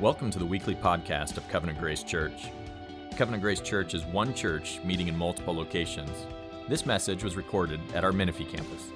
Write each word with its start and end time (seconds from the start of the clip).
Welcome 0.00 0.30
to 0.30 0.38
the 0.38 0.46
weekly 0.46 0.76
podcast 0.76 1.38
of 1.38 1.48
Covenant 1.48 1.80
Grace 1.80 2.04
Church. 2.04 2.52
Covenant 3.16 3.42
Grace 3.42 3.60
Church 3.60 3.94
is 3.94 4.04
one 4.04 4.32
church 4.32 4.78
meeting 4.84 5.08
in 5.08 5.18
multiple 5.18 5.52
locations. 5.52 6.24
This 6.68 6.86
message 6.86 7.24
was 7.24 7.34
recorded 7.34 7.80
at 7.94 8.04
our 8.04 8.12
Menifee 8.12 8.44
campus. 8.44 8.92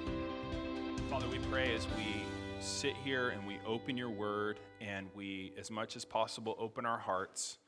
Father, 1.10 1.26
we 1.26 1.40
pray 1.50 1.74
as 1.74 1.88
we 1.96 2.22
sit 2.60 2.94
here 3.02 3.30
and 3.30 3.44
we 3.44 3.58
open 3.66 3.96
your 3.96 4.10
word 4.10 4.60
and 4.80 5.08
we, 5.12 5.52
as 5.58 5.72
much 5.72 5.96
as 5.96 6.04
possible, 6.04 6.54
open 6.56 6.86
our 6.86 6.98
hearts 6.98 7.58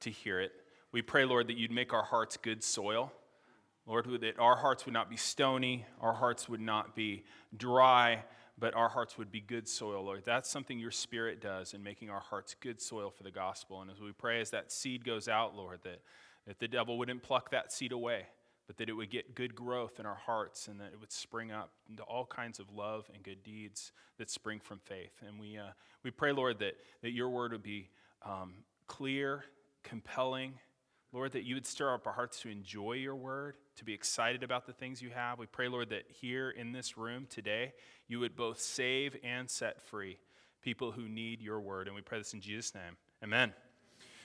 to 0.00 0.08
hear 0.08 0.40
it. 0.40 0.52
We 0.90 1.02
pray, 1.02 1.26
Lord, 1.26 1.48
that 1.48 1.58
you'd 1.58 1.70
make 1.70 1.92
our 1.92 2.04
hearts 2.04 2.38
good 2.38 2.64
soil. 2.64 3.12
Lord, 3.84 4.06
that 4.22 4.38
our 4.38 4.56
hearts 4.56 4.86
would 4.86 4.94
not 4.94 5.10
be 5.10 5.18
stony, 5.18 5.84
our 6.00 6.14
hearts 6.14 6.48
would 6.48 6.62
not 6.62 6.96
be 6.96 7.24
dry, 7.54 8.24
but 8.58 8.74
our 8.74 8.88
hearts 8.88 9.16
would 9.16 9.30
be 9.30 9.40
good 9.40 9.68
soil, 9.68 10.04
Lord. 10.04 10.22
That's 10.24 10.50
something 10.50 10.78
your 10.78 10.90
Spirit 10.90 11.40
does 11.40 11.74
in 11.74 11.82
making 11.82 12.10
our 12.10 12.20
hearts 12.20 12.54
good 12.58 12.80
soil 12.80 13.10
for 13.10 13.22
the 13.22 13.30
gospel. 13.30 13.80
And 13.80 13.90
as 13.90 14.00
we 14.00 14.12
pray, 14.12 14.40
as 14.40 14.50
that 14.50 14.72
seed 14.72 15.04
goes 15.04 15.28
out, 15.28 15.54
Lord, 15.54 15.80
that, 15.84 16.00
that 16.46 16.58
the 16.58 16.68
devil 16.68 16.98
wouldn't 16.98 17.22
pluck 17.22 17.50
that 17.50 17.72
seed 17.72 17.92
away, 17.92 18.26
but 18.66 18.76
that 18.78 18.88
it 18.88 18.94
would 18.94 19.10
get 19.10 19.34
good 19.34 19.54
growth 19.54 20.00
in 20.00 20.06
our 20.06 20.16
hearts 20.16 20.66
and 20.66 20.80
that 20.80 20.92
it 20.92 21.00
would 21.00 21.12
spring 21.12 21.52
up 21.52 21.70
into 21.88 22.02
all 22.02 22.26
kinds 22.26 22.58
of 22.58 22.70
love 22.74 23.08
and 23.14 23.22
good 23.22 23.42
deeds 23.44 23.92
that 24.18 24.30
spring 24.30 24.60
from 24.60 24.78
faith. 24.78 25.12
And 25.26 25.38
we, 25.38 25.56
uh, 25.56 25.70
we 26.02 26.10
pray, 26.10 26.32
Lord, 26.32 26.58
that, 26.58 26.74
that 27.02 27.12
your 27.12 27.28
word 27.28 27.52
would 27.52 27.62
be 27.62 27.90
um, 28.24 28.54
clear, 28.86 29.44
compelling, 29.84 30.54
Lord, 31.12 31.32
that 31.32 31.44
you 31.44 31.54
would 31.54 31.66
stir 31.66 31.94
up 31.94 32.06
our 32.06 32.12
hearts 32.12 32.40
to 32.40 32.50
enjoy 32.50 32.92
your 32.92 33.16
word, 33.16 33.56
to 33.76 33.84
be 33.84 33.94
excited 33.94 34.42
about 34.42 34.66
the 34.66 34.74
things 34.74 35.00
you 35.00 35.08
have. 35.10 35.38
We 35.38 35.46
pray, 35.46 35.68
Lord, 35.68 35.88
that 35.88 36.04
here 36.08 36.50
in 36.50 36.72
this 36.72 36.98
room 36.98 37.26
today, 37.30 37.72
you 38.08 38.20
would 38.20 38.36
both 38.36 38.60
save 38.60 39.16
and 39.24 39.48
set 39.48 39.80
free 39.82 40.18
people 40.60 40.92
who 40.92 41.08
need 41.08 41.40
your 41.40 41.60
word. 41.60 41.86
And 41.86 41.96
we 41.96 42.02
pray 42.02 42.18
this 42.18 42.34
in 42.34 42.40
Jesus' 42.40 42.74
name. 42.74 42.96
Amen. 43.24 43.54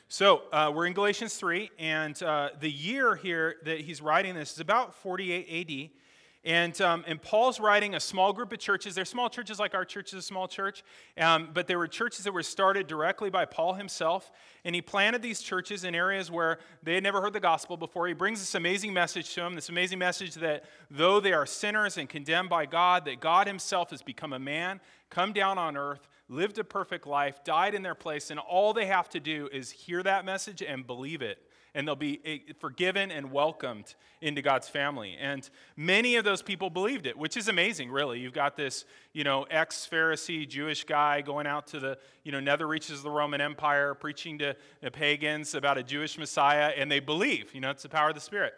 So 0.10 0.42
uh, 0.52 0.72
we're 0.76 0.86
in 0.86 0.94
Galatians 0.94 1.36
3, 1.38 1.72
and 1.80 2.22
uh, 2.22 2.50
the 2.60 2.70
year 2.70 3.16
here 3.16 3.56
that 3.64 3.80
he's 3.80 4.02
writing 4.02 4.36
this 4.36 4.52
is 4.52 4.60
about 4.60 4.94
48 4.94 5.48
AD. 5.50 6.03
And, 6.46 6.80
um, 6.82 7.06
and 7.08 7.22
Paul's 7.22 7.60
writing 7.60 7.96
a 7.96 8.02
small 8.02 8.34
group 8.34 8.52
of 8.52 8.60
churches. 8.60 8.96
They're 8.96 9.06
small 9.06 9.30
churches 9.30 9.60
like 9.60 9.74
our 9.74 9.86
church 9.86 10.12
is 10.12 10.20
a 10.20 10.22
small 10.22 10.50
church, 10.50 10.84
um, 11.18 11.50
but 11.54 11.68
there 11.68 11.78
were 11.78 11.88
churches 11.88 12.26
that 12.26 12.34
were 12.34 12.44
started 12.44 12.86
directly 12.88 13.30
by 13.30 13.46
Paul 13.46 13.76
himself. 13.76 14.30
And 14.66 14.76
he 14.76 14.82
planted 14.82 15.22
these 15.22 15.42
churches 15.42 15.86
in 15.86 15.96
areas 15.96 16.30
where 16.30 16.60
they 16.82 16.96
had 16.96 17.04
never 17.04 17.22
heard 17.22 17.32
the 17.32 17.40
gospel 17.40 17.78
before. 17.78 18.08
He 18.08 18.14
brings 18.14 18.40
this 18.40 18.56
amazing 18.56 18.94
message 18.94 19.34
to 19.36 19.42
them 19.42 19.56
this 19.56 19.70
amazing 19.70 20.00
message 20.00 20.36
that 20.36 20.66
though 20.92 21.22
they 21.22 21.32
are 21.32 21.46
sinners 21.46 21.98
and 21.98 22.10
condemned 22.10 22.50
by 22.50 22.66
God, 22.66 23.06
that 23.06 23.22
God 23.22 23.48
himself 23.48 23.92
has 23.92 24.02
become 24.02 24.34
a 24.34 24.40
man, 24.40 24.82
come 25.10 25.32
down 25.32 25.58
on 25.58 25.78
earth, 25.78 26.08
lived 26.28 26.58
a 26.58 26.64
perfect 26.66 27.08
life, 27.08 27.44
died 27.46 27.74
in 27.74 27.84
their 27.84 27.96
place, 27.96 28.32
and 28.32 28.40
all 28.40 28.74
they 28.74 28.88
have 28.88 29.08
to 29.10 29.20
do 29.20 29.48
is 29.54 29.72
hear 29.72 30.04
that 30.04 30.26
message 30.26 30.62
and 30.62 30.86
believe 30.86 31.22
it 31.22 31.40
and 31.76 31.88
they'll 31.88 31.96
be 31.96 32.22
eh, 32.26 32.54
forgiven 32.60 33.12
and 33.12 33.32
welcomed 33.32 33.96
into 34.22 34.42
God's 34.42 34.70
family. 34.70 35.18
And 35.20 35.50
many 35.76 36.16
of 36.16 36.24
those 36.24 36.42
people 36.42 36.70
believed 36.70 37.08
it, 37.08 37.18
which 37.18 37.36
is 37.36 37.48
amazing, 37.48 37.92
really. 37.92 38.20
You've 38.20 38.34
got 38.34 38.56
this, 38.56 38.86
you 39.12 39.24
know, 39.24 39.44
ex-Pharisee 39.44 40.48
Jewish 40.48 40.84
guy 40.84 41.22
going 41.22 41.48
out 41.48 41.68
to 41.68 41.80
the, 41.80 41.98
you 42.24 42.32
know, 42.32 42.40
nether 42.40 42.68
reaches 42.68 42.98
of 42.98 43.04
the 43.04 43.10
Roman 43.10 43.42
Empire, 43.42 43.94
preaching 43.94 44.38
to 44.40 44.56
the 44.82 44.92
pagans 44.92 45.56
about 45.56 45.78
a 45.78 45.84
Jewish 45.84 46.18
Messiah, 46.18 46.74
and 46.78 46.92
they 46.92 47.00
believe. 47.00 47.54
You 47.54 47.62
know, 47.62 47.72
it's 47.72 47.84
the 47.84 47.90
power 47.90 48.10
of 48.10 48.16
the 48.16 48.22
Spirit. 48.22 48.54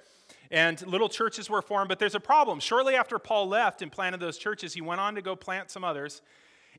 And 0.52 0.86
little 0.86 1.10
churches 1.10 1.50
were 1.50 1.62
formed, 1.62 1.90
but 1.90 2.00
there's 2.00 2.16
a 2.16 2.20
problem. 2.20 2.60
Shortly 2.60 2.96
after 2.96 3.18
Paul 3.18 3.48
left 3.48 3.82
and 3.82 3.92
planted 3.92 4.20
those 4.20 4.38
churches, 4.38 4.74
he 4.74 4.82
went 4.82 5.02
on 5.02 5.16
to 5.16 5.22
go 5.22 5.36
plant 5.36 5.72
some 5.72 5.84
others 5.84 6.22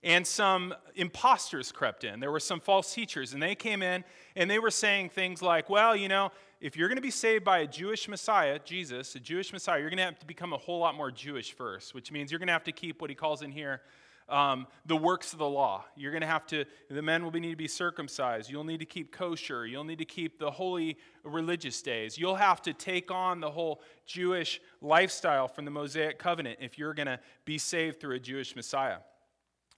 and 0.02 0.26
some 0.26 0.74
imposters 0.94 1.72
crept 1.72 2.04
in. 2.04 2.20
There 2.20 2.30
were 2.30 2.40
some 2.40 2.60
false 2.60 2.92
teachers, 2.92 3.32
and 3.32 3.42
they 3.42 3.54
came 3.54 3.82
in 3.82 4.04
and 4.34 4.50
they 4.50 4.58
were 4.58 4.70
saying 4.70 5.10
things 5.10 5.42
like, 5.42 5.70
well, 5.70 5.96
you 5.96 6.08
know, 6.08 6.30
if 6.60 6.76
you're 6.76 6.88
going 6.88 6.96
to 6.96 7.02
be 7.02 7.10
saved 7.10 7.44
by 7.44 7.58
a 7.58 7.66
Jewish 7.66 8.08
Messiah, 8.08 8.58
Jesus, 8.64 9.14
a 9.14 9.20
Jewish 9.20 9.52
Messiah, 9.52 9.80
you're 9.80 9.90
going 9.90 9.98
to 9.98 10.04
have 10.04 10.18
to 10.18 10.26
become 10.26 10.52
a 10.52 10.58
whole 10.58 10.78
lot 10.78 10.94
more 10.94 11.10
Jewish 11.10 11.52
first, 11.52 11.94
which 11.94 12.10
means 12.10 12.30
you're 12.30 12.38
going 12.38 12.46
to 12.46 12.52
have 12.52 12.64
to 12.64 12.72
keep 12.72 13.00
what 13.00 13.10
he 13.10 13.16
calls 13.16 13.42
in 13.42 13.52
here 13.52 13.82
um, 14.28 14.66
the 14.86 14.96
works 14.96 15.32
of 15.32 15.38
the 15.38 15.48
law. 15.48 15.84
You're 15.96 16.10
going 16.10 16.22
to 16.22 16.26
have 16.26 16.46
to, 16.48 16.64
the 16.90 17.02
men 17.02 17.24
will 17.24 17.30
need 17.30 17.50
to 17.50 17.56
be 17.56 17.68
circumcised. 17.68 18.50
You'll 18.50 18.64
need 18.64 18.80
to 18.80 18.86
keep 18.86 19.12
kosher. 19.12 19.66
You'll 19.66 19.84
need 19.84 19.98
to 19.98 20.04
keep 20.04 20.38
the 20.38 20.50
holy 20.50 20.96
religious 21.22 21.80
days. 21.82 22.18
You'll 22.18 22.34
have 22.34 22.60
to 22.62 22.72
take 22.72 23.10
on 23.10 23.40
the 23.40 23.50
whole 23.50 23.80
Jewish 24.04 24.60
lifestyle 24.80 25.48
from 25.48 25.64
the 25.64 25.70
Mosaic 25.70 26.18
covenant 26.18 26.58
if 26.60 26.78
you're 26.78 26.94
going 26.94 27.06
to 27.06 27.20
be 27.44 27.58
saved 27.58 28.00
through 28.00 28.16
a 28.16 28.20
Jewish 28.20 28.56
Messiah. 28.56 28.98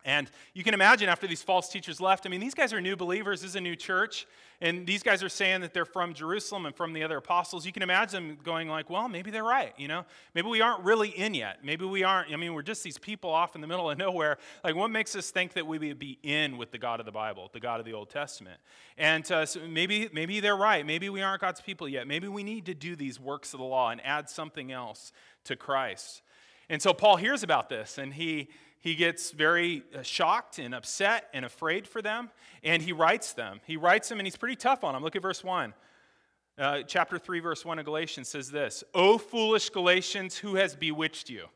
And 0.09 0.31
you 0.55 0.65
can 0.65 0.73
imagine 0.73 1.11
after 1.11 1.27
these 1.27 1.43
false 1.43 1.69
teachers 1.69 2.01
left, 2.01 2.25
I 2.25 2.31
mean, 2.31 2.41
these 2.41 2.55
guys 2.55 2.73
are 2.73 2.81
new 2.81 2.97
believers. 2.97 3.43
This 3.43 3.51
is 3.51 3.57
a 3.57 3.61
new 3.61 3.77
church. 3.77 4.27
And 4.59 4.87
these 4.87 5.03
guys 5.03 5.23
are 5.23 5.29
saying 5.29 5.61
that 5.61 5.75
they're 5.75 5.85
from 5.85 6.15
Jerusalem 6.15 6.65
and 6.65 6.75
from 6.75 6.95
the 6.95 7.03
other 7.03 7.19
apostles. 7.19 7.67
You 7.67 7.73
can 7.73 7.83
imagine 7.83 8.29
them 8.29 8.39
going 8.43 8.71
like, 8.71 8.89
well, 8.89 9.07
maybe 9.11 9.31
they're 9.31 9.45
right, 9.45 9.75
you 9.77 9.87
know? 9.87 10.07
Maybe 10.35 10.49
we 10.49 10.63
aren't 10.63 10.83
really 10.83 11.11
in 11.11 11.35
yet. 11.35 11.59
Maybe 11.63 11.85
we 11.85 12.05
aren't. 12.05 12.33
I 12.33 12.37
mean, 12.37 12.55
we're 12.55 12.63
just 12.63 12.83
these 12.83 12.97
people 12.97 13.29
off 13.29 13.55
in 13.55 13.61
the 13.61 13.67
middle 13.67 13.91
of 13.91 13.99
nowhere. 13.99 14.39
Like, 14.65 14.75
what 14.77 14.91
makes 14.91 15.15
us 15.15 15.31
think 15.31 15.53
that 15.53 15.67
we 15.67 15.79
would 15.79 15.99
be 15.99 16.19
in 16.23 16.57
with 16.57 16.71
the 16.71 16.79
God 16.79 17.01
of 17.01 17.07
the 17.07 17.13
Bible, 17.13 17.51
the 17.53 17.61
God 17.61 17.79
of 17.79 17.85
the 17.85 17.93
Old 17.93 18.09
Testament? 18.09 18.59
And 18.97 19.31
uh, 19.31 19.45
so 19.45 19.61
maybe, 19.69 20.09
maybe 20.15 20.41
they're 20.41 20.57
right. 20.57 20.87
Maybe 20.87 21.11
we 21.11 21.21
aren't 21.21 21.43
God's 21.43 21.61
people 21.61 21.87
yet. 21.87 22.07
Maybe 22.07 22.29
we 22.29 22.45
need 22.45 22.65
to 22.65 22.75
do 22.75 22.97
these 22.97 23.21
works 23.21 23.53
of 23.53 23.59
the 23.59 23.67
law 23.67 23.91
and 23.91 24.01
add 24.07 24.31
something 24.31 24.73
else 24.73 25.13
to 25.45 25.55
Christ. 25.55 26.23
And 26.71 26.81
so 26.81 26.95
Paul 26.95 27.17
hears 27.17 27.43
about 27.43 27.69
this 27.69 27.99
and 27.99 28.15
he 28.15 28.49
he 28.81 28.95
gets 28.95 29.33
very 29.33 29.83
uh, 29.97 30.03
shocked 30.03 30.59
and 30.59 30.75
upset 30.75 31.29
and 31.33 31.45
afraid 31.45 31.87
for 31.87 32.01
them, 32.01 32.31
and 32.63 32.83
he 32.83 32.93
writes 32.93 33.33
them. 33.33 33.61
He 33.67 33.77
writes 33.77 34.09
them, 34.09 34.19
and 34.19 34.27
he's 34.27 34.37
pretty 34.37 34.57
tough 34.57 34.85
on 34.85 34.95
them. 34.95 35.03
Look 35.03 35.17
at 35.17 35.23
verse 35.23 35.43
1. 35.43 35.75
Uh, 36.57 36.83
chapter 36.83 37.19
3, 37.19 37.41
verse 37.41 37.65
1 37.65 37.79
of 37.79 37.85
Galatians 37.85 38.29
says 38.29 38.51
this 38.51 38.83
O 38.95 39.19
foolish 39.19 39.71
Galatians, 39.71 40.37
who 40.37 40.57
has 40.57 40.75
bewitched 40.75 41.31
you? 41.31 41.47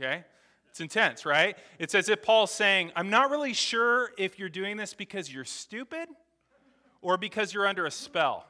Okay? 0.00 0.24
It's 0.68 0.80
intense, 0.80 1.26
right? 1.26 1.56
It's 1.78 1.94
as 1.94 2.08
if 2.08 2.22
Paul's 2.22 2.50
saying, 2.50 2.92
I'm 2.96 3.10
not 3.10 3.30
really 3.30 3.52
sure 3.52 4.10
if 4.16 4.38
you're 4.38 4.48
doing 4.48 4.78
this 4.78 4.94
because 4.94 5.32
you're 5.32 5.44
stupid 5.44 6.08
or 7.02 7.18
because 7.18 7.52
you're 7.52 7.66
under 7.66 7.84
a 7.84 7.90
spell. 7.90 8.46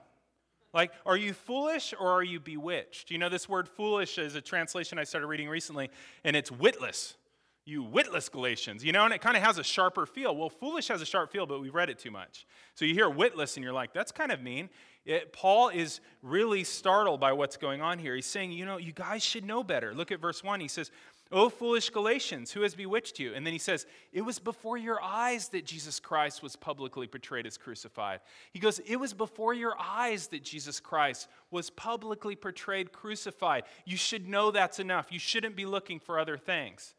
Like, 0.72 0.92
are 1.04 1.16
you 1.16 1.34
foolish 1.34 1.92
or 1.98 2.08
are 2.10 2.22
you 2.22 2.38
bewitched? 2.38 3.10
You 3.10 3.18
know, 3.18 3.28
this 3.28 3.48
word 3.48 3.68
foolish 3.68 4.18
is 4.18 4.36
a 4.36 4.40
translation 4.40 4.98
I 4.98 5.04
started 5.04 5.26
reading 5.26 5.48
recently, 5.48 5.90
and 6.22 6.36
it's 6.36 6.50
witless 6.50 7.16
you 7.64 7.82
witless 7.82 8.28
Galatians, 8.28 8.84
you 8.84 8.92
know, 8.92 9.04
and 9.04 9.14
it 9.14 9.20
kind 9.20 9.36
of 9.36 9.42
has 9.42 9.58
a 9.58 9.64
sharper 9.64 10.04
feel. 10.04 10.34
Well, 10.34 10.48
foolish 10.48 10.88
has 10.88 11.00
a 11.00 11.06
sharp 11.06 11.30
feel, 11.30 11.46
but 11.46 11.60
we've 11.60 11.74
read 11.74 11.90
it 11.90 11.98
too 11.98 12.10
much. 12.10 12.46
So 12.74 12.84
you 12.84 12.94
hear 12.94 13.08
witless 13.08 13.56
and 13.56 13.62
you're 13.62 13.72
like, 13.72 13.92
that's 13.92 14.10
kind 14.10 14.32
of 14.32 14.42
mean. 14.42 14.68
It, 15.04 15.32
Paul 15.32 15.68
is 15.68 16.00
really 16.22 16.64
startled 16.64 17.20
by 17.20 17.32
what's 17.32 17.56
going 17.56 17.80
on 17.80 17.98
here. 17.98 18.14
He's 18.14 18.26
saying, 18.26 18.52
you 18.52 18.64
know, 18.64 18.78
you 18.78 18.92
guys 18.92 19.24
should 19.24 19.44
know 19.44 19.62
better. 19.62 19.94
Look 19.94 20.10
at 20.10 20.20
verse 20.20 20.42
1. 20.42 20.60
He 20.60 20.68
says, 20.68 20.90
O 21.32 21.48
foolish 21.48 21.88
Galatians, 21.88 22.52
who 22.52 22.60
has 22.60 22.74
bewitched 22.74 23.18
you? 23.18 23.32
And 23.32 23.46
then 23.46 23.54
he 23.54 23.58
says, 23.58 23.86
It 24.12 24.20
was 24.20 24.38
before 24.38 24.76
your 24.76 25.02
eyes 25.02 25.48
that 25.48 25.64
Jesus 25.64 25.98
Christ 25.98 26.42
was 26.42 26.56
publicly 26.56 27.06
portrayed 27.06 27.46
as 27.46 27.56
crucified. 27.56 28.20
He 28.52 28.58
goes, 28.58 28.80
It 28.80 28.96
was 28.96 29.14
before 29.14 29.54
your 29.54 29.74
eyes 29.80 30.26
that 30.28 30.44
Jesus 30.44 30.78
Christ 30.78 31.28
was 31.50 31.70
publicly 31.70 32.36
portrayed 32.36 32.92
crucified. 32.92 33.64
You 33.86 33.96
should 33.96 34.28
know 34.28 34.50
that's 34.50 34.78
enough. 34.78 35.10
You 35.10 35.18
shouldn't 35.18 35.56
be 35.56 35.64
looking 35.64 36.00
for 36.00 36.18
other 36.18 36.36
things. 36.36 36.94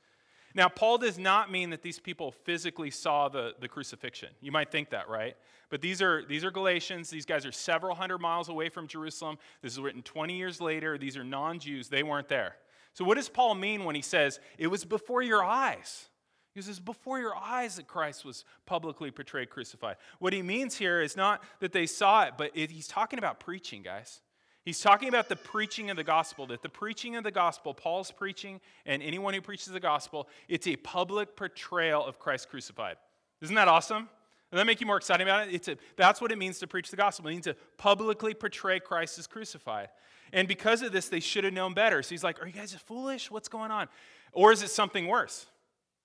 Now, 0.56 0.69
Paul 0.69 1.00
does 1.00 1.18
not 1.18 1.52
mean 1.52 1.72
that 1.72 1.81
these 1.81 2.00
people 2.00 2.31
physically 2.31 2.91
saw 2.91 3.28
the, 3.28 3.56
the 3.59 3.68
crucifixion. 3.68 4.30
You 4.40 4.52
might 4.52 4.72
think 4.72 4.91
that, 4.91 5.09
right? 5.09 5.36
But 5.69 5.81
these 5.81 6.02
are, 6.02 6.24
these 6.24 6.44
are 6.44 6.52
Galatians. 6.52 7.09
These 7.09 7.25
guys 7.25 7.46
are 7.46 7.52
several 7.52 7.96
hundred 7.96 8.19
miles 8.19 8.50
away 8.50 8.69
from 8.69 8.88
Jerusalem. 8.88 9.38
This 9.64 9.74
is 9.74 9.80
written 9.80 10.03
20 10.03 10.38
years 10.38 10.62
later. 10.62 10.97
These 10.97 11.18
are 11.18 11.24
non 11.24 11.59
Jews. 11.59 11.90
They 11.90 12.03
weren't 12.03 12.28
there. 12.28 12.56
So, 12.94 13.03
what 13.03 13.16
does 13.16 13.30
Paul 13.30 13.56
mean 13.56 13.84
when 13.84 13.96
he 13.96 14.03
says, 14.03 14.40
it 14.59 14.68
was 14.68 14.86
before 14.86 15.24
your 15.24 15.44
eyes? 15.44 16.09
He 16.53 16.62
says, 16.62 16.80
before 16.80 17.20
your 17.20 17.35
eyes 17.35 17.78
that 17.78 17.88
Christ 17.88 18.23
was 18.23 18.46
publicly 18.67 19.09
portrayed 19.09 19.49
crucified. 19.49 19.96
What 20.20 20.34
he 20.34 20.44
means 20.44 20.78
here 20.78 21.02
is 21.02 21.17
not 21.17 21.41
that 21.61 21.72
they 21.72 21.88
saw 21.88 22.26
it, 22.26 22.34
but 22.38 22.52
it, 22.53 22.70
he's 22.70 22.88
talking 22.88 23.17
about 23.17 23.40
preaching, 23.40 23.82
guys. 23.82 24.22
He's 24.63 24.79
talking 24.79 25.09
about 25.09 25.27
the 25.27 25.35
preaching 25.35 25.89
of 25.89 25.97
the 25.97 26.03
gospel, 26.05 26.47
that 26.47 26.61
the 26.61 26.69
preaching 26.69 27.17
of 27.17 27.23
the 27.23 27.31
gospel, 27.31 27.73
Paul's 27.73 28.11
preaching, 28.11 28.61
and 28.85 29.03
anyone 29.03 29.33
who 29.33 29.41
preaches 29.41 29.67
the 29.67 29.79
gospel, 29.79 30.29
it's 30.47 30.67
a 30.67 30.77
public 30.77 31.35
portrayal 31.35 32.05
of 32.05 32.17
Christ 32.17 32.49
crucified. 32.49 32.95
Isn't 33.41 33.55
that 33.55 33.67
awesome? 33.67 34.07
Does 34.51 34.59
that 34.59 34.65
make 34.65 34.79
you 34.79 34.87
more 34.87 34.97
excited 34.97 35.23
about 35.27 35.47
it? 35.47 35.53
It's 35.53 35.67
a, 35.67 35.77
that's 35.97 36.21
what 36.21 36.31
it 36.31 36.37
means 36.37 36.59
to 36.59 36.67
preach 36.67 36.91
the 36.91 36.95
gospel. 36.95 37.27
It 37.27 37.31
means 37.31 37.45
to 37.45 37.55
publicly 37.77 38.33
portray 38.33 38.79
Christ 38.79 39.19
as 39.19 39.27
crucified. 39.27 39.89
And 40.31 40.47
because 40.47 40.81
of 40.81 40.91
this, 40.91 41.09
they 41.09 41.19
should 41.19 41.43
have 41.43 41.53
known 41.53 41.73
better. 41.73 42.01
So 42.01 42.09
he's 42.09 42.23
like, 42.23 42.41
Are 42.41 42.47
you 42.47 42.53
guys 42.53 42.73
foolish? 42.73 43.29
What's 43.31 43.49
going 43.49 43.71
on? 43.71 43.89
Or 44.31 44.51
is 44.51 44.61
it 44.61 44.69
something 44.69 45.07
worse? 45.07 45.47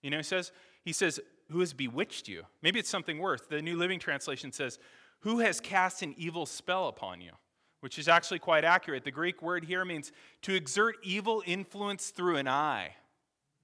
You 0.03 0.11
know, 0.11 0.17
he 0.17 0.23
says, 0.23 0.51
he 0.83 0.93
says, 0.93 1.21
Who 1.51 1.61
has 1.61 1.73
bewitched 1.73 2.27
you? 2.27 2.45
Maybe 2.63 2.79
it's 2.79 2.89
something 2.89 3.19
worse. 3.19 3.43
The 3.49 3.63
New 3.63 3.77
Living 3.77 3.99
Translation 3.99 4.51
says, 4.51 4.79
Who 5.21 5.41
has 5.41 5.61
cast 5.61 6.03
an 6.03 6.15
evil 6.17 6.47
spell 6.47 6.89
upon 6.89 7.21
you? 7.21 7.33
Which 7.81 7.99
is 7.99 8.09
actually 8.09 8.39
quite 8.39 8.65
accurate. 8.65 9.05
The 9.05 9.11
Greek 9.11 9.43
word 9.43 9.65
here 9.65 9.85
means 9.85 10.13
to 10.43 10.55
exert 10.55 10.97
evil 11.03 11.43
influence 11.47 12.11
through 12.11 12.37
an 12.37 12.49
eye. 12.49 12.95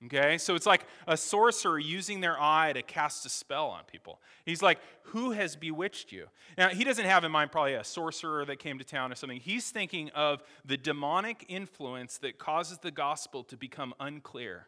Okay, 0.07 0.37
so 0.37 0.55
it's 0.55 0.67
like 0.67 0.85
a 1.07 1.17
sorcerer 1.17 1.79
using 1.79 2.21
their 2.21 2.41
eye 2.41 2.73
to 2.75 2.83
cast 2.83 3.25
a 3.25 3.31
spell 3.31 3.69
on 3.69 3.85
people. 3.85 4.21
He's 4.45 4.61
like, 4.61 4.79
Who 5.05 5.31
has 5.31 5.57
bewitched 5.57 6.13
you? 6.13 6.27
Now, 6.59 6.69
he 6.69 6.85
doesn't 6.85 7.07
have 7.07 7.25
in 7.25 7.33
mind 7.33 7.53
probably 7.53 7.75
a 7.75 7.85
sorcerer 7.85 8.45
that 8.45 8.59
came 8.59 8.79
to 8.79 8.85
town 8.85 9.13
or 9.13 9.15
something. 9.15 9.41
He's 9.41 9.71
thinking 9.71 10.11
of 10.11 10.43
the 10.65 10.77
demonic 10.77 11.47
influence 11.49 12.19
that 12.19 12.39
causes 12.39 12.79
the 12.79 12.91
gospel 12.91 13.45
to 13.45 13.57
become 13.57 13.95
unclear. 13.99 14.67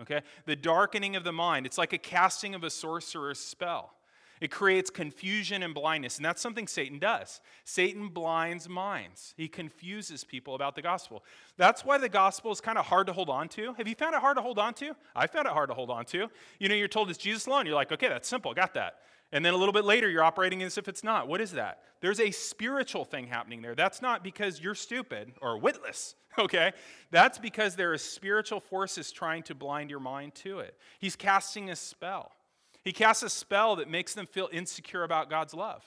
Okay, 0.00 0.20
the 0.46 0.56
darkening 0.56 1.16
of 1.16 1.24
the 1.24 1.32
mind. 1.32 1.66
It's 1.66 1.78
like 1.78 1.92
a 1.92 1.98
casting 1.98 2.54
of 2.54 2.62
a 2.62 2.70
sorcerer's 2.70 3.40
spell. 3.40 3.97
It 4.40 4.50
creates 4.50 4.90
confusion 4.90 5.62
and 5.62 5.74
blindness. 5.74 6.16
And 6.16 6.24
that's 6.24 6.40
something 6.40 6.66
Satan 6.66 6.98
does. 6.98 7.40
Satan 7.64 8.08
blinds 8.08 8.68
minds, 8.68 9.34
he 9.36 9.48
confuses 9.48 10.24
people 10.24 10.54
about 10.54 10.74
the 10.74 10.82
gospel. 10.82 11.24
That's 11.56 11.84
why 11.84 11.98
the 11.98 12.08
gospel 12.08 12.52
is 12.52 12.60
kind 12.60 12.78
of 12.78 12.86
hard 12.86 13.06
to 13.08 13.12
hold 13.12 13.30
on 13.30 13.48
to. 13.50 13.74
Have 13.74 13.88
you 13.88 13.94
found 13.94 14.14
it 14.14 14.20
hard 14.20 14.36
to 14.36 14.42
hold 14.42 14.58
on 14.58 14.74
to? 14.74 14.94
I 15.14 15.26
found 15.26 15.46
it 15.46 15.52
hard 15.52 15.70
to 15.70 15.74
hold 15.74 15.90
on 15.90 16.04
to. 16.06 16.28
You 16.58 16.68
know, 16.68 16.74
you're 16.74 16.88
told 16.88 17.10
it's 17.10 17.18
Jesus 17.18 17.46
alone. 17.46 17.66
You're 17.66 17.74
like, 17.74 17.92
okay, 17.92 18.08
that's 18.08 18.28
simple, 18.28 18.54
got 18.54 18.74
that. 18.74 18.96
And 19.30 19.44
then 19.44 19.52
a 19.52 19.56
little 19.56 19.74
bit 19.74 19.84
later, 19.84 20.08
you're 20.08 20.24
operating 20.24 20.62
as 20.62 20.78
if 20.78 20.88
it's 20.88 21.04
not. 21.04 21.28
What 21.28 21.40
is 21.40 21.52
that? 21.52 21.82
There's 22.00 22.20
a 22.20 22.30
spiritual 22.30 23.04
thing 23.04 23.26
happening 23.26 23.60
there. 23.60 23.74
That's 23.74 24.00
not 24.00 24.24
because 24.24 24.60
you're 24.60 24.74
stupid 24.74 25.32
or 25.42 25.58
witless, 25.58 26.14
okay? 26.38 26.72
That's 27.10 27.38
because 27.38 27.76
there 27.76 27.92
are 27.92 27.98
spiritual 27.98 28.60
forces 28.60 29.12
trying 29.12 29.42
to 29.44 29.54
blind 29.54 29.90
your 29.90 30.00
mind 30.00 30.34
to 30.36 30.60
it. 30.60 30.76
He's 30.98 31.16
casting 31.16 31.70
a 31.70 31.76
spell. 31.76 32.32
He 32.88 32.92
casts 32.94 33.22
a 33.22 33.28
spell 33.28 33.76
that 33.76 33.90
makes 33.90 34.14
them 34.14 34.24
feel 34.24 34.48
insecure 34.50 35.04
about 35.04 35.28
God's 35.28 35.52
love. 35.52 35.84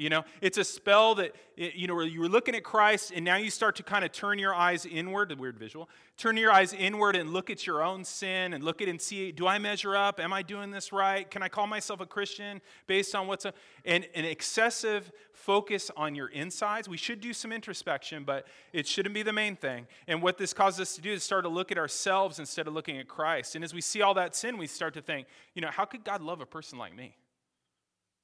You 0.00 0.08
know, 0.08 0.24
it's 0.40 0.56
a 0.56 0.64
spell 0.64 1.14
that, 1.16 1.34
you 1.56 1.86
know, 1.86 1.94
where 1.94 2.06
you 2.06 2.20
were 2.20 2.28
looking 2.28 2.54
at 2.54 2.64
Christ 2.64 3.12
and 3.14 3.22
now 3.22 3.36
you 3.36 3.50
start 3.50 3.76
to 3.76 3.82
kind 3.82 4.02
of 4.02 4.12
turn 4.12 4.38
your 4.38 4.54
eyes 4.54 4.86
inward, 4.86 5.30
a 5.30 5.36
weird 5.36 5.58
visual, 5.58 5.90
turn 6.16 6.38
your 6.38 6.50
eyes 6.50 6.72
inward 6.72 7.16
and 7.16 7.34
look 7.34 7.50
at 7.50 7.66
your 7.66 7.82
own 7.82 8.02
sin 8.06 8.54
and 8.54 8.64
look 8.64 8.80
at 8.80 8.88
and 8.88 8.98
see, 8.98 9.30
do 9.30 9.46
I 9.46 9.58
measure 9.58 9.94
up? 9.94 10.18
Am 10.18 10.32
I 10.32 10.40
doing 10.40 10.70
this 10.70 10.90
right? 10.90 11.30
Can 11.30 11.42
I 11.42 11.48
call 11.48 11.66
myself 11.66 12.00
a 12.00 12.06
Christian 12.06 12.62
based 12.86 13.14
on 13.14 13.26
what's, 13.26 13.44
a, 13.44 13.52
and 13.84 14.08
an 14.14 14.24
excessive 14.24 15.12
focus 15.34 15.90
on 15.98 16.14
your 16.14 16.28
insides. 16.28 16.88
We 16.88 16.96
should 16.96 17.20
do 17.20 17.34
some 17.34 17.52
introspection, 17.52 18.24
but 18.24 18.46
it 18.72 18.86
shouldn't 18.86 19.14
be 19.14 19.22
the 19.22 19.32
main 19.34 19.54
thing. 19.54 19.86
And 20.08 20.22
what 20.22 20.38
this 20.38 20.54
causes 20.54 20.80
us 20.80 20.94
to 20.94 21.02
do 21.02 21.12
is 21.12 21.22
start 21.22 21.44
to 21.44 21.50
look 21.50 21.70
at 21.70 21.76
ourselves 21.76 22.38
instead 22.38 22.66
of 22.66 22.72
looking 22.72 22.96
at 22.96 23.06
Christ. 23.06 23.54
And 23.54 23.62
as 23.62 23.74
we 23.74 23.82
see 23.82 24.00
all 24.00 24.14
that 24.14 24.34
sin, 24.34 24.56
we 24.56 24.66
start 24.66 24.94
to 24.94 25.02
think, 25.02 25.26
you 25.54 25.60
know, 25.60 25.70
how 25.70 25.84
could 25.84 26.04
God 26.04 26.22
love 26.22 26.40
a 26.40 26.46
person 26.46 26.78
like 26.78 26.96
me? 26.96 27.16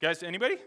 Guys, 0.01 0.23
anybody? 0.23 0.57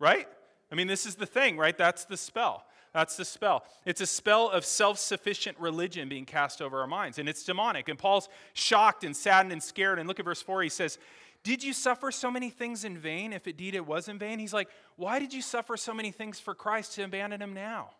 Right? 0.00 0.28
I 0.70 0.74
mean, 0.74 0.86
this 0.86 1.06
is 1.06 1.14
the 1.14 1.26
thing, 1.26 1.56
right? 1.56 1.76
That's 1.76 2.04
the 2.04 2.16
spell. 2.16 2.64
That's 2.92 3.16
the 3.16 3.24
spell. 3.24 3.64
It's 3.84 4.00
a 4.00 4.06
spell 4.06 4.48
of 4.48 4.64
self 4.64 4.98
sufficient 4.98 5.58
religion 5.58 6.08
being 6.08 6.24
cast 6.24 6.62
over 6.62 6.80
our 6.80 6.86
minds, 6.86 7.18
and 7.18 7.28
it's 7.28 7.44
demonic. 7.44 7.88
And 7.88 7.98
Paul's 7.98 8.28
shocked 8.54 9.04
and 9.04 9.16
saddened 9.16 9.52
and 9.52 9.62
scared. 9.62 9.98
And 9.98 10.08
look 10.08 10.18
at 10.18 10.24
verse 10.24 10.42
4. 10.42 10.62
He 10.62 10.68
says, 10.68 10.98
Did 11.42 11.62
you 11.62 11.72
suffer 11.72 12.10
so 12.10 12.30
many 12.30 12.50
things 12.50 12.84
in 12.84 12.98
vain, 12.98 13.32
if 13.32 13.46
indeed 13.46 13.74
it 13.74 13.86
was 13.86 14.08
in 14.08 14.18
vain? 14.18 14.38
He's 14.38 14.54
like, 14.54 14.68
Why 14.96 15.18
did 15.18 15.32
you 15.32 15.42
suffer 15.42 15.76
so 15.76 15.92
many 15.94 16.10
things 16.10 16.40
for 16.40 16.54
Christ 16.54 16.94
to 16.94 17.04
abandon 17.04 17.42
him 17.42 17.54
now? 17.54 17.90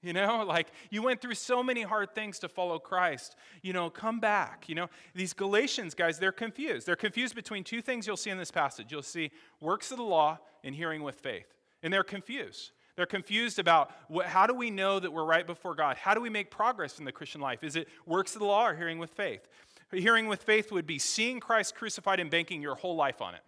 You 0.00 0.12
know, 0.12 0.44
like 0.46 0.68
you 0.90 1.02
went 1.02 1.20
through 1.20 1.34
so 1.34 1.62
many 1.62 1.82
hard 1.82 2.14
things 2.14 2.38
to 2.40 2.48
follow 2.48 2.78
Christ. 2.78 3.36
You 3.62 3.72
know, 3.72 3.90
come 3.90 4.20
back. 4.20 4.68
You 4.68 4.76
know, 4.76 4.88
these 5.14 5.32
Galatians 5.32 5.94
guys, 5.94 6.18
they're 6.18 6.32
confused. 6.32 6.86
They're 6.86 6.96
confused 6.96 7.34
between 7.34 7.64
two 7.64 7.82
things 7.82 8.06
you'll 8.06 8.16
see 8.16 8.30
in 8.30 8.38
this 8.38 8.50
passage. 8.50 8.92
You'll 8.92 9.02
see 9.02 9.30
works 9.60 9.90
of 9.90 9.96
the 9.96 10.04
law 10.04 10.38
and 10.62 10.74
hearing 10.74 11.02
with 11.02 11.16
faith. 11.16 11.57
And 11.82 11.92
they're 11.92 12.04
confused. 12.04 12.72
They're 12.96 13.06
confused 13.06 13.60
about 13.60 13.92
what, 14.08 14.26
how 14.26 14.46
do 14.46 14.54
we 14.54 14.70
know 14.70 14.98
that 14.98 15.12
we're 15.12 15.24
right 15.24 15.46
before 15.46 15.74
God? 15.74 15.96
How 15.96 16.14
do 16.14 16.20
we 16.20 16.30
make 16.30 16.50
progress 16.50 16.98
in 16.98 17.04
the 17.04 17.12
Christian 17.12 17.40
life? 17.40 17.62
Is 17.62 17.76
it 17.76 17.88
works 18.06 18.34
of 18.34 18.40
the 18.40 18.46
law 18.46 18.66
or 18.66 18.74
hearing 18.74 18.98
with 18.98 19.10
faith? 19.10 19.46
Hearing 19.92 20.26
with 20.26 20.42
faith 20.42 20.72
would 20.72 20.86
be 20.86 20.98
seeing 20.98 21.38
Christ 21.38 21.76
crucified 21.76 22.18
and 22.18 22.28
banking 22.28 22.60
your 22.60 22.74
whole 22.74 22.96
life 22.96 23.22
on 23.22 23.34
it. 23.34 23.40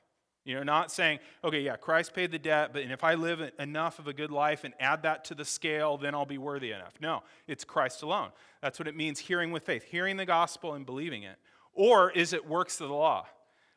You 0.45 0.55
know, 0.55 0.63
not 0.63 0.91
saying, 0.91 1.19
okay, 1.45 1.61
yeah, 1.61 1.77
Christ 1.77 2.15
paid 2.15 2.31
the 2.31 2.39
debt, 2.39 2.71
but 2.73 2.83
and 2.83 2.93
if 2.93 3.05
I 3.05 3.15
live 3.15 3.51
enough 3.59 3.99
of 3.99 4.07
a 4.07 4.13
good 4.13 4.31
life 4.31 4.65
and 4.65 4.73
add 4.81 5.03
that 5.03 5.25
to 5.27 5.35
the 5.35 5.45
scale, 5.45 5.99
then 5.99 6.15
I'll 6.15 6.25
be 6.25 6.39
worthy 6.39 6.73
enough. 6.73 6.95
No, 7.01 7.25
it's 7.47 7.63
Christ 7.63 8.03
alone. 8.03 8.31
That's 8.63 8.79
what 8.79 8.89
it 8.89 8.97
means 8.97 9.19
hearing 9.19 9.53
with 9.53 9.65
faith, 9.65 9.83
hearing 9.83 10.17
the 10.17 10.25
gospel 10.25 10.75
and 10.75 10.87
believing 10.87 11.25
it. 11.25 11.37
Or 11.75 12.11
is 12.11 12.33
it 12.33 12.47
works 12.47 12.81
of 12.81 12.89
the 12.89 12.95
law? 12.95 13.27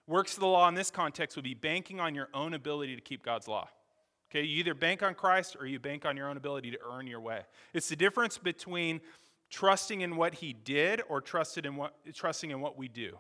Works 0.07 0.35
of 0.35 0.39
the 0.39 0.47
law 0.47 0.67
in 0.69 0.75
this 0.75 0.89
context 0.89 1.35
would 1.35 1.44
be 1.44 1.53
banking 1.53 1.99
on 1.99 2.15
your 2.15 2.29
own 2.33 2.53
ability 2.53 2.95
to 2.95 3.01
keep 3.01 3.23
God's 3.23 3.47
law. 3.47 3.67
Okay, 4.33 4.45
you 4.45 4.59
either 4.59 4.74
bank 4.74 5.03
on 5.03 5.13
Christ 5.13 5.56
or 5.59 5.68
you 5.68 5.80
bank 5.80 6.06
on 6.06 6.18
your 6.18 6.27
own 6.27 6.38
ability 6.38 6.71
to 6.71 6.80
earn 6.91 7.06
your 7.06 7.19
way. 7.19 7.41
It's 7.71 7.88
the 7.88 7.95
difference 7.95 8.39
between 8.39 9.00
trusting 9.51 10.01
in 10.01 10.15
what 10.15 10.35
he 10.35 10.53
did 10.53 11.03
or 11.07 11.21
trusted 11.21 11.68
in 11.68 11.75
what, 11.75 11.94
trusting 12.15 12.50
in 12.50 12.59
what 12.59 12.75
we 12.75 12.88
do. 12.88 13.19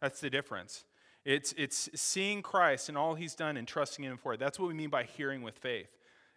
That's 0.00 0.20
the 0.20 0.30
difference. 0.30 0.86
It's, 1.26 1.52
it's 1.58 1.90
seeing 1.94 2.40
Christ 2.40 2.88
and 2.88 2.96
all 2.96 3.16
he's 3.16 3.34
done 3.34 3.58
and 3.58 3.68
trusting 3.68 4.02
in 4.02 4.12
him 4.12 4.16
for 4.16 4.32
it. 4.32 4.40
That's 4.40 4.58
what 4.58 4.68
we 4.68 4.74
mean 4.74 4.88
by 4.88 5.02
hearing 5.02 5.42
with 5.42 5.58
faith. 5.58 5.88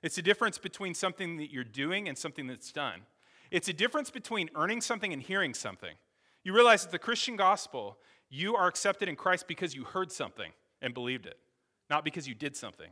It's 0.04 0.18
a 0.18 0.22
difference 0.22 0.58
between 0.58 0.94
something 0.94 1.38
that 1.38 1.52
you're 1.52 1.64
doing 1.64 2.10
and 2.10 2.18
something 2.18 2.48
that's 2.48 2.74
done. 2.74 3.02
It's 3.52 3.70
a 3.70 3.74
difference 3.74 4.12
between 4.12 4.50
earning 4.56 4.82
something 4.82 5.14
and 5.14 5.22
hearing 5.22 5.54
something. 5.54 5.96
You 6.44 6.54
realize 6.54 6.84
that 6.84 6.92
the 6.92 7.00
Christian 7.00 7.38
gospel, 7.38 7.98
you 8.30 8.56
are 8.56 8.68
accepted 8.68 9.08
in 9.08 9.16
Christ 9.16 9.48
because 9.48 9.76
you 9.76 9.86
heard 9.86 10.12
something 10.12 10.52
and 10.82 10.94
believed 10.94 11.26
it, 11.26 11.38
not 11.90 12.04
because 12.04 12.28
you 12.28 12.36
did 12.36 12.58
something. 12.58 12.90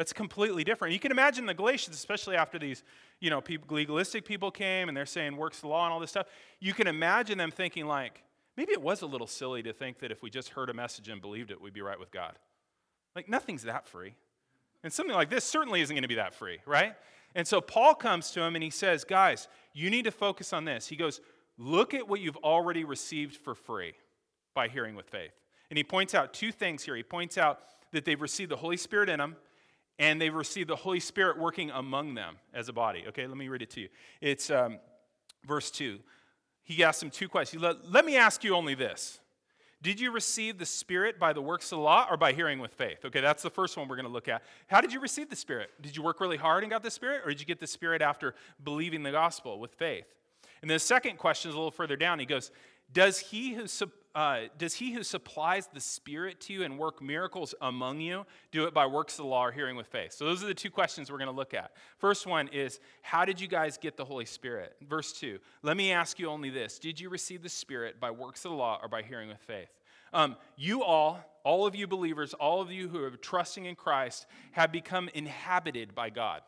That's 0.00 0.14
completely 0.14 0.64
different. 0.64 0.94
You 0.94 0.98
can 0.98 1.12
imagine 1.12 1.44
the 1.44 1.52
Galatians, 1.52 1.94
especially 1.94 2.34
after 2.34 2.58
these, 2.58 2.84
you 3.20 3.28
know, 3.28 3.42
people, 3.42 3.76
legalistic 3.76 4.24
people 4.24 4.50
came 4.50 4.88
and 4.88 4.96
they're 4.96 5.04
saying 5.04 5.36
works 5.36 5.60
the 5.60 5.68
law 5.68 5.84
and 5.84 5.92
all 5.92 6.00
this 6.00 6.08
stuff. 6.08 6.26
You 6.58 6.72
can 6.72 6.86
imagine 6.86 7.36
them 7.36 7.50
thinking 7.50 7.84
like, 7.84 8.22
maybe 8.56 8.72
it 8.72 8.80
was 8.80 9.02
a 9.02 9.06
little 9.06 9.26
silly 9.26 9.62
to 9.62 9.74
think 9.74 9.98
that 9.98 10.10
if 10.10 10.22
we 10.22 10.30
just 10.30 10.48
heard 10.48 10.70
a 10.70 10.72
message 10.72 11.10
and 11.10 11.20
believed 11.20 11.50
it, 11.50 11.60
we'd 11.60 11.74
be 11.74 11.82
right 11.82 12.00
with 12.00 12.10
God. 12.10 12.38
Like 13.14 13.28
nothing's 13.28 13.64
that 13.64 13.86
free. 13.86 14.14
And 14.82 14.90
something 14.90 15.14
like 15.14 15.28
this 15.28 15.44
certainly 15.44 15.82
isn't 15.82 15.94
going 15.94 16.00
to 16.00 16.08
be 16.08 16.14
that 16.14 16.32
free, 16.32 16.60
right? 16.64 16.94
And 17.34 17.46
so 17.46 17.60
Paul 17.60 17.94
comes 17.94 18.30
to 18.30 18.40
him 18.40 18.54
and 18.54 18.64
he 18.64 18.70
says, 18.70 19.04
guys, 19.04 19.48
you 19.74 19.90
need 19.90 20.06
to 20.06 20.10
focus 20.10 20.54
on 20.54 20.64
this. 20.64 20.86
He 20.88 20.96
goes, 20.96 21.20
look 21.58 21.92
at 21.92 22.08
what 22.08 22.20
you've 22.20 22.38
already 22.38 22.84
received 22.84 23.36
for 23.36 23.54
free 23.54 23.92
by 24.54 24.68
hearing 24.68 24.94
with 24.94 25.10
faith. 25.10 25.32
And 25.68 25.76
he 25.76 25.84
points 25.84 26.14
out 26.14 26.32
two 26.32 26.52
things 26.52 26.84
here. 26.84 26.96
He 26.96 27.02
points 27.02 27.36
out 27.36 27.60
that 27.92 28.06
they've 28.06 28.18
received 28.18 28.50
the 28.50 28.56
Holy 28.56 28.78
Spirit 28.78 29.10
in 29.10 29.18
them 29.18 29.36
and 30.00 30.18
they've 30.18 30.34
received 30.34 30.70
the 30.70 30.76
Holy 30.76 30.98
Spirit 30.98 31.38
working 31.38 31.70
among 31.70 32.14
them 32.14 32.36
as 32.54 32.70
a 32.70 32.72
body. 32.72 33.04
Okay, 33.08 33.26
let 33.26 33.36
me 33.36 33.48
read 33.48 33.60
it 33.60 33.68
to 33.70 33.82
you. 33.82 33.88
It's 34.22 34.50
um, 34.50 34.78
verse 35.46 35.70
2. 35.70 35.98
He 36.64 36.82
asked 36.82 37.00
them 37.00 37.10
two 37.10 37.28
questions. 37.28 37.62
Let, 37.62 37.92
let 37.92 38.06
me 38.06 38.16
ask 38.16 38.42
you 38.42 38.56
only 38.56 38.74
this 38.74 39.20
Did 39.82 40.00
you 40.00 40.10
receive 40.10 40.58
the 40.58 40.64
Spirit 40.64 41.18
by 41.18 41.34
the 41.34 41.42
works 41.42 41.66
of 41.66 41.76
the 41.76 41.82
law 41.82 42.06
or 42.10 42.16
by 42.16 42.32
hearing 42.32 42.60
with 42.60 42.72
faith? 42.72 43.04
Okay, 43.04 43.20
that's 43.20 43.42
the 43.42 43.50
first 43.50 43.76
one 43.76 43.88
we're 43.88 43.96
going 43.96 44.06
to 44.06 44.12
look 44.12 44.26
at. 44.26 44.42
How 44.68 44.80
did 44.80 44.90
you 44.90 45.00
receive 45.00 45.28
the 45.28 45.36
Spirit? 45.36 45.70
Did 45.82 45.94
you 45.94 46.02
work 46.02 46.18
really 46.18 46.38
hard 46.38 46.64
and 46.64 46.70
got 46.70 46.82
the 46.82 46.90
Spirit, 46.90 47.20
or 47.22 47.28
did 47.28 47.40
you 47.40 47.46
get 47.46 47.60
the 47.60 47.66
Spirit 47.66 48.00
after 48.00 48.34
believing 48.64 49.02
the 49.02 49.12
gospel 49.12 49.60
with 49.60 49.74
faith? 49.74 50.06
And 50.62 50.70
the 50.70 50.78
second 50.78 51.18
question 51.18 51.50
is 51.50 51.54
a 51.54 51.58
little 51.58 51.70
further 51.70 51.96
down. 51.96 52.18
He 52.18 52.26
goes, 52.26 52.50
Does 52.90 53.18
he 53.18 53.52
who 53.52 53.66
uh, 54.14 54.40
does 54.58 54.74
he 54.74 54.92
who 54.92 55.02
supplies 55.02 55.68
the 55.72 55.80
Spirit 55.80 56.40
to 56.42 56.52
you 56.52 56.64
and 56.64 56.78
work 56.78 57.00
miracles 57.00 57.54
among 57.60 58.00
you 58.00 58.26
do 58.50 58.64
it 58.64 58.74
by 58.74 58.86
works 58.86 59.14
of 59.14 59.24
the 59.24 59.30
law 59.30 59.46
or 59.46 59.52
hearing 59.52 59.76
with 59.76 59.86
faith? 59.86 60.12
So, 60.12 60.24
those 60.24 60.42
are 60.42 60.46
the 60.46 60.54
two 60.54 60.70
questions 60.70 61.10
we're 61.10 61.18
going 61.18 61.30
to 61.30 61.36
look 61.36 61.54
at. 61.54 61.72
First 61.98 62.26
one 62.26 62.48
is, 62.48 62.80
How 63.02 63.24
did 63.24 63.40
you 63.40 63.46
guys 63.46 63.78
get 63.78 63.96
the 63.96 64.04
Holy 64.04 64.24
Spirit? 64.24 64.74
Verse 64.88 65.12
2, 65.12 65.38
let 65.62 65.76
me 65.76 65.92
ask 65.92 66.18
you 66.18 66.28
only 66.28 66.50
this 66.50 66.78
Did 66.78 66.98
you 66.98 67.08
receive 67.08 67.42
the 67.42 67.48
Spirit 67.48 68.00
by 68.00 68.10
works 68.10 68.44
of 68.44 68.50
the 68.50 68.56
law 68.56 68.80
or 68.82 68.88
by 68.88 69.02
hearing 69.02 69.28
with 69.28 69.40
faith? 69.40 69.70
Um, 70.12 70.36
you 70.56 70.82
all, 70.82 71.20
all 71.44 71.66
of 71.66 71.76
you 71.76 71.86
believers, 71.86 72.34
all 72.34 72.60
of 72.60 72.72
you 72.72 72.88
who 72.88 73.02
are 73.04 73.10
trusting 73.10 73.64
in 73.64 73.76
Christ, 73.76 74.26
have 74.52 74.72
become 74.72 75.08
inhabited 75.14 75.94
by 75.94 76.10
God. 76.10 76.42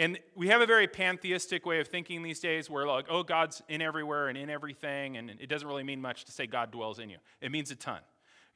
And 0.00 0.18
we 0.34 0.48
have 0.48 0.62
a 0.62 0.66
very 0.66 0.88
pantheistic 0.88 1.66
way 1.66 1.78
of 1.78 1.86
thinking 1.86 2.22
these 2.22 2.40
days 2.40 2.70
where, 2.70 2.86
like, 2.86 3.04
oh, 3.10 3.22
God's 3.22 3.60
in 3.68 3.82
everywhere 3.82 4.28
and 4.28 4.38
in 4.38 4.48
everything, 4.48 5.18
and 5.18 5.28
it 5.28 5.46
doesn't 5.46 5.68
really 5.68 5.82
mean 5.82 6.00
much 6.00 6.24
to 6.24 6.32
say 6.32 6.46
God 6.46 6.70
dwells 6.70 6.98
in 6.98 7.10
you. 7.10 7.18
It 7.42 7.52
means 7.52 7.70
a 7.70 7.74
ton. 7.74 8.00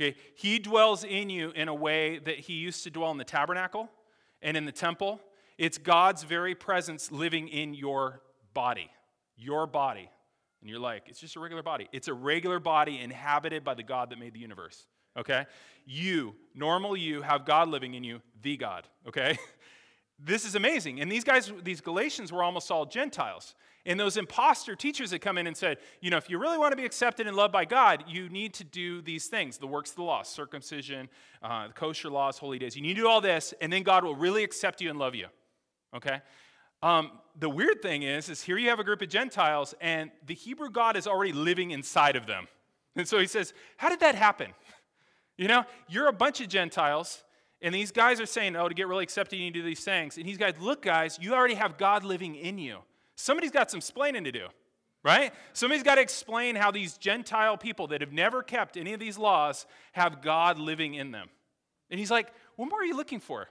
Okay? 0.00 0.16
He 0.36 0.58
dwells 0.58 1.04
in 1.04 1.28
you 1.28 1.50
in 1.50 1.68
a 1.68 1.74
way 1.74 2.18
that 2.20 2.38
he 2.38 2.54
used 2.54 2.82
to 2.84 2.90
dwell 2.90 3.10
in 3.10 3.18
the 3.18 3.24
tabernacle 3.24 3.90
and 4.40 4.56
in 4.56 4.64
the 4.64 4.72
temple. 4.72 5.20
It's 5.58 5.76
God's 5.76 6.22
very 6.22 6.54
presence 6.54 7.12
living 7.12 7.48
in 7.48 7.74
your 7.74 8.22
body, 8.54 8.90
your 9.36 9.66
body. 9.66 10.08
And 10.62 10.70
you're 10.70 10.80
like, 10.80 11.02
it's 11.08 11.20
just 11.20 11.36
a 11.36 11.40
regular 11.40 11.62
body. 11.62 11.90
It's 11.92 12.08
a 12.08 12.14
regular 12.14 12.58
body 12.58 12.98
inhabited 12.98 13.64
by 13.64 13.74
the 13.74 13.82
God 13.82 14.08
that 14.08 14.18
made 14.18 14.32
the 14.32 14.40
universe. 14.40 14.86
Okay? 15.14 15.44
You, 15.84 16.34
normal 16.54 16.96
you, 16.96 17.20
have 17.20 17.44
God 17.44 17.68
living 17.68 17.92
in 17.92 18.02
you, 18.02 18.22
the 18.40 18.56
God. 18.56 18.88
Okay? 19.06 19.36
This 20.24 20.46
is 20.46 20.54
amazing. 20.54 21.00
And 21.00 21.12
these 21.12 21.24
guys, 21.24 21.52
these 21.62 21.82
Galatians 21.82 22.32
were 22.32 22.42
almost 22.42 22.70
all 22.70 22.86
Gentiles. 22.86 23.54
And 23.86 24.00
those 24.00 24.16
impostor 24.16 24.74
teachers 24.74 25.10
that 25.10 25.18
come 25.18 25.36
in 25.36 25.46
and 25.46 25.54
said, 25.54 25.76
you 26.00 26.08
know, 26.08 26.16
if 26.16 26.30
you 26.30 26.38
really 26.38 26.56
want 26.56 26.72
to 26.72 26.76
be 26.76 26.86
accepted 26.86 27.26
and 27.26 27.36
loved 27.36 27.52
by 27.52 27.66
God, 27.66 28.04
you 28.08 28.30
need 28.30 28.54
to 28.54 28.64
do 28.64 29.02
these 29.02 29.26
things 29.26 29.58
the 29.58 29.66
works 29.66 29.90
of 29.90 29.96
the 29.96 30.02
law, 30.02 30.22
circumcision, 30.22 31.10
uh, 31.42 31.68
the 31.68 31.74
kosher 31.74 32.08
laws, 32.08 32.38
holy 32.38 32.58
days. 32.58 32.74
You 32.74 32.80
need 32.80 32.94
to 32.94 33.02
do 33.02 33.08
all 33.08 33.20
this, 33.20 33.52
and 33.60 33.70
then 33.70 33.82
God 33.82 34.02
will 34.02 34.16
really 34.16 34.42
accept 34.42 34.80
you 34.80 34.88
and 34.88 34.98
love 34.98 35.14
you. 35.14 35.26
Okay? 35.94 36.22
Um, 36.82 37.10
the 37.38 37.50
weird 37.50 37.82
thing 37.82 38.02
is, 38.02 38.30
is 38.30 38.42
here 38.42 38.56
you 38.56 38.70
have 38.70 38.80
a 38.80 38.84
group 38.84 39.02
of 39.02 39.10
Gentiles, 39.10 39.74
and 39.82 40.10
the 40.26 40.34
Hebrew 40.34 40.70
God 40.70 40.96
is 40.96 41.06
already 41.06 41.32
living 41.32 41.72
inside 41.72 42.16
of 42.16 42.26
them. 42.26 42.48
And 42.96 43.06
so 43.06 43.18
he 43.18 43.26
says, 43.26 43.52
How 43.76 43.90
did 43.90 44.00
that 44.00 44.14
happen? 44.14 44.48
You 45.36 45.48
know, 45.48 45.64
you're 45.88 46.06
a 46.06 46.12
bunch 46.12 46.40
of 46.40 46.48
Gentiles, 46.48 47.24
and 47.62 47.75
these 47.75 47.92
guys 47.92 48.20
are 48.20 48.26
saying, 48.26 48.56
Oh, 48.56 48.68
to 48.68 48.75
get 48.75 48.88
really 48.88 49.04
accepted, 49.04 49.37
you 49.37 49.44
need 49.44 49.54
to 49.54 49.61
do 49.61 49.66
these 49.66 49.84
things. 49.84 50.16
And 50.18 50.26
he's 50.26 50.38
guys, 50.38 50.54
Look, 50.61 50.82
guys, 50.82 51.18
you 51.20 51.34
already 51.34 51.54
have 51.54 51.78
God 51.78 52.04
living 52.04 52.34
in 52.34 52.58
you. 52.58 52.78
Somebody's 53.16 53.50
got 53.50 53.70
some 53.70 53.78
explaining 53.78 54.25
to 54.25 54.32
do, 54.32 54.46
right? 55.02 55.32
Somebody's 55.52 55.84
got 55.84 55.94
to 55.96 56.00
explain 56.00 56.56
how 56.56 56.70
these 56.70 56.99
Gentile 56.99 57.56
people 57.56 57.87
that 57.88 58.00
have 58.00 58.12
never 58.12 58.42
kept 58.42 58.76
any 58.76 58.92
of 58.92 59.00
these 59.00 59.16
laws 59.16 59.66
have 59.92 60.20
God 60.20 60.58
living 60.58 60.94
in 60.94 61.12
them. 61.12 61.28
And 61.90 61.99
he's 62.00 62.11
like, 62.11 62.32
What 62.56 62.68
more 62.68 62.80
are 62.80 62.84
you 62.84 62.96
looking 62.96 63.20
for? 63.20 63.49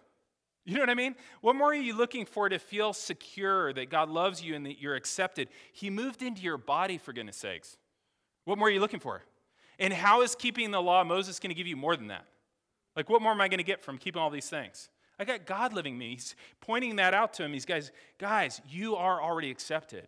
You 0.65 0.75
know 0.75 0.81
what 0.81 0.89
I 0.89 0.95
mean? 0.95 1.15
What 1.41 1.55
more 1.55 1.71
are 1.71 1.75
you 1.75 1.95
looking 1.95 2.25
for 2.25 2.47
to 2.47 2.57
feel 2.57 2.93
secure 2.93 3.73
that 3.73 3.89
God 3.89 4.09
loves 4.09 4.41
you 4.41 4.55
and 4.55 4.65
that 4.65 4.79
you're 4.79 4.95
accepted? 4.95 5.49
He 5.73 5.89
moved 5.89 6.21
into 6.21 6.41
your 6.41 6.57
body, 6.57 6.97
for 6.97 7.11
goodness 7.11 7.35
sakes. 7.35 7.77
What 8.45 8.57
more 8.57 8.69
are 8.69 8.71
you 8.71 8.79
looking 8.79 9.01
for? 9.01 9.23
And 9.77 9.91
how 9.91 10.21
is 10.21 10.35
keeping 10.35 10.71
the 10.71 10.81
law 10.81 11.01
of 11.01 11.07
Moses 11.07 11.39
going 11.39 11.49
to 11.49 11.55
give 11.55 11.67
you 11.67 11.75
more 11.75 11.95
than 11.97 12.07
that? 12.07 12.25
Like, 12.95 13.09
what 13.09 13.21
more 13.21 13.31
am 13.31 13.41
I 13.41 13.47
going 13.47 13.59
to 13.59 13.63
get 13.63 13.81
from 13.81 13.97
keeping 13.97 14.21
all 14.21 14.29
these 14.29 14.49
things? 14.49 14.89
I 15.19 15.25
got 15.25 15.45
God 15.45 15.73
living 15.73 15.97
me. 15.97 16.11
He's 16.11 16.35
pointing 16.61 16.95
that 16.97 17.13
out 17.13 17.33
to 17.33 17.43
him. 17.43 17.53
He's 17.53 17.65
guys, 17.65 17.91
guys, 18.17 18.61
you 18.67 18.95
are 18.95 19.21
already 19.21 19.51
accepted. 19.51 20.07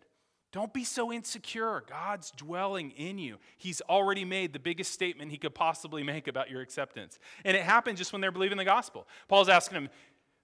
Don't 0.52 0.72
be 0.72 0.84
so 0.84 1.12
insecure. 1.12 1.84
God's 1.86 2.30
dwelling 2.30 2.92
in 2.92 3.18
you. 3.18 3.36
He's 3.58 3.82
already 3.82 4.24
made 4.24 4.52
the 4.52 4.58
biggest 4.58 4.92
statement 4.92 5.30
he 5.30 5.36
could 5.36 5.54
possibly 5.54 6.02
make 6.02 6.28
about 6.28 6.50
your 6.50 6.62
acceptance. 6.62 7.18
And 7.44 7.56
it 7.56 7.62
happened 7.62 7.98
just 7.98 8.12
when 8.12 8.20
they're 8.22 8.32
believing 8.32 8.56
the 8.56 8.64
gospel. 8.64 9.06
Paul's 9.28 9.48
asking 9.48 9.76
him, 9.76 9.90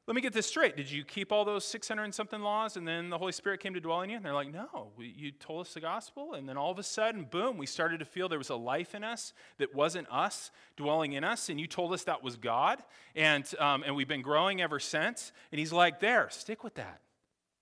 let 0.09 0.17
me 0.17 0.21
get 0.21 0.33
this 0.33 0.47
straight. 0.47 0.77
Did 0.77 0.91
you 0.91 1.05
keep 1.05 1.31
all 1.31 1.45
those 1.45 1.65
600 1.65 2.03
and 2.03 2.13
something 2.13 2.41
laws 2.41 2.77
and 2.77 2.87
then 2.87 3.09
the 3.09 3.19
Holy 3.19 3.31
Spirit 3.31 3.61
came 3.61 3.73
to 3.75 3.81
dwell 3.81 4.01
in 4.01 4.11
you? 4.11 4.17
And 4.17 4.25
they're 4.25 4.35
like, 4.35 4.53
no, 4.53 4.91
you 4.99 5.31
told 5.31 5.67
us 5.67 5.75
the 5.75 5.81
gospel. 5.81 6.35
And 6.35 6.49
then 6.49 6.57
all 6.57 6.73
of 6.73 6.79
a 6.81 6.83
sudden, 6.83 7.25
boom, 7.31 7.57
we 7.57 7.67
started 7.67 8.01
to 8.01 8.05
feel 8.05 8.29
there 8.29 8.39
was 8.39 8.51
a 8.51 8.57
life 8.57 8.97
in 8.97 9.05
us 9.05 9.33
that 9.59 9.77
wasn't 9.77 10.09
us 10.11 10.51
dwelling 10.77 11.13
in 11.13 11.23
us. 11.23 11.49
And 11.49 11.61
you 11.61 11.69
told 11.69 11.93
us 11.93 12.03
that 12.05 12.21
was 12.21 12.37
God. 12.37 12.83
And, 13.15 13.49
um, 13.61 13.85
and 13.87 13.95
we've 13.95 14.09
been 14.09 14.23
growing 14.23 14.61
ever 14.61 14.81
since. 14.81 15.31
And 15.53 15.61
he's 15.61 15.73
like, 15.73 16.01
there, 16.01 16.29
stick 16.31 16.65
with 16.65 16.75
that. 16.75 17.01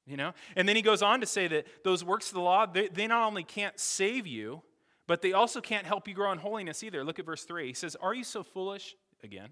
You 0.07 0.17
know? 0.17 0.33
And 0.57 0.67
then 0.67 0.77
he 0.77 0.83
goes 0.83 1.03
on 1.03 1.21
to 1.21 1.27
say 1.27 1.47
that 1.47 1.67
those 1.85 2.03
works 2.03 2.29
of 2.29 2.35
the 2.35 2.41
law, 2.41 2.65
they, 2.65 2.89
they 2.89 3.07
not 3.07 3.27
only 3.27 3.45
can't 3.45 3.79
save 3.79 4.27
you, 4.27 4.63
but 5.07 5.21
they 5.21 5.35
also 5.35 5.61
can't 5.61 5.87
help 5.87 6.09
you 6.09 6.15
grow 6.15 6.33
in 6.33 6.39
holiness 6.39 6.83
either. 6.83 7.05
Look 7.05 7.19
at 7.19 7.27
verse 7.27 7.45
3. 7.45 7.67
He 7.67 7.75
says, 7.75 7.97
Are 7.97 8.15
you 8.15 8.25
so 8.25 8.43
foolish? 8.43 8.97
Again. 9.23 9.51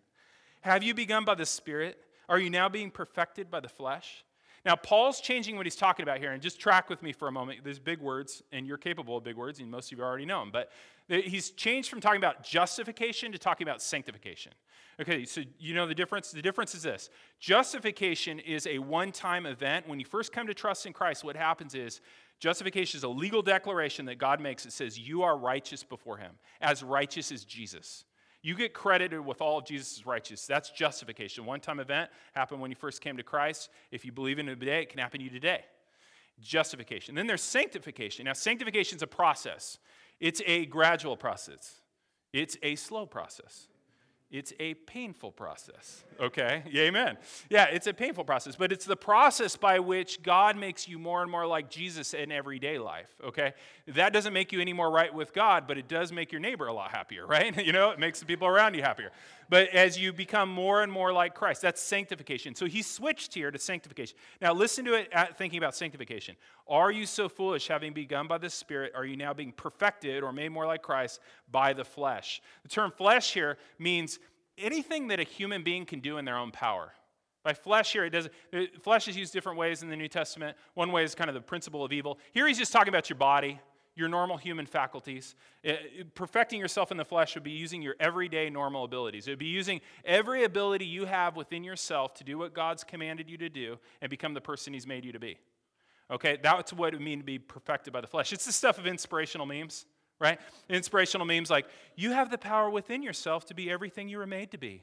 Have 0.63 0.83
you 0.83 0.95
begun 0.95 1.27
by 1.27 1.35
the 1.35 1.45
Spirit? 1.45 1.99
Are 2.29 2.39
you 2.39 2.51
now 2.51 2.69
being 2.69 2.91
perfected 2.91 3.51
by 3.51 3.61
the 3.61 3.69
flesh? 3.69 4.25
Now, 4.65 4.77
Paul's 4.77 5.21
changing 5.21 5.57
what 5.57 5.67
he's 5.67 5.77
talking 5.77 6.03
about 6.03 6.19
here, 6.19 6.33
and 6.33 6.43
just 6.43 6.61
track 6.61 6.91
with 6.91 7.03
me 7.03 7.13
for 7.13 7.29
a 7.29 7.33
moment. 7.33 7.61
There's 7.63 7.79
big 7.79 8.01
words, 8.01 8.43
and 8.53 8.67
you're 8.67 8.77
capable 8.77 9.17
of 9.17 9.25
big 9.25 9.37
words, 9.37 9.61
and 9.61 9.71
most 9.71 9.91
of 9.93 9.99
you 9.99 10.05
already 10.05 10.27
know 10.27 10.41
them. 10.41 10.51
But 10.53 10.71
he's 11.09 11.51
changed 11.51 11.89
from 11.89 12.01
talking 12.01 12.19
about 12.19 12.43
justification 12.43 13.33
to 13.33 13.39
talking 13.39 13.67
about 13.67 13.81
sanctification. 13.81 14.53
Okay, 15.01 15.25
so 15.25 15.43
you 15.59 15.75
know 15.75 15.87
the 15.87 15.95
difference? 15.95 16.33
The 16.33 16.43
difference 16.43 16.75
is 16.75 16.83
this 16.83 17.09
justification 17.39 18.41
is 18.41 18.67
a 18.67 18.79
one 18.79 19.13
time 19.13 19.47
event. 19.47 19.89
When 19.89 20.01
you 20.01 20.05
first 20.05 20.33
come 20.33 20.49
to 20.49 20.55
trust 20.55 20.87
in 20.87 20.93
Christ, 20.93 21.23
what 21.23 21.37
happens 21.37 21.75
is 21.75 22.01
justification 22.41 22.99
is 22.99 23.05
a 23.05 23.09
legal 23.09 23.43
declaration 23.43 24.07
that 24.07 24.19
God 24.19 24.41
makes. 24.41 24.67
It 24.67 24.73
says, 24.73 24.99
You 24.99 25.23
are 25.23 25.39
righteous 25.39 25.85
before 25.85 26.19
Him, 26.19 26.33
as 26.61 26.83
righteous 26.83 27.31
as 27.31 27.45
Jesus. 27.45 28.05
You 28.43 28.55
get 28.55 28.73
credited 28.73 29.25
with 29.25 29.41
all 29.41 29.59
of 29.59 29.67
Jesus' 29.67 30.07
righteousness. 30.07 30.47
That's 30.47 30.71
justification. 30.71 31.45
One 31.45 31.61
time 31.61 31.81
event 31.81 32.11
happened 32.35 32.61
when 32.61 32.71
you 32.71 32.77
first 32.77 33.01
came 33.01 33.17
to 33.17 33.23
Christ. 33.23 33.69
If 33.91 34.05
you 34.05 34.13
believe 34.13 34.39
in 34.39 34.49
it 34.49 34.61
today, 34.61 34.83
it 34.83 34.91
can 34.91 35.01
happen 35.01 35.19
to 35.19 35.25
you 35.25 35.31
today. 35.31 35.65
Justification. 36.41 37.17
Then 37.17 37.27
there's 37.27 37.43
sanctification. 37.43 38.27
Now, 38.27 38.33
sanctification 38.35 38.97
is 38.97 39.03
a 39.03 39.09
process, 39.09 39.79
it's 40.21 40.41
a 40.47 40.67
gradual 40.67 41.17
process, 41.17 41.81
it's 42.33 42.57
a 42.63 42.77
slow 42.77 43.07
process. 43.07 43.67
It's 44.31 44.53
a 44.61 44.75
painful 44.75 45.33
process. 45.33 46.05
Okay? 46.21 46.63
Amen. 46.77 47.17
Yeah, 47.49 47.65
it's 47.65 47.87
a 47.87 47.95
painful 47.95 48.25
process, 48.25 48.57
but 48.57 48.73
it's 48.73 48.85
the 48.85 48.97
process 48.97 49.57
by 49.57 49.79
which 49.79 50.23
God 50.23 50.55
makes 50.55 50.87
you 50.87 50.99
more 50.99 51.23
and 51.23 51.31
more 51.31 51.47
like 51.47 51.71
Jesus 51.71 52.13
in 52.13 52.31
everyday 52.31 52.79
life. 52.79 53.09
Okay? 53.25 53.55
That 53.87 54.13
doesn't 54.13 54.35
make 54.35 54.53
you 54.53 54.61
any 54.61 54.75
more 54.75 54.91
right 54.91 55.15
with 55.15 55.33
God, 55.33 55.67
but 55.67 55.79
it 55.79 55.89
does 55.89 56.13
make 56.13 56.31
your 56.31 56.43
neighbor 56.43 56.67
a 56.67 56.75
lot 56.75 56.91
happier, 56.91 57.27
right? 57.27 57.57
You 57.65 57.73
know, 57.73 57.91
it 57.91 57.99
makes 57.99 58.21
the 58.21 58.27
people 58.27 58.47
around 58.47 58.75
you 58.75 58.83
happier. 58.83 59.13
But 59.49 59.69
as 59.71 59.99
you 59.99 60.13
become 60.13 60.51
more 60.51 60.83
and 60.83 60.93
more 60.93 61.13
like 61.13 61.35
Christ, 61.35 61.63
that's 61.63 61.81
sanctification. 61.81 62.55
So 62.55 62.67
he 62.67 62.83
switched 62.83 63.33
here 63.33 63.51
to 63.51 63.59
sanctification. 63.59 64.17
Now, 64.43 64.53
listen 64.53 64.85
to 64.85 64.95
it 64.95 65.09
uh, 65.15 65.27
thinking 65.37 65.59
about 65.59 65.75
sanctification. 65.75 66.37
Are 66.67 66.91
you 66.91 67.07
so 67.07 67.29
foolish, 67.29 67.67
having 67.69 67.93
begun 67.95 68.29
by 68.29 68.39
the 68.39 68.51
Spirit, 68.51 68.93
are 68.95 69.07
you 69.07 69.17
now 69.17 69.33
being 69.33 69.53
perfected 69.53 70.23
or 70.23 70.33
made 70.33 70.51
more 70.51 70.67
like 70.67 70.83
Christ 70.83 71.21
by 71.51 71.73
the 71.73 71.85
flesh? 71.85 72.43
The 72.63 72.69
term 72.69 72.91
flesh 72.91 73.33
here 73.33 73.57
means 73.79 74.19
anything 74.59 75.09
that 75.09 75.21
a 75.21 75.25
human 75.25 75.63
being 75.63 75.87
can 75.87 76.01
do 76.01 76.19
in 76.19 76.25
their 76.25 76.37
own 76.37 76.51
power. 76.51 76.93
By 77.45 77.55
flesh 77.55 77.93
here, 77.93 78.05
it 78.05 78.11
does 78.11 78.29
uh, 78.53 78.65
flesh 78.83 79.09
is 79.09 79.17
used 79.17 79.33
different 79.33 79.57
ways 79.57 79.83
in 79.83 79.89
the 79.89 79.97
New 79.97 80.09
Testament. 80.09 80.57
One 80.75 80.93
way 80.93 81.05
is 81.05 81.15
kind 81.15 81.31
of 81.31 81.35
the 81.35 81.41
principle 81.41 81.85
of 81.85 81.93
evil. 81.93 82.19
Here 82.35 82.47
he's 82.47 82.59
just 82.59 82.73
talking 82.73 82.91
about 82.91 83.09
your 83.09 83.19
body, 83.19 83.61
your 83.99 84.09
normal 84.09 84.37
human 84.37 84.65
faculties. 84.65 85.35
Uh, 85.67 85.73
perfecting 86.15 86.61
yourself 86.61 86.91
in 86.91 86.97
the 86.97 87.05
flesh 87.05 87.35
would 87.35 87.45
be 87.45 87.51
using 87.51 87.83
your 87.83 87.97
everyday 87.99 88.49
normal 88.49 88.85
abilities. 88.85 89.27
It 89.27 89.33
would 89.33 89.39
be 89.39 89.47
using 89.47 89.81
every 90.05 90.45
ability 90.45 90.87
you 90.87 91.05
have 91.05 91.37
within 91.37 91.65
yourself 91.65 92.15
to 92.15 92.25
do 92.25 92.39
what 92.39 92.55
God's 92.55 92.85
commanded 92.85 93.29
you 93.29 93.37
to 93.39 93.49
do 93.49 93.79
and 94.01 94.09
become 94.09 94.35
the 94.35 94.41
person 94.41 94.73
he's 94.73 94.87
made 94.87 95.05
you 95.05 95.13
to 95.13 95.19
be. 95.19 95.39
Okay, 96.11 96.39
that's 96.43 96.73
what 96.73 96.95
it 96.95 96.97
would 96.97 97.05
mean 97.05 97.19
to 97.19 97.25
be 97.25 97.39
perfected 97.39 97.93
by 97.93 98.01
the 98.01 98.07
flesh. 98.07 98.33
It's 98.33 98.47
the 98.47 98.53
stuff 98.53 98.79
of 98.79 98.87
inspirational 98.87 99.47
memes 99.47 99.85
right? 100.21 100.41
Inspirational 100.69 101.27
memes 101.27 101.51
like, 101.51 101.67
you 101.97 102.13
have 102.13 102.31
the 102.31 102.39
power 102.39 102.69
within 102.71 103.03
yourself 103.03 103.47
to 103.47 103.55
be 103.55 103.71
everything 103.71 104.09
you 104.09 104.19
were 104.19 104.27
made 104.27 104.51
to 104.51 104.59
be. 104.59 104.83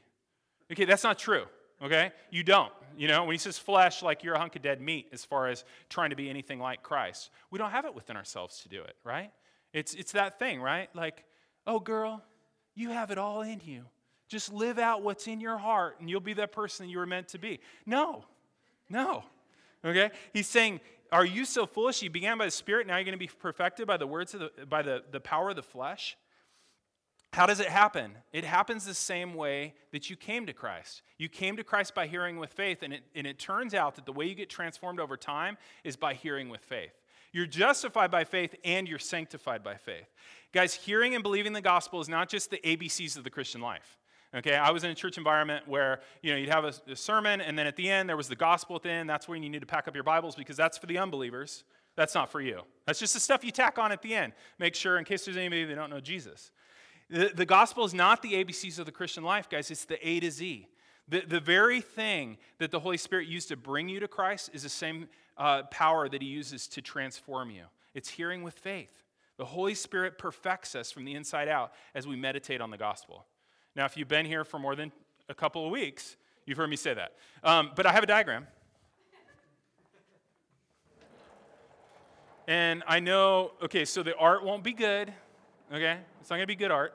Okay, 0.72 0.86
that's 0.86 1.04
not 1.04 1.20
true, 1.20 1.46
okay? 1.82 2.12
You 2.30 2.44
don't. 2.44 2.72
You 2.98 3.08
know, 3.08 3.24
when 3.26 3.34
he 3.34 3.38
says 3.38 3.58
flesh, 3.58 4.02
like 4.02 4.24
you're 4.24 4.36
a 4.36 4.40
hunk 4.40 4.56
of 4.56 4.62
dead 4.62 4.82
meat 4.82 5.08
as 5.12 5.26
far 5.26 5.48
as 5.48 5.64
trying 5.90 6.12
to 6.12 6.16
be 6.16 6.30
anything 6.30 6.60
like 6.60 6.82
Christ. 6.82 7.30
We 7.52 7.60
don't 7.60 7.72
have 7.72 7.86
it 7.86 7.94
within 7.94 8.16
ourselves 8.16 8.62
to 8.62 8.70
do 8.70 8.82
it, 8.82 8.96
right? 9.04 9.32
It's, 9.74 9.94
it's 9.94 10.14
that 10.14 10.40
thing, 10.40 10.62
right? 10.62 10.90
Like, 10.96 11.26
oh, 11.68 11.80
girl, 11.80 12.24
you 12.74 12.90
have 12.90 13.12
it 13.12 13.18
all 13.18 13.42
in 13.42 13.62
you. 13.66 13.84
Just 14.28 14.52
live 14.54 14.80
out 14.80 15.02
what's 15.02 15.28
in 15.28 15.42
your 15.42 15.58
heart 15.58 15.98
and 16.00 16.10
you'll 16.10 16.20
be 16.20 16.34
that 16.34 16.52
person 16.52 16.90
you 16.90 16.98
were 16.98 17.06
meant 17.06 17.28
to 17.30 17.38
be. 17.38 17.60
No, 17.86 18.24
no. 18.90 19.24
Okay? 19.84 20.12
He's 20.34 20.48
saying 20.48 20.80
are 21.12 21.26
you 21.26 21.46
so 21.46 21.66
foolish? 21.66 22.02
You 22.02 22.10
began 22.10 22.38
by 22.38 22.46
the 22.46 22.52
Spirit, 22.52 22.88
now 22.88 22.98
you're 22.98 23.06
going 23.06 23.14
to 23.14 23.20
be 23.20 23.28
perfected 23.28 23.88
by 23.88 23.98
the 23.98 24.08
words 24.08 24.34
of 24.34 24.42
the, 24.42 24.66
by 24.66 24.82
the, 24.82 25.04
the 25.12 25.20
power 25.20 25.52
of 25.52 25.56
the 25.56 25.64
flesh? 25.64 26.18
How 27.36 27.46
does 27.46 27.60
it 27.60 27.68
happen? 27.68 28.14
It 28.32 28.46
happens 28.46 28.86
the 28.86 28.94
same 28.94 29.34
way 29.34 29.74
that 29.92 30.10
you 30.10 30.16
came 30.16 30.46
to 30.46 30.54
Christ. 30.54 31.02
You 31.18 31.28
came 31.28 31.58
to 31.58 31.66
Christ 31.66 31.94
by 31.94 32.08
hearing 32.08 32.40
with 32.40 32.54
faith, 32.54 32.82
and 32.82 32.94
it, 32.94 33.04
and 33.14 33.28
it 33.28 33.40
turns 33.40 33.74
out 33.74 33.96
that 33.96 34.06
the 34.06 34.14
way 34.14 34.26
you 34.26 34.36
get 34.36 34.50
transformed 34.50 35.02
over 35.02 35.18
time 35.18 35.58
is 35.84 35.98
by 35.98 36.14
hearing 36.14 36.48
with 36.48 36.62
faith. 36.62 36.94
You're 37.34 37.46
justified 37.46 38.10
by 38.10 38.24
faith 38.24 38.56
and 38.64 38.88
you're 38.88 39.00
sanctified 39.00 39.66
by 39.66 39.76
faith. 39.76 40.08
Guys, 40.54 40.76
hearing 40.76 41.14
and 41.14 41.24
believing 41.24 41.52
the 41.52 41.60
gospel 41.60 42.00
is 42.00 42.08
not 42.08 42.30
just 42.30 42.52
the 42.52 42.60
ABCs 42.60 43.18
of 43.18 43.26
the 43.26 43.30
Christian 43.30 43.60
life. 43.60 43.98
Okay, 44.34 44.56
I 44.56 44.72
was 44.72 44.86
in 44.86 44.92
a 44.92 44.96
church 44.96 45.18
environment 45.18 45.68
where 45.68 46.00
you 46.22 46.32
know 46.32 46.38
you'd 46.38 46.48
have 46.48 46.64
a, 46.64 46.74
a, 46.88 46.96
sermon, 46.96 47.42
and 47.42 47.60
then 47.60 47.68
at 47.68 47.76
the 47.76 47.90
end 47.90 48.08
there 48.08 48.16
was 48.16 48.30
the 48.30 48.36
gospel 48.38 48.78
at 48.78 48.84
the 48.84 48.92
end. 48.92 49.10
That's 49.10 49.28
when 49.28 49.44
you 49.44 49.50
need 49.50 49.60
to 49.60 49.66
pack 49.66 49.90
up 49.90 49.94
your 49.94 50.06
Bibles 50.06 50.36
because 50.36 50.56
that's 50.56 50.78
for 50.78 50.86
the 50.86 51.00
unbelievers. 51.00 51.66
That's 51.98 52.16
not 52.16 52.32
for 52.32 52.40
you. 52.40 52.62
That's 52.86 53.00
just 53.00 53.14
the 53.14 53.20
stuff 53.20 53.44
you 53.44 53.52
tack 53.52 53.78
on 53.78 53.92
at 53.92 54.02
the 54.02 54.16
end. 54.16 54.32
Make 54.58 54.76
sure, 54.76 54.98
in 54.98 55.04
case 55.04 55.26
there's 55.26 55.38
anybody 55.38 55.66
that 55.66 55.76
don't 55.76 55.90
know 55.90 56.00
Jesus, 56.00 56.52
the, 57.10 57.32
the 57.34 57.46
gospel 57.46 57.86
is 57.86 57.94
not 57.94 58.22
the 58.22 58.34
ABCs 58.34 58.80
of 58.80 58.86
the 58.86 58.92
Christian 58.92 59.24
life, 59.24 59.50
guys. 59.50 59.70
It's 59.70 59.86
the 59.86 60.06
A 60.08 60.20
to 60.22 60.32
Z. 60.32 60.68
The, 61.08 61.22
the 61.22 61.40
very 61.40 61.82
thing 61.82 62.38
that 62.58 62.72
the 62.72 62.80
Holy 62.80 62.98
Spirit 62.98 63.28
used 63.28 63.50
to 63.50 63.56
bring 63.56 63.90
you 63.90 64.00
to 64.00 64.08
Christ 64.08 64.50
is 64.54 64.64
the 64.64 64.70
same 64.70 65.08
uh, 65.38 65.64
power 65.64 66.10
that 66.10 66.22
He 66.22 66.28
uses 66.28 66.68
to 66.70 66.82
transform 66.82 67.52
you. 67.52 67.64
It's 67.94 68.10
hearing 68.10 68.42
with 68.42 68.56
faith. 68.56 69.04
The 69.38 69.46
Holy 69.46 69.76
Spirit 69.76 70.18
perfects 70.18 70.76
us 70.76 70.92
from 70.92 71.06
the 71.06 71.14
inside 71.14 71.48
out 71.48 71.74
as 71.94 72.08
we 72.08 72.16
meditate 72.16 72.62
on 72.62 72.72
the 72.72 72.78
gospel. 72.78 73.26
Now, 73.76 73.86
if 73.86 73.98
you've 73.98 74.08
been 74.08 74.26
here 74.26 74.44
for 74.44 74.58
more 74.58 74.76
than 74.76 74.92
a 75.30 75.36
couple 75.36 75.66
of 75.66 75.72
weeks, 75.72 76.16
you've 76.46 76.58
heard 76.58 76.70
me 76.70 76.76
say 76.76 76.94
that. 76.94 77.14
Um, 77.44 77.72
but 77.76 77.86
I 77.86 77.92
have 77.92 78.04
a 78.04 78.08
diagram. 78.08 78.48
And 82.48 82.84
I 82.88 83.00
know, 83.00 83.52
okay, 83.64 83.86
so 83.86 84.04
the 84.04 84.16
art 84.16 84.44
won't 84.44 84.64
be 84.64 84.74
good, 84.74 85.12
okay? 85.72 86.00
It's 86.22 86.30
not 86.30 86.38
gonna 86.38 86.48
be 86.48 86.56
good 86.56 86.72
art. 86.72 86.94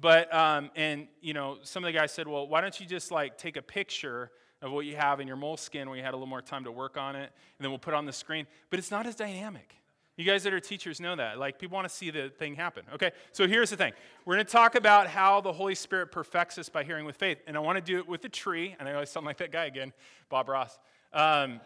But, 0.00 0.32
um, 0.34 0.70
and, 0.76 1.08
you 1.22 1.32
know, 1.32 1.58
some 1.62 1.82
of 1.82 1.88
the 1.88 1.98
guys 1.98 2.12
said, 2.12 2.28
well, 2.28 2.46
why 2.46 2.60
don't 2.60 2.78
you 2.78 2.86
just 2.86 3.10
like 3.10 3.38
take 3.38 3.56
a 3.56 3.62
picture 3.62 4.30
of 4.62 4.72
what 4.72 4.84
you 4.84 4.96
have 4.96 5.20
in 5.20 5.26
your 5.26 5.36
moleskin 5.36 5.88
when 5.88 5.98
you 5.98 6.04
had 6.04 6.12
a 6.12 6.16
little 6.16 6.26
more 6.26 6.42
time 6.42 6.64
to 6.64 6.72
work 6.72 6.96
on 6.96 7.16
it, 7.16 7.30
and 7.58 7.64
then 7.64 7.70
we'll 7.70 7.78
put 7.78 7.94
it 7.94 7.96
on 7.96 8.04
the 8.04 8.12
screen. 8.12 8.46
But 8.70 8.78
it's 8.78 8.90
not 8.90 9.06
as 9.06 9.14
dynamic. 9.14 9.74
You 10.16 10.24
guys 10.24 10.44
that 10.44 10.54
are 10.54 10.60
teachers 10.60 10.98
know 10.98 11.14
that. 11.16 11.38
Like, 11.38 11.58
people 11.58 11.76
want 11.76 11.86
to 11.88 11.94
see 11.94 12.10
the 12.10 12.30
thing 12.30 12.54
happen. 12.54 12.84
Okay, 12.94 13.12
so 13.32 13.46
here's 13.46 13.68
the 13.68 13.76
thing 13.76 13.92
we're 14.24 14.34
going 14.34 14.46
to 14.46 14.52
talk 14.52 14.74
about 14.74 15.08
how 15.08 15.42
the 15.42 15.52
Holy 15.52 15.74
Spirit 15.74 16.10
perfects 16.10 16.56
us 16.56 16.70
by 16.70 16.84
hearing 16.84 17.04
with 17.04 17.16
faith. 17.16 17.38
And 17.46 17.54
I 17.54 17.60
want 17.60 17.76
to 17.76 17.82
do 17.82 17.98
it 17.98 18.08
with 18.08 18.24
a 18.24 18.30
tree. 18.30 18.74
And 18.78 18.88
I 18.88 18.94
always 18.94 19.10
sound 19.10 19.26
like 19.26 19.36
that 19.38 19.52
guy 19.52 19.66
again, 19.66 19.92
Bob 20.30 20.48
Ross. 20.48 20.78
Um, 21.12 21.60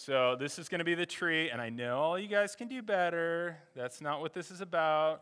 so 0.00 0.34
this 0.34 0.58
is 0.58 0.70
going 0.70 0.78
to 0.78 0.84
be 0.84 0.94
the 0.94 1.04
tree. 1.04 1.50
And 1.50 1.60
I 1.60 1.68
know 1.68 1.98
all 1.98 2.18
you 2.18 2.26
guys 2.26 2.56
can 2.56 2.68
do 2.68 2.80
better. 2.80 3.58
That's 3.76 4.00
not 4.00 4.22
what 4.22 4.32
this 4.32 4.50
is 4.50 4.62
about. 4.62 5.20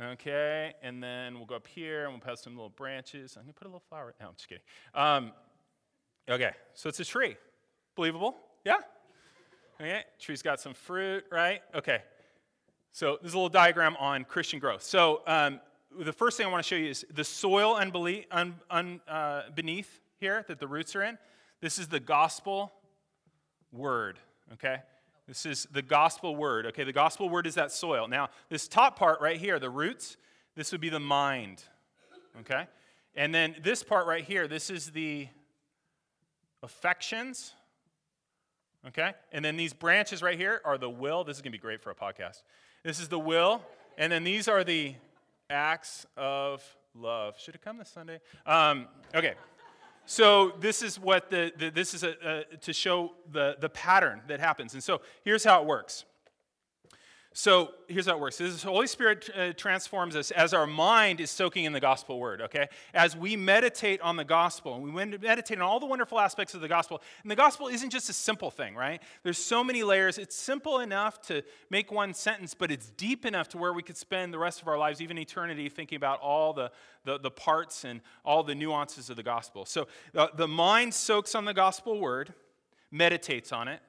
Okay, 0.00 0.74
and 0.80 1.02
then 1.02 1.34
we'll 1.34 1.46
go 1.46 1.56
up 1.56 1.66
here 1.66 2.04
and 2.04 2.12
we'll 2.12 2.28
have 2.28 2.38
some 2.38 2.54
little 2.54 2.68
branches. 2.68 3.36
I'm 3.36 3.44
gonna 3.44 3.52
put 3.52 3.66
a 3.66 3.68
little 3.68 3.82
flower. 3.88 4.12
No, 4.20 4.26
I'm 4.26 4.34
just 4.34 4.48
kidding. 4.48 4.64
Um, 4.92 5.32
okay, 6.28 6.50
so 6.74 6.88
it's 6.88 6.98
a 6.98 7.04
tree. 7.04 7.36
Believable? 7.94 8.36
Yeah? 8.64 8.78
Okay, 9.80 10.02
tree's 10.18 10.42
got 10.42 10.60
some 10.60 10.74
fruit, 10.74 11.24
right? 11.30 11.60
Okay, 11.76 12.02
so 12.90 13.18
this 13.22 13.28
is 13.28 13.34
a 13.34 13.36
little 13.36 13.48
diagram 13.48 13.96
on 14.00 14.24
Christian 14.24 14.58
growth. 14.58 14.82
So 14.82 15.22
um, 15.28 15.60
the 15.96 16.12
first 16.12 16.36
thing 16.36 16.46
I 16.46 16.50
want 16.50 16.64
to 16.64 16.68
show 16.68 16.76
you 16.76 16.90
is 16.90 17.06
the 17.12 17.24
soil 17.24 17.76
unbelie- 17.76 18.26
un, 18.32 18.56
un, 18.70 19.00
uh, 19.06 19.42
beneath 19.54 20.00
here 20.18 20.44
that 20.48 20.58
the 20.58 20.66
roots 20.66 20.96
are 20.96 21.04
in. 21.04 21.18
This 21.60 21.78
is 21.78 21.86
the 21.86 22.00
gospel 22.00 22.72
word, 23.74 24.18
okay? 24.54 24.78
This 25.26 25.46
is 25.46 25.66
the 25.72 25.82
gospel 25.82 26.36
word. 26.36 26.66
Okay, 26.66 26.84
the 26.84 26.92
gospel 26.92 27.28
word 27.28 27.46
is 27.46 27.54
that 27.54 27.72
soil. 27.72 28.06
Now, 28.08 28.28
this 28.50 28.68
top 28.68 28.98
part 28.98 29.20
right 29.20 29.38
here, 29.38 29.58
the 29.58 29.70
roots, 29.70 30.16
this 30.54 30.70
would 30.72 30.80
be 30.80 30.90
the 30.90 31.00
mind. 31.00 31.62
Okay? 32.40 32.66
And 33.16 33.34
then 33.34 33.56
this 33.62 33.82
part 33.82 34.06
right 34.06 34.24
here, 34.24 34.46
this 34.46 34.68
is 34.70 34.90
the 34.90 35.28
affections. 36.62 37.52
Okay? 38.88 39.12
And 39.32 39.44
then 39.44 39.56
these 39.56 39.72
branches 39.72 40.22
right 40.22 40.38
here 40.38 40.60
are 40.64 40.76
the 40.76 40.90
will. 40.90 41.24
This 41.24 41.36
is 41.36 41.42
to 41.42 41.50
be 41.50 41.58
great 41.58 41.80
for 41.80 41.90
a 41.90 41.94
podcast. 41.94 42.42
This 42.82 43.00
is 43.00 43.08
the 43.08 43.18
will. 43.18 43.62
And 43.96 44.12
then 44.12 44.24
these 44.24 44.46
are 44.46 44.62
the 44.62 44.94
acts 45.48 46.04
of 46.16 46.62
love. 46.94 47.38
Should 47.38 47.54
it 47.54 47.62
come 47.62 47.78
this 47.78 47.88
Sunday? 47.88 48.20
Um, 48.44 48.88
okay. 49.14 49.34
So 50.06 50.52
this 50.60 50.82
is 50.82 50.98
what 50.98 51.30
the, 51.30 51.52
the 51.56 51.70
this 51.70 51.94
is 51.94 52.02
a, 52.02 52.44
a, 52.52 52.56
to 52.58 52.72
show 52.72 53.12
the, 53.32 53.56
the 53.60 53.68
pattern 53.68 54.20
that 54.28 54.40
happens. 54.40 54.74
And 54.74 54.82
so 54.82 55.00
here's 55.24 55.44
how 55.44 55.60
it 55.62 55.66
works. 55.66 56.04
So 57.36 57.72
here's 57.88 58.06
how 58.06 58.12
it 58.12 58.20
works. 58.20 58.38
This 58.38 58.62
Holy 58.62 58.86
Spirit 58.86 59.28
uh, 59.36 59.52
transforms 59.54 60.14
us 60.14 60.30
as 60.30 60.54
our 60.54 60.68
mind 60.68 61.20
is 61.20 61.32
soaking 61.32 61.64
in 61.64 61.72
the 61.72 61.80
gospel 61.80 62.20
word, 62.20 62.40
okay? 62.42 62.68
As 62.94 63.16
we 63.16 63.34
meditate 63.34 64.00
on 64.02 64.14
the 64.14 64.24
gospel, 64.24 64.76
and 64.76 64.84
we 64.84 65.04
meditate 65.04 65.58
on 65.58 65.62
all 65.62 65.80
the 65.80 65.86
wonderful 65.86 66.20
aspects 66.20 66.54
of 66.54 66.60
the 66.60 66.68
gospel. 66.68 67.02
And 67.22 67.30
the 67.32 67.34
gospel 67.34 67.66
isn't 67.66 67.90
just 67.90 68.08
a 68.08 68.12
simple 68.12 68.52
thing, 68.52 68.76
right? 68.76 69.02
There's 69.24 69.36
so 69.36 69.64
many 69.64 69.82
layers. 69.82 70.16
It's 70.16 70.36
simple 70.36 70.78
enough 70.78 71.20
to 71.22 71.42
make 71.70 71.90
one 71.90 72.14
sentence, 72.14 72.54
but 72.54 72.70
it's 72.70 72.90
deep 72.90 73.26
enough 73.26 73.48
to 73.48 73.58
where 73.58 73.72
we 73.72 73.82
could 73.82 73.96
spend 73.96 74.32
the 74.32 74.38
rest 74.38 74.62
of 74.62 74.68
our 74.68 74.78
lives, 74.78 75.02
even 75.02 75.18
eternity, 75.18 75.68
thinking 75.68 75.96
about 75.96 76.20
all 76.20 76.52
the, 76.52 76.70
the, 77.04 77.18
the 77.18 77.32
parts 77.32 77.84
and 77.84 78.00
all 78.24 78.44
the 78.44 78.54
nuances 78.54 79.10
of 79.10 79.16
the 79.16 79.24
gospel. 79.24 79.66
So 79.66 79.88
uh, 80.14 80.28
the 80.36 80.46
mind 80.46 80.94
soaks 80.94 81.34
on 81.34 81.46
the 81.46 81.54
gospel 81.54 81.98
word, 81.98 82.32
meditates 82.92 83.50
on 83.50 83.66
it, 83.66 83.80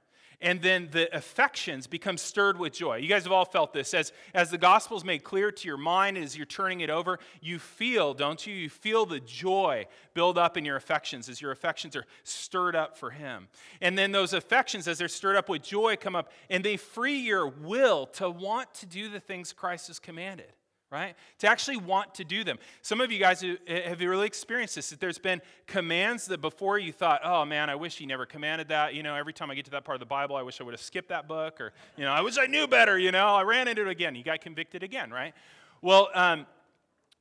and 0.41 0.61
then 0.61 0.89
the 0.91 1.15
affections 1.15 1.87
become 1.87 2.17
stirred 2.17 2.57
with 2.57 2.73
joy. 2.73 2.97
You 2.97 3.07
guys 3.07 3.23
have 3.23 3.31
all 3.31 3.45
felt 3.45 3.73
this. 3.73 3.93
As, 3.93 4.11
as 4.33 4.49
the 4.49 4.57
gospel 4.57 4.97
is 4.97 5.05
made 5.05 5.23
clear 5.23 5.51
to 5.51 5.67
your 5.67 5.77
mind, 5.77 6.17
as 6.17 6.35
you're 6.35 6.45
turning 6.45 6.81
it 6.81 6.89
over, 6.89 7.19
you 7.41 7.59
feel, 7.59 8.13
don't 8.13 8.45
you? 8.45 8.53
You 8.53 8.69
feel 8.69 9.05
the 9.05 9.19
joy 9.19 9.87
build 10.13 10.37
up 10.37 10.57
in 10.57 10.65
your 10.65 10.75
affections 10.75 11.29
as 11.29 11.41
your 11.41 11.51
affections 11.51 11.95
are 11.95 12.05
stirred 12.23 12.75
up 12.75 12.97
for 12.97 13.11
Him. 13.11 13.47
And 13.81 13.97
then 13.97 14.11
those 14.11 14.33
affections, 14.33 14.87
as 14.87 14.97
they're 14.97 15.07
stirred 15.07 15.35
up 15.35 15.49
with 15.49 15.63
joy, 15.63 15.95
come 15.95 16.15
up 16.15 16.31
and 16.49 16.63
they 16.63 16.77
free 16.77 17.19
your 17.19 17.47
will 17.47 18.05
to 18.07 18.29
want 18.29 18.73
to 18.75 18.85
do 18.85 19.09
the 19.09 19.19
things 19.19 19.53
Christ 19.53 19.87
has 19.87 19.99
commanded 19.99 20.53
right? 20.95 21.13
To 21.39 21.47
actually 21.47 21.75
want 21.75 22.15
to 22.15 22.23
do 22.23 22.45
them. 22.45 22.57
Some 22.81 23.01
of 23.01 23.11
you 23.11 23.19
guys 23.19 23.41
have 23.67 23.99
really 23.99 24.27
experienced 24.27 24.75
this. 24.75 24.91
That 24.91 25.01
there's 25.01 25.17
been 25.17 25.41
commands 25.67 26.25
that 26.27 26.41
before 26.41 26.79
you 26.79 26.93
thought, 26.93 27.19
oh 27.23 27.43
man, 27.43 27.69
I 27.69 27.75
wish 27.75 27.97
he 27.97 28.05
never 28.05 28.25
commanded 28.25 28.69
that. 28.69 28.93
You 28.93 29.03
know, 29.03 29.13
every 29.13 29.33
time 29.33 29.51
I 29.51 29.55
get 29.55 29.65
to 29.65 29.71
that 29.71 29.83
part 29.83 29.97
of 29.97 29.99
the 29.99 30.05
Bible, 30.05 30.37
I 30.37 30.41
wish 30.41 30.61
I 30.61 30.63
would 30.63 30.73
have 30.73 30.81
skipped 30.81 31.09
that 31.09 31.27
book, 31.27 31.59
or, 31.59 31.73
you 31.97 32.05
know, 32.05 32.11
I 32.11 32.21
wish 32.21 32.37
I 32.37 32.45
knew 32.45 32.65
better, 32.65 32.97
you 32.97 33.11
know, 33.11 33.27
I 33.27 33.43
ran 33.43 33.67
into 33.67 33.81
it 33.81 33.89
again. 33.89 34.15
You 34.15 34.23
got 34.23 34.39
convicted 34.39 34.83
again, 34.83 35.11
right? 35.11 35.33
Well, 35.81 36.09
um, 36.13 36.47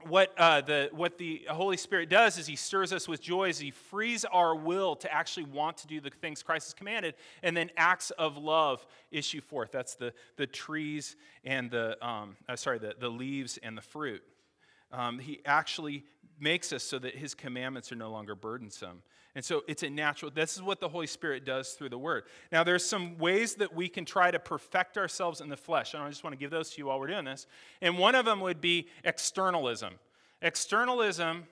what, 0.03 0.35
uh, 0.37 0.61
the, 0.61 0.91
what 0.93 1.19
the 1.19 1.47
Holy 1.49 1.77
Spirit 1.77 2.11
does 2.11 2.37
is 2.39 2.47
He 2.47 2.57
stirs 2.57 2.93
us 2.93 3.09
with 3.09 3.23
joy 3.23 3.49
as 3.49 3.59
He 3.59 3.71
frees 3.71 4.25
our 4.25 4.55
will 4.55 4.97
to 4.97 5.13
actually 5.13 5.47
want 5.47 5.79
to 5.79 5.87
do 5.87 6.01
the 6.01 6.11
things 6.11 6.43
Christ 6.43 6.67
has 6.67 6.75
commanded, 6.75 7.15
and 7.43 7.57
then 7.57 7.71
acts 7.77 8.11
of 8.13 8.37
love 8.37 8.87
issue 9.11 9.41
forth. 9.41 9.73
That's 9.73 9.95
the, 9.95 10.13
the 10.37 10.47
trees 10.47 11.17
and 11.45 11.71
the, 11.71 11.97
um, 12.07 12.37
uh, 12.49 12.57
sorry, 12.57 12.79
the, 12.79 12.95
the 12.99 13.09
leaves 13.09 13.59
and 13.63 13.77
the 13.77 13.83
fruit. 13.83 14.23
Um, 14.93 15.19
he 15.19 15.41
actually 15.45 16.05
makes 16.39 16.73
us 16.73 16.83
so 16.83 16.99
that 16.99 17.15
His 17.15 17.35
commandments 17.35 17.91
are 17.93 17.97
no 17.97 18.11
longer 18.11 18.35
burdensome. 18.35 19.03
And 19.35 19.45
so 19.45 19.63
it's 19.67 19.83
a 19.83 19.91
natural, 19.91 20.31
this 20.31 20.55
is 20.55 20.63
what 20.63 20.81
the 20.81 20.89
Holy 20.89 21.09
Spirit 21.09 21.45
does 21.45 21.73
through 21.73 21.89
the 21.89 21.99
Word. 21.99 22.25
Now, 22.53 22.63
there's 22.63 22.85
some 22.85 23.19
ways 23.19 23.57
that 23.57 23.75
we 23.75 23.89
can 23.89 24.05
try 24.05 24.31
to 24.31 24.39
perfect 24.39 24.97
ourselves 24.97 25.41
in 25.41 25.49
the 25.49 25.57
flesh. 25.57 25.93
And 25.95 26.03
I 26.03 26.09
just 26.09 26.23
want 26.23 26.35
to 26.35 26.39
give 26.39 26.51
those 26.51 26.71
to 26.71 26.79
you 26.79 26.87
while 26.87 27.01
we're 27.01 27.09
doing 27.09 27.25
this. 27.25 27.47
And 27.83 27.99
one 27.99 28.15
of 28.15 28.25
them 28.25 28.41
would 28.41 28.61
be 28.61 28.89
externalism. 29.03 29.95
Externalism 30.41 31.45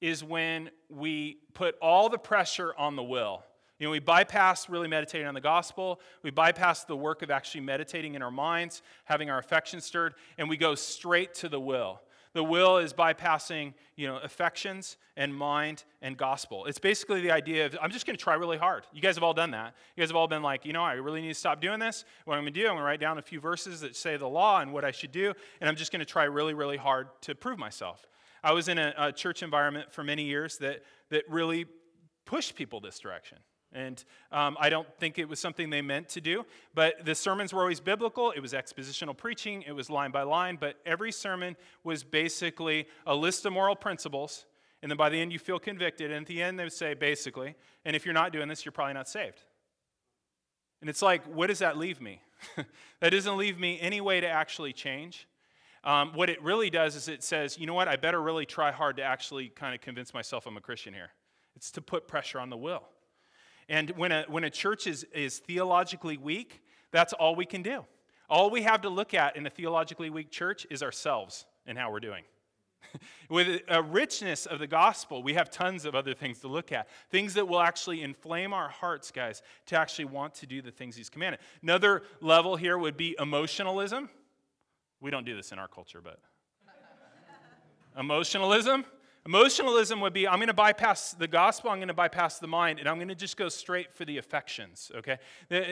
is 0.00 0.24
when 0.24 0.70
we 0.88 1.38
put 1.52 1.76
all 1.82 2.08
the 2.08 2.18
pressure 2.18 2.74
on 2.78 2.96
the 2.96 3.02
will. 3.02 3.42
You 3.78 3.86
know, 3.86 3.90
we 3.90 3.98
bypass 3.98 4.70
really 4.70 4.88
meditating 4.88 5.26
on 5.26 5.34
the 5.34 5.40
gospel. 5.40 6.00
We 6.22 6.30
bypass 6.30 6.84
the 6.84 6.96
work 6.96 7.20
of 7.20 7.30
actually 7.30 7.60
meditating 7.60 8.14
in 8.14 8.22
our 8.22 8.30
minds, 8.30 8.80
having 9.04 9.28
our 9.28 9.38
affections 9.38 9.84
stirred, 9.84 10.14
and 10.38 10.48
we 10.48 10.56
go 10.56 10.74
straight 10.74 11.34
to 11.34 11.50
the 11.50 11.60
will. 11.60 12.00
The 12.36 12.44
will 12.44 12.76
is 12.76 12.92
bypassing, 12.92 13.72
you 13.96 14.06
know, 14.06 14.18
affections 14.18 14.98
and 15.16 15.34
mind 15.34 15.84
and 16.02 16.18
gospel. 16.18 16.66
It's 16.66 16.78
basically 16.78 17.22
the 17.22 17.30
idea 17.30 17.64
of 17.64 17.78
I'm 17.80 17.90
just 17.90 18.04
going 18.04 18.16
to 18.16 18.22
try 18.22 18.34
really 18.34 18.58
hard. 18.58 18.84
You 18.92 19.00
guys 19.00 19.14
have 19.14 19.24
all 19.24 19.32
done 19.32 19.52
that. 19.52 19.74
You 19.96 20.02
guys 20.02 20.10
have 20.10 20.16
all 20.16 20.28
been 20.28 20.42
like, 20.42 20.66
you 20.66 20.74
know, 20.74 20.82
I 20.82 20.94
really 20.94 21.22
need 21.22 21.28
to 21.28 21.34
stop 21.34 21.62
doing 21.62 21.78
this. 21.78 22.04
What 22.26 22.34
I'm 22.34 22.42
going 22.42 22.52
to 22.52 22.60
do, 22.60 22.66
I'm 22.66 22.74
going 22.74 22.80
to 22.80 22.84
write 22.84 23.00
down 23.00 23.16
a 23.16 23.22
few 23.22 23.40
verses 23.40 23.80
that 23.80 23.96
say 23.96 24.18
the 24.18 24.28
law 24.28 24.60
and 24.60 24.70
what 24.70 24.84
I 24.84 24.90
should 24.90 25.12
do, 25.12 25.32
and 25.60 25.68
I'm 25.68 25.76
just 25.76 25.92
going 25.92 26.00
to 26.00 26.06
try 26.06 26.24
really, 26.24 26.52
really 26.52 26.76
hard 26.76 27.08
to 27.22 27.34
prove 27.34 27.58
myself. 27.58 28.06
I 28.44 28.52
was 28.52 28.68
in 28.68 28.76
a, 28.76 28.92
a 28.98 29.12
church 29.12 29.42
environment 29.42 29.90
for 29.90 30.04
many 30.04 30.24
years 30.24 30.58
that 30.58 30.82
that 31.08 31.24
really 31.30 31.64
pushed 32.26 32.54
people 32.54 32.80
this 32.80 32.98
direction. 32.98 33.38
And 33.76 34.02
um, 34.32 34.56
I 34.58 34.70
don't 34.70 34.88
think 34.98 35.18
it 35.18 35.28
was 35.28 35.38
something 35.38 35.68
they 35.68 35.82
meant 35.82 36.08
to 36.10 36.20
do. 36.20 36.46
But 36.74 37.04
the 37.04 37.14
sermons 37.14 37.52
were 37.52 37.60
always 37.60 37.78
biblical. 37.78 38.30
It 38.30 38.40
was 38.40 38.54
expositional 38.54 39.14
preaching, 39.16 39.62
it 39.62 39.72
was 39.72 39.90
line 39.90 40.10
by 40.10 40.22
line. 40.22 40.56
But 40.58 40.76
every 40.86 41.12
sermon 41.12 41.56
was 41.84 42.02
basically 42.02 42.86
a 43.06 43.14
list 43.14 43.44
of 43.44 43.52
moral 43.52 43.76
principles. 43.76 44.46
And 44.82 44.90
then 44.90 44.96
by 44.96 45.10
the 45.10 45.20
end, 45.20 45.32
you 45.32 45.38
feel 45.38 45.58
convicted. 45.58 46.10
And 46.10 46.22
at 46.22 46.26
the 46.26 46.42
end, 46.42 46.58
they 46.58 46.64
would 46.64 46.72
say, 46.72 46.94
basically, 46.94 47.54
and 47.84 47.94
if 47.94 48.06
you're 48.06 48.14
not 48.14 48.32
doing 48.32 48.48
this, 48.48 48.64
you're 48.64 48.72
probably 48.72 48.94
not 48.94 49.08
saved. 49.08 49.42
And 50.80 50.88
it's 50.88 51.02
like, 51.02 51.24
what 51.26 51.48
does 51.48 51.58
that 51.58 51.76
leave 51.76 52.00
me? 52.00 52.22
that 53.00 53.10
doesn't 53.10 53.36
leave 53.36 53.58
me 53.58 53.78
any 53.80 54.00
way 54.00 54.20
to 54.20 54.28
actually 54.28 54.72
change. 54.72 55.28
Um, 55.84 56.12
what 56.14 56.30
it 56.30 56.42
really 56.42 56.70
does 56.70 56.96
is 56.96 57.08
it 57.08 57.22
says, 57.22 57.58
you 57.58 57.66
know 57.66 57.74
what, 57.74 57.88
I 57.88 57.96
better 57.96 58.20
really 58.20 58.46
try 58.46 58.72
hard 58.72 58.96
to 58.96 59.02
actually 59.02 59.48
kind 59.48 59.74
of 59.74 59.80
convince 59.80 60.12
myself 60.12 60.46
I'm 60.46 60.56
a 60.56 60.60
Christian 60.60 60.92
here. 60.92 61.10
It's 61.54 61.70
to 61.72 61.80
put 61.80 62.08
pressure 62.08 62.40
on 62.40 62.50
the 62.50 62.56
will. 62.56 62.82
And 63.68 63.90
when 63.90 64.12
a, 64.12 64.24
when 64.28 64.44
a 64.44 64.50
church 64.50 64.86
is, 64.86 65.04
is 65.12 65.38
theologically 65.38 66.16
weak, 66.16 66.62
that's 66.92 67.12
all 67.12 67.34
we 67.34 67.46
can 67.46 67.62
do. 67.62 67.84
All 68.28 68.50
we 68.50 68.62
have 68.62 68.82
to 68.82 68.88
look 68.88 69.14
at 69.14 69.36
in 69.36 69.46
a 69.46 69.50
theologically 69.50 70.10
weak 70.10 70.30
church 70.30 70.66
is 70.70 70.82
ourselves 70.82 71.46
and 71.66 71.76
how 71.76 71.90
we're 71.90 72.00
doing. 72.00 72.24
With 73.30 73.62
a 73.68 73.82
richness 73.82 74.46
of 74.46 74.58
the 74.58 74.66
gospel, 74.66 75.22
we 75.22 75.34
have 75.34 75.50
tons 75.50 75.84
of 75.84 75.94
other 75.94 76.14
things 76.14 76.40
to 76.40 76.48
look 76.48 76.72
at. 76.72 76.88
Things 77.10 77.34
that 77.34 77.46
will 77.46 77.60
actually 77.60 78.02
inflame 78.02 78.52
our 78.52 78.68
hearts, 78.68 79.10
guys, 79.10 79.42
to 79.66 79.78
actually 79.78 80.06
want 80.06 80.34
to 80.36 80.46
do 80.46 80.62
the 80.62 80.70
things 80.70 80.96
He's 80.96 81.08
commanded. 81.08 81.40
Another 81.62 82.02
level 82.20 82.56
here 82.56 82.78
would 82.78 82.96
be 82.96 83.16
emotionalism. 83.18 84.08
We 85.00 85.10
don't 85.10 85.26
do 85.26 85.36
this 85.36 85.52
in 85.52 85.58
our 85.58 85.68
culture, 85.68 86.00
but. 86.02 86.18
emotionalism. 87.98 88.84
Emotionalism 89.26 90.00
would 90.00 90.12
be 90.12 90.28
I'm 90.28 90.38
going 90.38 90.46
to 90.46 90.54
bypass 90.54 91.10
the 91.10 91.26
gospel, 91.26 91.70
I'm 91.70 91.78
going 91.78 91.88
to 91.88 91.94
bypass 91.94 92.38
the 92.38 92.46
mind, 92.46 92.78
and 92.78 92.88
I'm 92.88 92.94
going 92.96 93.08
to 93.08 93.14
just 93.16 93.36
go 93.36 93.48
straight 93.48 93.92
for 93.92 94.04
the 94.04 94.18
affections, 94.18 94.92
okay? 94.94 95.18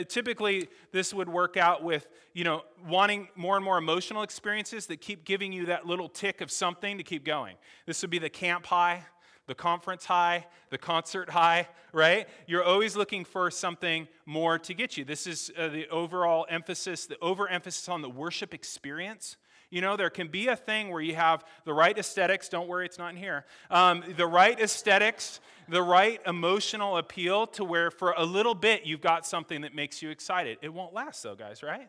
Typically, 0.09 0.69
this 0.91 1.15
would 1.15 1.29
work 1.29 1.57
out 1.57 1.85
with, 1.85 2.09
you 2.33 2.43
know, 2.43 2.65
wanting 2.89 3.29
more 3.37 3.55
and 3.55 3.65
more 3.65 3.79
emotional 3.79 4.25
experiences 4.25 4.87
that 4.87 5.01
keep 5.01 5.25
giving 5.25 5.53
you 5.53 5.67
that 5.67 5.87
little 5.87 6.09
tick 6.09 6.41
of 6.41 6.51
something 6.51 6.99
to 6.99 7.05
keep 7.05 7.25
going. 7.25 7.55
This 7.87 8.03
would 8.03 8.11
be 8.11 8.19
the 8.19 8.29
camp 8.29 8.67
high, 8.67 9.05
the 9.47 9.55
conference 9.55 10.05
high, 10.05 10.47
the 10.71 10.79
concert 10.79 11.31
high, 11.31 11.69
right? 11.93 12.29
You're 12.49 12.65
always 12.65 12.97
looking 12.97 13.25
for 13.25 13.53
something 13.53 14.09
more 14.27 14.59
to 14.59 14.75
get 14.75 14.97
you. 14.97 15.05
This 15.05 15.29
is 15.29 15.53
uh, 15.57 15.69
the 15.69 15.89
overall 15.91 16.45
emphasis, 16.51 17.07
the 17.07 17.19
overemphasis 17.23 17.89
on 17.89 18.03
the 18.03 18.11
worship 18.11 18.53
experience. 18.53 19.37
You 19.75 19.81
know, 19.81 19.97
there 19.97 20.09
can 20.09 20.29
be 20.29 20.47
a 20.47 20.55
thing 20.55 20.91
where 20.91 21.03
you 21.03 21.17
have 21.17 21.45
the 21.65 21.75
right 21.75 21.99
aesthetics. 21.99 22.49
Don't 22.49 22.69
worry, 22.69 22.87
it's 22.87 22.97
not 22.97 23.11
in 23.11 23.17
here. 23.17 23.45
Um, 23.73 24.05
the 24.17 24.25
right 24.25 24.57
aesthetics, 24.61 25.41
the 25.69 25.83
right 25.83 26.21
emotional 26.29 26.97
appeal 26.97 27.49
to 27.49 27.65
where 27.65 27.91
for 27.91 28.15
a 28.17 28.25
little 28.25 28.55
bit 28.55 28.87
you've 28.87 29.01
got 29.01 29.27
something 29.27 29.63
that 29.63 29.75
makes 29.75 30.01
you 30.01 30.11
excited. 30.11 30.59
It 30.63 30.73
won't 30.73 30.95
last, 30.95 31.25
though, 31.25 31.35
guys, 31.35 31.65
right? 31.65 31.89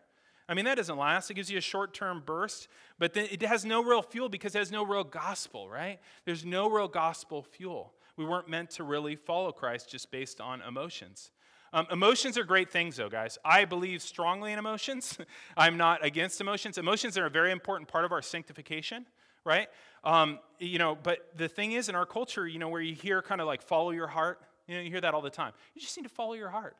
I 0.49 0.55
mean, 0.55 0.65
that 0.65 0.77
doesn't 0.77 0.97
last. 0.97 1.29
It 1.29 1.35
gives 1.35 1.51
you 1.51 1.59
a 1.59 1.61
short 1.61 1.93
term 1.93 2.23
burst, 2.25 2.69
but 2.97 3.13
then 3.13 3.27
it 3.29 3.43
has 3.43 3.63
no 3.63 3.83
real 3.83 4.01
fuel 4.01 4.29
because 4.29 4.55
it 4.55 4.57
has 4.57 4.71
no 4.71 4.83
real 4.83 5.03
gospel, 5.03 5.69
right? 5.69 5.99
There's 6.25 6.43
no 6.43 6.67
real 6.67 6.87
gospel 6.87 7.43
fuel. 7.43 7.93
We 8.17 8.25
weren't 8.25 8.49
meant 8.49 8.71
to 8.71 8.83
really 8.83 9.15
follow 9.15 9.51
Christ 9.51 9.91
just 9.91 10.09
based 10.09 10.41
on 10.41 10.63
emotions. 10.63 11.29
Um, 11.75 11.85
emotions 11.91 12.37
are 12.37 12.45
great 12.45 12.71
things, 12.71 12.95
though, 12.95 13.09
guys. 13.09 13.37
I 13.43 13.65
believe 13.65 14.01
strongly 14.01 14.53
in 14.53 14.59
emotions. 14.59 15.17
I'm 15.57 15.75
not 15.75 16.05
against 16.05 16.39
emotions. 16.39 16.77
Emotions 16.77 17.17
are 17.17 17.25
a 17.25 17.29
very 17.29 17.51
important 17.51 17.89
part 17.89 18.05
of 18.05 18.13
our 18.13 18.21
sanctification, 18.21 19.05
right? 19.43 19.67
Um, 20.05 20.39
you 20.57 20.79
know, 20.79 20.97
but 21.03 21.31
the 21.35 21.49
thing 21.49 21.73
is, 21.73 21.89
in 21.89 21.95
our 21.95 22.05
culture, 22.05 22.47
you 22.47 22.59
know, 22.59 22.69
where 22.69 22.79
you 22.79 22.95
hear 22.95 23.21
kind 23.21 23.41
of 23.41 23.47
like 23.47 23.61
follow 23.61 23.91
your 23.91 24.07
heart, 24.07 24.39
you 24.69 24.75
know, 24.75 24.81
you 24.81 24.89
hear 24.89 25.01
that 25.01 25.13
all 25.13 25.21
the 25.21 25.29
time. 25.29 25.51
You 25.73 25.81
just 25.81 25.97
need 25.97 26.03
to 26.03 26.09
follow 26.09 26.31
your 26.31 26.47
heart. 26.47 26.77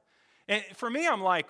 And 0.48 0.64
for 0.76 0.90
me, 0.90 1.06
I'm 1.06 1.22
like, 1.22 1.48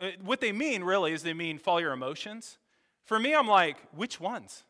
uh, 0.00 0.12
what 0.24 0.40
they 0.40 0.52
mean 0.52 0.82
really 0.82 1.12
is 1.12 1.22
they 1.22 1.34
mean 1.34 1.58
follow 1.58 1.80
your 1.80 1.92
emotions. 1.92 2.56
For 3.04 3.18
me, 3.18 3.34
I'm 3.34 3.48
like, 3.48 3.76
which 3.94 4.18
ones? 4.18 4.64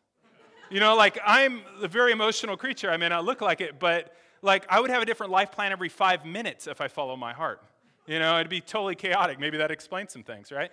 You 0.69 0.81
know, 0.81 0.97
like 0.97 1.17
I'm 1.25 1.61
a 1.81 1.87
very 1.87 2.11
emotional 2.11 2.57
creature. 2.57 2.91
I 2.91 2.97
may 2.97 3.07
not 3.07 3.23
look 3.23 3.39
like 3.39 3.61
it, 3.61 3.79
but 3.79 4.13
like 4.41 4.65
I 4.67 4.81
would 4.81 4.89
have 4.89 5.01
a 5.01 5.05
different 5.05 5.31
life 5.31 5.53
plan 5.53 5.71
every 5.71 5.89
five 5.89 6.25
minutes 6.25 6.67
if 6.67 6.81
I 6.81 6.89
follow 6.89 7.15
my 7.15 7.31
heart. 7.31 7.61
You 8.09 8.17
know, 8.17 8.39
it'd 8.39 8.49
be 8.49 8.59
totally 8.59 8.95
chaotic. 8.95 9.39
Maybe 9.39 9.57
that 9.57 9.69
explains 9.69 10.11
some 10.11 10.23
things, 10.23 10.51
right? 10.51 10.71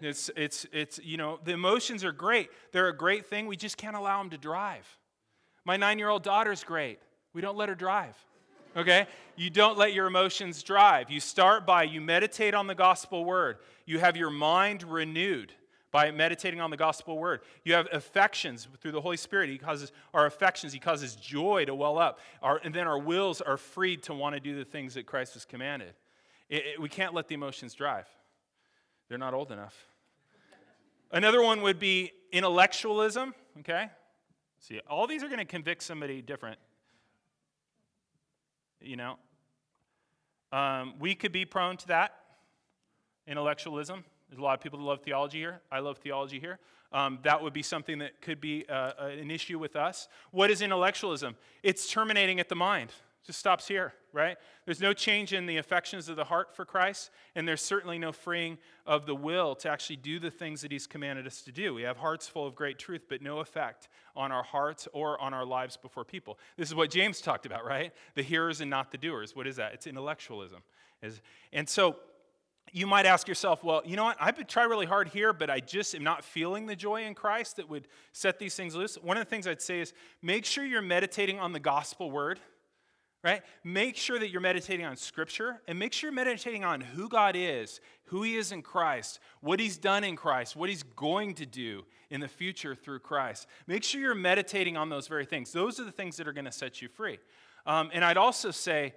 It's, 0.00 0.30
it's, 0.34 0.64
it's, 0.72 0.98
you 1.04 1.18
know, 1.18 1.38
the 1.44 1.52
emotions 1.52 2.02
are 2.02 2.12
great. 2.12 2.48
They're 2.72 2.88
a 2.88 2.96
great 2.96 3.26
thing. 3.26 3.46
We 3.46 3.58
just 3.58 3.76
can't 3.76 3.94
allow 3.94 4.16
them 4.22 4.30
to 4.30 4.38
drive. 4.38 4.88
My 5.66 5.76
nine 5.76 5.98
year 5.98 6.08
old 6.08 6.22
daughter's 6.22 6.64
great. 6.64 6.98
We 7.34 7.42
don't 7.42 7.58
let 7.58 7.68
her 7.68 7.74
drive. 7.74 8.16
Okay? 8.74 9.06
You 9.36 9.50
don't 9.50 9.76
let 9.76 9.92
your 9.92 10.06
emotions 10.06 10.62
drive. 10.62 11.10
You 11.10 11.20
start 11.20 11.66
by 11.66 11.82
you 11.82 12.00
meditate 12.00 12.54
on 12.54 12.66
the 12.66 12.74
gospel 12.74 13.26
word. 13.26 13.58
You 13.84 13.98
have 13.98 14.16
your 14.16 14.30
mind 14.30 14.82
renewed 14.82 15.52
by 15.90 16.10
meditating 16.10 16.62
on 16.62 16.70
the 16.70 16.78
gospel 16.78 17.18
word. 17.18 17.40
You 17.64 17.74
have 17.74 17.86
affections 17.92 18.66
through 18.80 18.92
the 18.92 19.00
Holy 19.02 19.18
Spirit. 19.18 19.50
He 19.50 19.58
causes 19.58 19.92
our 20.14 20.24
affections, 20.24 20.72
He 20.72 20.78
causes 20.78 21.16
joy 21.16 21.66
to 21.66 21.74
well 21.74 21.98
up. 21.98 22.18
Our, 22.40 22.62
and 22.64 22.74
then 22.74 22.86
our 22.86 22.98
wills 22.98 23.42
are 23.42 23.58
freed 23.58 24.04
to 24.04 24.14
want 24.14 24.36
to 24.36 24.40
do 24.40 24.56
the 24.56 24.64
things 24.64 24.94
that 24.94 25.04
Christ 25.04 25.34
has 25.34 25.44
commanded. 25.44 25.92
It, 26.52 26.66
it, 26.74 26.80
we 26.82 26.90
can't 26.90 27.14
let 27.14 27.28
the 27.28 27.34
emotions 27.34 27.72
drive, 27.72 28.06
they're 29.08 29.16
not 29.16 29.32
old 29.32 29.50
enough. 29.50 29.74
Another 31.10 31.42
one 31.42 31.62
would 31.62 31.78
be 31.78 32.12
intellectualism, 32.30 33.34
okay? 33.60 33.90
See, 34.60 34.80
all 34.88 35.06
these 35.06 35.22
are 35.22 35.28
going 35.28 35.38
to 35.38 35.46
convict 35.46 35.82
somebody 35.82 36.20
different. 36.20 36.58
You 38.82 38.96
know, 38.96 39.16
um, 40.52 40.94
we 40.98 41.14
could 41.14 41.32
be 41.32 41.46
prone 41.46 41.78
to 41.78 41.88
that 41.88 42.14
intellectualism. 43.26 44.04
There's 44.28 44.38
a 44.38 44.42
lot 44.42 44.54
of 44.54 44.60
people 44.60 44.78
that 44.78 44.84
love 44.84 45.00
theology 45.00 45.38
here. 45.38 45.60
I 45.70 45.78
love 45.78 45.98
theology 45.98 46.38
here. 46.38 46.58
Um, 46.92 47.18
that 47.22 47.42
would 47.42 47.54
be 47.54 47.62
something 47.62 47.98
that 48.00 48.20
could 48.20 48.40
be 48.40 48.66
uh, 48.68 48.92
an 49.06 49.30
issue 49.30 49.58
with 49.58 49.74
us. 49.74 50.08
What 50.30 50.50
is 50.50 50.60
intellectualism? 50.60 51.36
It's 51.62 51.90
terminating 51.90 52.40
at 52.40 52.50
the 52.50 52.56
mind. 52.56 52.92
Just 53.24 53.38
stops 53.38 53.68
here, 53.68 53.92
right? 54.12 54.36
There's 54.64 54.80
no 54.80 54.92
change 54.92 55.32
in 55.32 55.46
the 55.46 55.58
affections 55.58 56.08
of 56.08 56.16
the 56.16 56.24
heart 56.24 56.56
for 56.56 56.64
Christ, 56.64 57.10
and 57.36 57.46
there's 57.46 57.62
certainly 57.62 57.96
no 57.96 58.10
freeing 58.10 58.58
of 58.84 59.06
the 59.06 59.14
will 59.14 59.54
to 59.56 59.70
actually 59.70 59.96
do 59.96 60.18
the 60.18 60.30
things 60.30 60.60
that 60.62 60.72
He's 60.72 60.88
commanded 60.88 61.24
us 61.26 61.42
to 61.42 61.52
do. 61.52 61.72
We 61.72 61.82
have 61.82 61.98
hearts 61.98 62.26
full 62.26 62.46
of 62.46 62.56
great 62.56 62.80
truth, 62.80 63.02
but 63.08 63.22
no 63.22 63.38
effect 63.38 63.88
on 64.16 64.32
our 64.32 64.42
hearts 64.42 64.88
or 64.92 65.20
on 65.20 65.32
our 65.32 65.44
lives 65.44 65.76
before 65.76 66.04
people. 66.04 66.36
This 66.56 66.68
is 66.68 66.74
what 66.74 66.90
James 66.90 67.20
talked 67.20 67.46
about, 67.46 67.64
right? 67.64 67.92
The 68.16 68.22
hearers 68.22 68.60
and 68.60 68.68
not 68.68 68.90
the 68.90 68.98
doers. 68.98 69.36
What 69.36 69.46
is 69.46 69.54
that? 69.56 69.72
It's 69.72 69.86
intellectualism. 69.86 70.62
And 71.52 71.68
so, 71.68 71.96
you 72.74 72.86
might 72.86 73.06
ask 73.06 73.28
yourself, 73.28 73.62
well, 73.62 73.82
you 73.84 73.96
know 73.96 74.04
what? 74.04 74.16
I've 74.18 74.46
tried 74.46 74.64
really 74.64 74.86
hard 74.86 75.08
here, 75.08 75.32
but 75.32 75.50
I 75.50 75.60
just 75.60 75.94
am 75.94 76.02
not 76.02 76.24
feeling 76.24 76.66
the 76.66 76.76
joy 76.76 77.02
in 77.04 77.14
Christ 77.14 77.56
that 77.56 77.68
would 77.68 77.86
set 78.12 78.38
these 78.38 78.54
things 78.54 78.74
loose. 78.74 78.94
One 78.94 79.16
of 79.16 79.24
the 79.24 79.28
things 79.28 79.46
I'd 79.46 79.60
say 79.60 79.80
is 79.80 79.92
make 80.22 80.44
sure 80.44 80.64
you're 80.64 80.80
meditating 80.80 81.38
on 81.38 81.52
the 81.52 81.60
gospel 81.60 82.10
word, 82.10 82.40
right? 83.22 83.42
Make 83.64 83.96
sure 83.96 84.18
that 84.18 84.30
you're 84.30 84.40
meditating 84.40 84.84
on 84.84 84.96
scripture 84.96 85.60
and 85.68 85.78
make 85.78 85.92
sure 85.92 86.10
you're 86.10 86.14
meditating 86.14 86.64
on 86.64 86.80
who 86.80 87.08
God 87.08 87.36
is, 87.36 87.80
who 88.06 88.22
he 88.22 88.36
is 88.36 88.52
in 88.52 88.62
Christ, 88.62 89.20
what 89.40 89.60
he's 89.60 89.76
done 89.76 90.04
in 90.04 90.16
Christ, 90.16 90.56
what 90.56 90.68
he's 90.68 90.82
going 90.82 91.34
to 91.34 91.46
do 91.46 91.84
in 92.10 92.20
the 92.20 92.28
future 92.28 92.74
through 92.74 92.98
Christ. 92.98 93.46
Make 93.66 93.84
sure 93.84 94.00
you're 94.00 94.14
meditating 94.14 94.76
on 94.76 94.88
those 94.88 95.08
very 95.08 95.24
things. 95.24 95.52
Those 95.52 95.78
are 95.80 95.84
the 95.84 95.92
things 95.92 96.16
that 96.16 96.28
are 96.28 96.32
going 96.32 96.44
to 96.44 96.52
set 96.52 96.82
you 96.82 96.88
free. 96.88 97.18
Um, 97.64 97.90
and 97.92 98.04
I'd 98.04 98.16
also 98.16 98.50
say 98.50 98.94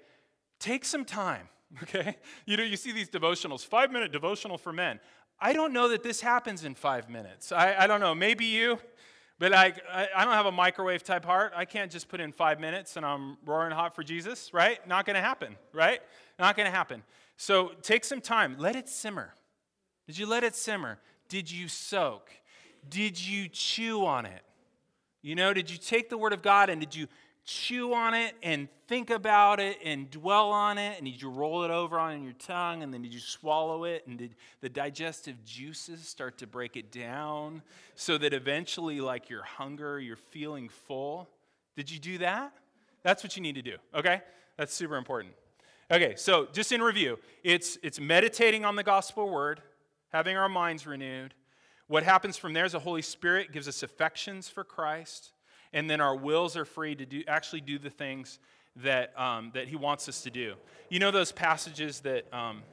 take 0.59 0.85
some 0.85 1.05
time 1.05 1.47
okay? 1.83 2.17
You 2.45 2.57
know, 2.57 2.63
you 2.63 2.77
see 2.77 2.91
these 2.91 3.09
devotionals, 3.09 3.65
five 3.65 3.91
minute 3.91 4.11
devotional 4.11 4.57
for 4.57 4.73
men. 4.73 4.99
I 5.39 5.53
don't 5.53 5.73
know 5.73 5.89
that 5.89 6.03
this 6.03 6.21
happens 6.21 6.63
in 6.63 6.75
five 6.75 7.09
minutes. 7.09 7.51
I, 7.51 7.75
I 7.75 7.87
don't 7.87 7.99
know, 7.99 8.15
maybe 8.15 8.45
you, 8.45 8.79
but 9.37 9.53
I, 9.53 9.73
I 10.15 10.23
don't 10.23 10.33
have 10.33 10.45
a 10.45 10.51
microwave 10.51 11.03
type 11.03 11.25
heart. 11.25 11.53
I 11.55 11.65
can't 11.65 11.91
just 11.91 12.07
put 12.07 12.19
in 12.19 12.31
five 12.31 12.59
minutes 12.59 12.95
and 12.95 13.05
I'm 13.05 13.37
roaring 13.45 13.71
hot 13.71 13.95
for 13.95 14.03
Jesus, 14.03 14.53
right? 14.53 14.85
Not 14.87 15.05
gonna 15.05 15.21
happen, 15.21 15.55
right? 15.73 16.01
Not 16.39 16.55
gonna 16.55 16.71
happen. 16.71 17.03
So 17.37 17.71
take 17.81 18.05
some 18.05 18.21
time, 18.21 18.55
let 18.57 18.75
it 18.75 18.87
simmer. 18.87 19.33
Did 20.07 20.17
you 20.17 20.25
let 20.25 20.43
it 20.43 20.55
simmer? 20.55 20.99
Did 21.27 21.51
you 21.51 21.67
soak? 21.67 22.31
Did 22.87 23.19
you 23.19 23.49
chew 23.49 24.05
on 24.05 24.25
it? 24.25 24.41
You 25.21 25.35
know, 25.35 25.53
did 25.53 25.69
you 25.71 25.77
take 25.77 26.09
the 26.09 26.17
word 26.17 26.33
of 26.33 26.41
God 26.41 26.69
and 26.69 26.79
did 26.79 26.95
you 26.95 27.07
chew 27.45 27.93
on 27.93 28.13
it 28.13 28.33
and 28.41 28.67
think 28.87 29.09
about 29.09 29.59
it 29.59 29.77
and 29.83 30.09
dwell 30.09 30.51
on 30.51 30.77
it? 30.77 30.97
And 30.97 31.05
did 31.05 31.21
you 31.21 31.29
roll 31.29 31.63
it 31.63 31.71
over 31.71 31.99
on 31.99 32.23
your 32.23 32.33
tongue 32.33 32.83
and 32.83 32.93
then 32.93 33.03
did 33.03 33.13
you 33.13 33.19
swallow 33.19 33.83
it? 33.83 34.05
And 34.07 34.17
did 34.17 34.35
the 34.61 34.69
digestive 34.69 35.43
juices 35.45 36.07
start 36.07 36.39
to 36.39 36.47
break 36.47 36.75
it 36.75 36.91
down 36.91 37.61
so 37.93 38.17
that 38.17 38.33
eventually, 38.33 38.99
like 38.99 39.29
your 39.29 39.43
hunger, 39.43 39.99
you're 39.99 40.15
feeling 40.15 40.69
full? 40.69 41.29
Did 41.75 41.89
you 41.89 41.99
do 41.99 42.17
that? 42.17 42.51
That's 43.03 43.23
what 43.23 43.35
you 43.35 43.43
need 43.43 43.55
to 43.55 43.61
do, 43.61 43.77
okay? 43.93 44.21
That's 44.57 44.73
super 44.73 44.97
important. 44.97 45.33
Okay, 45.91 46.15
so 46.15 46.47
just 46.51 46.71
in 46.71 46.81
review, 46.81 47.19
it's, 47.43 47.77
it's 47.83 47.99
meditating 47.99 48.65
on 48.65 48.75
the 48.75 48.83
gospel 48.83 49.29
word, 49.29 49.61
having 50.09 50.35
our 50.35 50.49
minds 50.49 50.87
renewed. 50.87 51.35
What 51.87 52.01
happens 52.01 52.37
from 52.37 52.53
there 52.53 52.65
is 52.65 52.71
the 52.71 52.79
Holy 52.79 53.03
Spirit 53.03 53.51
gives 53.51 53.67
us 53.67 53.83
affections 53.83 54.49
for 54.49 54.63
Christ 54.63 55.31
and 55.75 55.89
then 55.89 55.99
our 55.99 56.15
wills 56.15 56.55
are 56.55 56.65
free 56.65 56.95
to 56.95 57.05
do, 57.05 57.21
actually 57.27 57.59
do 57.59 57.77
the 57.77 57.89
things 57.89 58.39
that, 58.77 59.17
um, 59.19 59.51
that 59.53 59.67
He 59.67 59.75
wants 59.75 60.09
us 60.09 60.21
to 60.21 60.31
do. 60.31 60.55
You 60.89 60.99
know 60.99 61.11
those 61.11 61.31
passages 61.31 61.99
that, 61.99 62.33
um, 62.33 62.63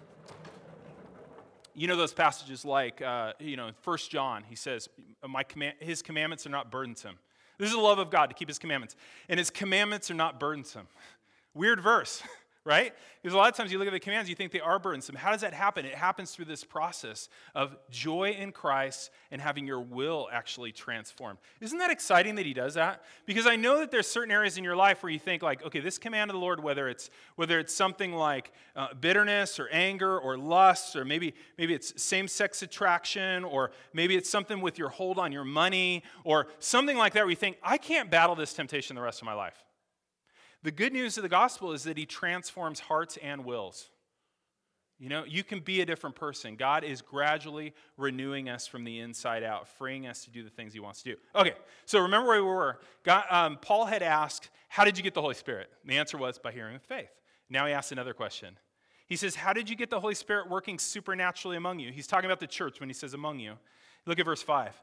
you 1.74 1.88
know 1.88 1.96
those 1.96 2.14
passages 2.14 2.64
like, 2.64 3.02
uh, 3.02 3.32
you 3.40 3.56
know, 3.56 3.72
1 3.84 3.98
John, 4.08 4.44
he 4.48 4.54
says, 4.54 4.88
My 5.28 5.42
command, 5.42 5.74
His 5.80 6.00
commandments 6.00 6.46
are 6.46 6.50
not 6.50 6.70
burdensome. 6.70 7.18
This 7.58 7.68
is 7.68 7.74
the 7.74 7.80
love 7.80 7.98
of 7.98 8.08
God 8.08 8.26
to 8.26 8.34
keep 8.34 8.48
His 8.48 8.58
commandments. 8.58 8.94
And 9.28 9.38
His 9.38 9.50
commandments 9.50 10.10
are 10.10 10.14
not 10.14 10.38
burdensome. 10.38 10.86
Weird 11.54 11.80
verse. 11.80 12.22
right? 12.64 12.94
Because 13.20 13.34
a 13.34 13.36
lot 13.36 13.48
of 13.48 13.56
times 13.56 13.72
you 13.72 13.78
look 13.78 13.88
at 13.88 13.92
the 13.92 14.00
commands, 14.00 14.28
you 14.28 14.36
think 14.36 14.52
they 14.52 14.60
are 14.60 14.78
burdensome. 14.78 15.16
How 15.16 15.32
does 15.32 15.40
that 15.40 15.52
happen? 15.52 15.84
It 15.84 15.94
happens 15.94 16.32
through 16.32 16.44
this 16.44 16.62
process 16.62 17.28
of 17.54 17.76
joy 17.90 18.36
in 18.38 18.52
Christ 18.52 19.10
and 19.30 19.40
having 19.40 19.66
your 19.66 19.80
will 19.80 20.28
actually 20.32 20.70
transformed. 20.70 21.38
Isn't 21.60 21.78
that 21.78 21.90
exciting 21.90 22.36
that 22.36 22.46
he 22.46 22.54
does 22.54 22.74
that? 22.74 23.02
Because 23.26 23.46
I 23.46 23.56
know 23.56 23.80
that 23.80 23.90
there's 23.90 24.06
certain 24.06 24.30
areas 24.30 24.58
in 24.58 24.64
your 24.64 24.76
life 24.76 25.02
where 25.02 25.10
you 25.10 25.18
think 25.18 25.42
like, 25.42 25.64
okay, 25.64 25.80
this 25.80 25.98
command 25.98 26.30
of 26.30 26.34
the 26.34 26.40
Lord, 26.40 26.62
whether 26.62 26.88
it's 26.88 27.10
whether 27.36 27.58
it's 27.58 27.74
something 27.74 28.12
like 28.12 28.52
uh, 28.76 28.94
bitterness 28.94 29.58
or 29.58 29.68
anger 29.70 30.18
or 30.18 30.36
lust, 30.36 30.94
or 30.94 31.04
maybe 31.04 31.34
maybe 31.58 31.74
it's 31.74 32.00
same-sex 32.00 32.62
attraction, 32.62 33.44
or 33.44 33.72
maybe 33.92 34.16
it's 34.16 34.30
something 34.30 34.60
with 34.60 34.78
your 34.78 34.88
hold 34.88 35.18
on 35.18 35.32
your 35.32 35.44
money, 35.44 36.02
or 36.24 36.46
something 36.58 36.96
like 36.96 37.12
that, 37.14 37.22
where 37.22 37.30
you 37.30 37.36
think, 37.36 37.56
I 37.62 37.78
can't 37.78 38.10
battle 38.10 38.36
this 38.36 38.52
temptation 38.52 38.94
the 38.94 39.02
rest 39.02 39.20
of 39.20 39.26
my 39.26 39.34
life. 39.34 39.64
The 40.62 40.70
good 40.70 40.92
news 40.92 41.16
of 41.16 41.22
the 41.22 41.28
gospel 41.28 41.72
is 41.72 41.84
that 41.84 41.96
he 41.96 42.06
transforms 42.06 42.80
hearts 42.80 43.18
and 43.22 43.44
wills. 43.44 43.90
You 45.02 45.08
know, 45.08 45.24
you 45.24 45.42
can 45.42 45.58
be 45.58 45.80
a 45.80 45.84
different 45.84 46.14
person. 46.14 46.54
God 46.54 46.84
is 46.84 47.02
gradually 47.02 47.74
renewing 47.96 48.48
us 48.48 48.68
from 48.68 48.84
the 48.84 49.00
inside 49.00 49.42
out, 49.42 49.66
freeing 49.66 50.06
us 50.06 50.22
to 50.24 50.30
do 50.30 50.44
the 50.44 50.50
things 50.50 50.72
He 50.72 50.78
wants 50.78 51.02
to 51.02 51.14
do. 51.14 51.16
Okay, 51.34 51.54
so 51.86 51.98
remember 51.98 52.28
where 52.28 52.44
we 52.44 52.48
were. 52.48 52.78
God, 53.02 53.24
um, 53.28 53.58
Paul 53.60 53.86
had 53.86 54.04
asked, 54.04 54.50
How 54.68 54.84
did 54.84 54.96
you 54.96 55.02
get 55.02 55.14
the 55.14 55.20
Holy 55.20 55.34
Spirit? 55.34 55.70
And 55.82 55.90
the 55.90 55.98
answer 55.98 56.16
was 56.16 56.38
by 56.38 56.52
hearing 56.52 56.74
with 56.74 56.84
faith. 56.84 57.10
Now 57.50 57.66
he 57.66 57.72
asks 57.72 57.90
another 57.90 58.14
question. 58.14 58.56
He 59.08 59.16
says, 59.16 59.34
How 59.34 59.52
did 59.52 59.68
you 59.68 59.74
get 59.74 59.90
the 59.90 59.98
Holy 59.98 60.14
Spirit 60.14 60.48
working 60.48 60.78
supernaturally 60.78 61.56
among 61.56 61.80
you? 61.80 61.90
He's 61.90 62.06
talking 62.06 62.26
about 62.26 62.38
the 62.38 62.46
church 62.46 62.78
when 62.78 62.88
he 62.88 62.94
says 62.94 63.12
among 63.12 63.40
you. 63.40 63.54
Look 64.06 64.20
at 64.20 64.24
verse 64.24 64.42
5. 64.42 64.80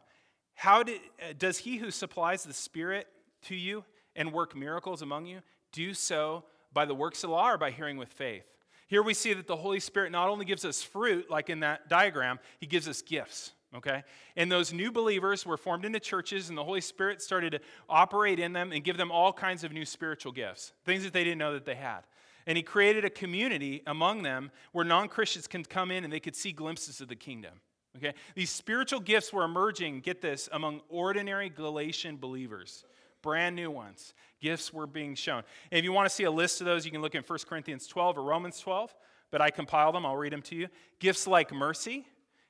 How 0.53 0.83
did, 0.83 0.99
uh, 1.21 1.33
does 1.37 1.59
he 1.59 1.77
who 1.77 1.91
supplies 1.91 2.43
the 2.43 2.53
Spirit 2.53 3.07
to 3.43 3.55
you 3.55 3.85
and 4.17 4.33
work 4.33 4.53
miracles 4.53 5.01
among 5.01 5.27
you 5.27 5.39
do 5.71 5.93
so 5.93 6.43
by 6.73 6.85
the 6.85 6.95
works 6.95 7.23
of 7.23 7.29
the 7.29 7.35
law 7.35 7.51
or 7.51 7.57
by 7.57 7.71
hearing 7.71 7.97
with 7.97 8.09
faith. 8.09 8.45
Here 8.87 9.03
we 9.03 9.13
see 9.13 9.33
that 9.33 9.47
the 9.47 9.55
Holy 9.55 9.79
Spirit 9.79 10.11
not 10.11 10.29
only 10.29 10.45
gives 10.45 10.65
us 10.65 10.81
fruit, 10.81 11.29
like 11.29 11.49
in 11.49 11.59
that 11.59 11.89
diagram, 11.89 12.39
He 12.59 12.65
gives 12.65 12.87
us 12.87 13.03
gifts, 13.03 13.51
okay? 13.75 14.03
And 14.35 14.51
those 14.51 14.73
new 14.73 14.91
believers 14.91 15.45
were 15.45 15.57
formed 15.57 15.85
into 15.85 15.99
churches, 15.99 16.49
and 16.49 16.57
the 16.57 16.63
Holy 16.63 16.81
Spirit 16.81 17.21
started 17.21 17.51
to 17.51 17.59
operate 17.87 18.39
in 18.39 18.51
them 18.51 18.71
and 18.71 18.83
give 18.83 18.97
them 18.97 19.11
all 19.11 19.31
kinds 19.31 19.63
of 19.63 19.71
new 19.71 19.85
spiritual 19.85 20.31
gifts, 20.31 20.73
things 20.85 21.03
that 21.03 21.13
they 21.13 21.23
didn't 21.23 21.37
know 21.37 21.53
that 21.53 21.65
they 21.65 21.75
had. 21.75 22.01
And 22.47 22.57
He 22.57 22.63
created 22.63 23.05
a 23.05 23.11
community 23.11 23.83
among 23.85 24.23
them 24.23 24.49
where 24.71 24.85
non 24.85 25.07
Christians 25.07 25.45
can 25.45 25.63
come 25.63 25.91
in 25.91 26.03
and 26.03 26.11
they 26.11 26.19
could 26.19 26.35
see 26.35 26.51
glimpses 26.51 26.99
of 26.99 27.09
the 27.09 27.15
kingdom. 27.15 27.61
Okay? 27.97 28.13
These 28.33 28.49
spiritual 28.49 29.01
gifts 29.01 29.31
were 29.31 29.43
emerging, 29.43 30.01
get 30.01 30.19
this, 30.19 30.49
among 30.51 30.81
ordinary 30.89 31.49
Galatian 31.49 32.17
believers 32.17 32.85
brand 33.21 33.55
new 33.55 33.69
ones. 33.71 34.13
Gifts 34.41 34.73
were 34.73 34.87
being 34.87 35.15
shown. 35.15 35.43
And 35.71 35.79
if 35.79 35.83
you 35.83 35.91
want 35.91 36.07
to 36.07 36.13
see 36.13 36.23
a 36.23 36.31
list 36.31 36.61
of 36.61 36.65
those, 36.65 36.85
you 36.85 36.91
can 36.91 37.01
look 37.01 37.15
in 37.15 37.23
1 37.23 37.39
Corinthians 37.47 37.87
12 37.87 38.17
or 38.17 38.23
Romans 38.23 38.59
12. 38.59 38.93
but 39.31 39.41
I 39.41 39.51
compile 39.51 39.91
them. 39.91 40.05
I'll 40.05 40.17
read 40.17 40.33
them 40.33 40.41
to 40.43 40.55
you. 40.55 40.67
Gifts 40.99 41.27
like 41.27 41.53
mercy, 41.53 42.07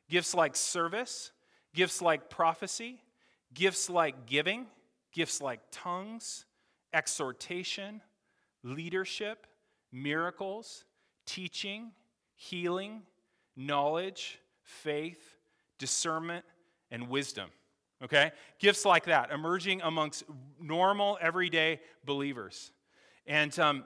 gifts 0.10 0.34
like 0.34 0.56
service, 0.56 1.32
gifts 1.74 2.02
like 2.02 2.30
prophecy, 2.30 3.02
gifts 3.54 3.90
like 3.90 4.26
giving, 4.26 4.68
gifts 5.12 5.42
like 5.42 5.60
tongues, 5.72 6.46
exhortation, 6.94 8.02
leadership, 8.64 9.48
miracles, 9.92 10.86
teaching, 11.26 11.92
healing, 12.36 13.02
knowledge, 13.56 14.40
faith, 14.64 15.38
discernment, 15.78 16.46
and 16.92 17.10
wisdom. 17.10 17.50
Okay? 18.04 18.32
Gifts 18.60 18.86
like 18.86 19.06
that 19.06 19.32
emerging 19.32 19.82
amongst 19.82 20.24
normal, 20.60 21.18
everyday 21.22 21.80
believers. 22.06 22.72
And, 23.28 23.58
um, 23.60 23.86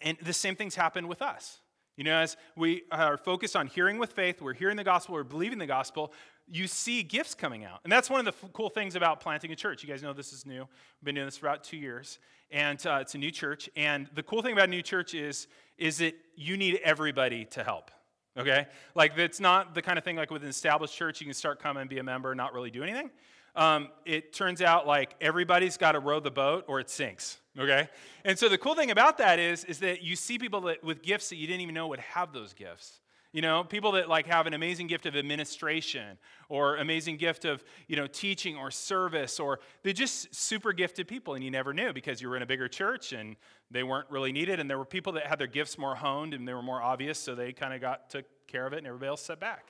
and 0.00 0.18
the 0.22 0.32
same 0.32 0.54
things 0.54 0.74
happen 0.74 1.08
with 1.08 1.22
us. 1.22 1.60
You 1.96 2.04
know, 2.04 2.16
as 2.16 2.36
we 2.56 2.84
are 2.90 3.16
focused 3.18 3.54
on 3.54 3.66
hearing 3.66 3.98
with 3.98 4.12
faith, 4.12 4.40
we're 4.40 4.54
hearing 4.54 4.76
the 4.76 4.84
gospel, 4.84 5.14
we're 5.14 5.24
believing 5.24 5.58
the 5.58 5.66
gospel, 5.66 6.12
you 6.48 6.66
see 6.66 7.02
gifts 7.02 7.34
coming 7.34 7.64
out. 7.64 7.80
And 7.84 7.92
that's 7.92 8.10
one 8.10 8.18
of 8.18 8.24
the 8.24 8.46
f- 8.46 8.52
cool 8.52 8.70
things 8.70 8.96
about 8.96 9.20
planting 9.20 9.52
a 9.52 9.56
church. 9.56 9.82
You 9.82 9.88
guys 9.88 10.02
know 10.02 10.12
this 10.12 10.32
is 10.32 10.46
new. 10.46 10.60
We've 10.60 11.04
been 11.04 11.14
doing 11.14 11.26
this 11.26 11.36
for 11.36 11.46
about 11.46 11.64
two 11.64 11.76
years, 11.76 12.18
and 12.50 12.84
uh, 12.86 12.98
it's 13.00 13.14
a 13.14 13.18
new 13.18 13.30
church. 13.30 13.70
And 13.76 14.08
the 14.14 14.22
cool 14.22 14.42
thing 14.42 14.52
about 14.52 14.68
a 14.68 14.70
new 14.70 14.82
church 14.82 15.14
is, 15.14 15.46
is 15.78 15.98
that 15.98 16.14
you 16.34 16.56
need 16.56 16.80
everybody 16.82 17.44
to 17.46 17.62
help. 17.62 17.90
Okay? 18.36 18.66
Like, 18.94 19.16
it's 19.18 19.40
not 19.40 19.74
the 19.74 19.82
kind 19.82 19.98
of 19.98 20.04
thing 20.04 20.16
like 20.16 20.30
with 20.30 20.42
an 20.42 20.48
established 20.48 20.94
church, 20.94 21.20
you 21.20 21.26
can 21.26 21.34
start 21.34 21.60
coming 21.60 21.82
and 21.82 21.90
be 21.90 21.98
a 21.98 22.02
member, 22.02 22.32
and 22.32 22.38
not 22.38 22.54
really 22.54 22.70
do 22.70 22.82
anything. 22.82 23.10
Um, 23.54 23.88
it 24.06 24.32
turns 24.32 24.62
out 24.62 24.86
like 24.86 25.14
everybody's 25.20 25.76
got 25.76 25.92
to 25.92 26.00
row 26.00 26.20
the 26.20 26.30
boat 26.30 26.64
or 26.68 26.80
it 26.80 26.88
sinks 26.88 27.38
okay 27.58 27.90
and 28.24 28.38
so 28.38 28.48
the 28.48 28.56
cool 28.56 28.74
thing 28.74 28.90
about 28.90 29.18
that 29.18 29.38
is 29.38 29.64
is 29.64 29.78
that 29.80 30.00
you 30.02 30.16
see 30.16 30.38
people 30.38 30.62
that 30.62 30.82
with 30.82 31.02
gifts 31.02 31.28
that 31.28 31.36
you 31.36 31.46
didn't 31.46 31.60
even 31.60 31.74
know 31.74 31.86
would 31.88 31.98
have 31.98 32.32
those 32.32 32.54
gifts 32.54 33.01
you 33.32 33.40
know, 33.40 33.64
people 33.64 33.92
that 33.92 34.08
like 34.08 34.26
have 34.26 34.46
an 34.46 34.52
amazing 34.52 34.86
gift 34.86 35.06
of 35.06 35.16
administration 35.16 36.18
or 36.48 36.76
amazing 36.76 37.16
gift 37.16 37.44
of, 37.46 37.64
you 37.88 37.96
know, 37.96 38.06
teaching 38.06 38.56
or 38.56 38.70
service 38.70 39.40
or 39.40 39.60
they're 39.82 39.94
just 39.94 40.34
super 40.34 40.72
gifted 40.72 41.08
people 41.08 41.34
and 41.34 41.42
you 41.42 41.50
never 41.50 41.72
knew 41.72 41.92
because 41.92 42.20
you 42.20 42.28
were 42.28 42.36
in 42.36 42.42
a 42.42 42.46
bigger 42.46 42.68
church 42.68 43.12
and 43.12 43.36
they 43.70 43.82
weren't 43.82 44.10
really 44.10 44.32
needed 44.32 44.60
and 44.60 44.68
there 44.68 44.78
were 44.78 44.84
people 44.84 45.14
that 45.14 45.26
had 45.26 45.38
their 45.38 45.46
gifts 45.46 45.78
more 45.78 45.94
honed 45.94 46.34
and 46.34 46.46
they 46.46 46.52
were 46.52 46.62
more 46.62 46.82
obvious 46.82 47.18
so 47.18 47.34
they 47.34 47.52
kind 47.52 47.72
of 47.72 47.80
got 47.80 48.10
took 48.10 48.26
care 48.46 48.66
of 48.66 48.74
it 48.74 48.78
and 48.78 48.86
everybody 48.86 49.08
else 49.08 49.22
sat 49.22 49.40
back. 49.40 49.68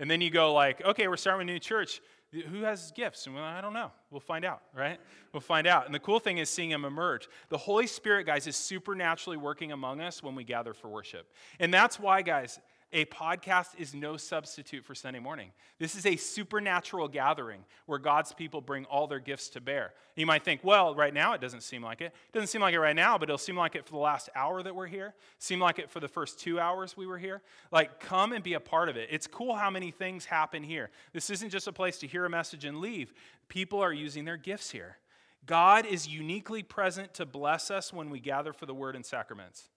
And 0.00 0.10
then 0.10 0.20
you 0.20 0.30
go 0.30 0.52
like, 0.52 0.84
okay, 0.84 1.08
we're 1.08 1.16
starting 1.16 1.48
a 1.48 1.52
new 1.52 1.58
church. 1.58 2.00
Who 2.32 2.60
has 2.60 2.92
gifts? 2.92 3.26
And 3.26 3.34
well, 3.34 3.44
I 3.44 3.62
don't 3.62 3.72
know. 3.72 3.90
We'll 4.10 4.20
find 4.20 4.44
out, 4.44 4.60
right? 4.76 5.00
We'll 5.32 5.40
find 5.40 5.66
out. 5.66 5.86
And 5.86 5.94
the 5.94 5.98
cool 5.98 6.20
thing 6.20 6.38
is 6.38 6.50
seeing 6.50 6.68
them 6.68 6.84
emerge. 6.84 7.26
The 7.48 7.56
Holy 7.56 7.86
Spirit, 7.86 8.26
guys, 8.26 8.46
is 8.46 8.54
supernaturally 8.54 9.38
working 9.38 9.72
among 9.72 10.02
us 10.02 10.22
when 10.22 10.34
we 10.34 10.44
gather 10.44 10.74
for 10.74 10.88
worship. 10.88 11.32
And 11.58 11.72
that's 11.72 11.98
why, 11.98 12.20
guys, 12.20 12.60
a 12.92 13.04
podcast 13.06 13.68
is 13.78 13.94
no 13.94 14.16
substitute 14.16 14.84
for 14.84 14.94
Sunday 14.94 15.18
morning. 15.18 15.50
This 15.78 15.94
is 15.94 16.06
a 16.06 16.16
supernatural 16.16 17.08
gathering 17.08 17.64
where 17.86 17.98
God's 17.98 18.32
people 18.32 18.60
bring 18.60 18.86
all 18.86 19.06
their 19.06 19.20
gifts 19.20 19.50
to 19.50 19.60
bear. 19.60 19.92
You 20.16 20.24
might 20.24 20.44
think, 20.44 20.64
well, 20.64 20.94
right 20.94 21.12
now 21.12 21.34
it 21.34 21.40
doesn't 21.40 21.62
seem 21.62 21.82
like 21.82 22.00
it. 22.00 22.06
It 22.06 22.32
doesn't 22.32 22.48
seem 22.48 22.62
like 22.62 22.72
it 22.72 22.80
right 22.80 22.96
now, 22.96 23.18
but 23.18 23.28
it'll 23.28 23.36
seem 23.36 23.56
like 23.56 23.74
it 23.74 23.84
for 23.84 23.92
the 23.92 23.98
last 23.98 24.30
hour 24.34 24.62
that 24.62 24.74
we're 24.74 24.86
here. 24.86 25.14
Seem 25.38 25.60
like 25.60 25.78
it 25.78 25.90
for 25.90 26.00
the 26.00 26.08
first 26.08 26.40
two 26.40 26.58
hours 26.58 26.96
we 26.96 27.06
were 27.06 27.18
here. 27.18 27.42
Like, 27.70 28.00
come 28.00 28.32
and 28.32 28.42
be 28.42 28.54
a 28.54 28.60
part 28.60 28.88
of 28.88 28.96
it. 28.96 29.08
It's 29.10 29.26
cool 29.26 29.54
how 29.54 29.70
many 29.70 29.90
things 29.90 30.24
happen 30.24 30.62
here. 30.62 30.90
This 31.12 31.28
isn't 31.28 31.50
just 31.50 31.68
a 31.68 31.72
place 31.72 31.98
to 31.98 32.06
hear 32.06 32.24
a 32.24 32.30
message 32.30 32.64
and 32.64 32.80
leave. 32.80 33.12
People 33.48 33.80
are 33.80 33.92
using 33.92 34.24
their 34.24 34.38
gifts 34.38 34.70
here. 34.70 34.96
God 35.44 35.86
is 35.86 36.08
uniquely 36.08 36.62
present 36.62 37.14
to 37.14 37.26
bless 37.26 37.70
us 37.70 37.92
when 37.92 38.10
we 38.10 38.20
gather 38.20 38.52
for 38.52 38.66
the 38.66 38.74
word 38.74 38.96
and 38.96 39.04
sacraments. 39.04 39.68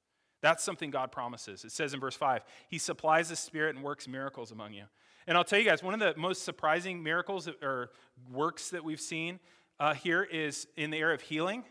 That's 0.41 0.63
something 0.63 0.89
God 0.89 1.12
promises. 1.12 1.63
It 1.63 1.71
says 1.71 1.93
in 1.93 1.99
verse 1.99 2.15
5 2.15 2.43
He 2.67 2.77
supplies 2.77 3.30
the 3.30 3.36
Spirit 3.36 3.75
and 3.75 3.84
works 3.84 4.08
miracles 4.08 4.51
among 4.51 4.73
you. 4.73 4.84
And 5.27 5.38
I'll 5.38 5.43
tell 5.43 5.60
you 5.60 5.65
guys, 5.65 5.84
one 5.84 5.93
of 5.93 5.99
the 5.99 6.19
most 6.19 6.43
surprising 6.43 7.01
miracles 7.04 7.47
or 7.62 7.91
works 8.32 8.69
that 8.71 8.84
we've 8.84 8.99
seen 8.99 9.39
uh, 9.80 9.93
here 9.93 10.23
is 10.23 10.67
in 10.75 10.89
the 10.89 10.97
area 10.97 11.15
of 11.15 11.21
healing. 11.21 11.63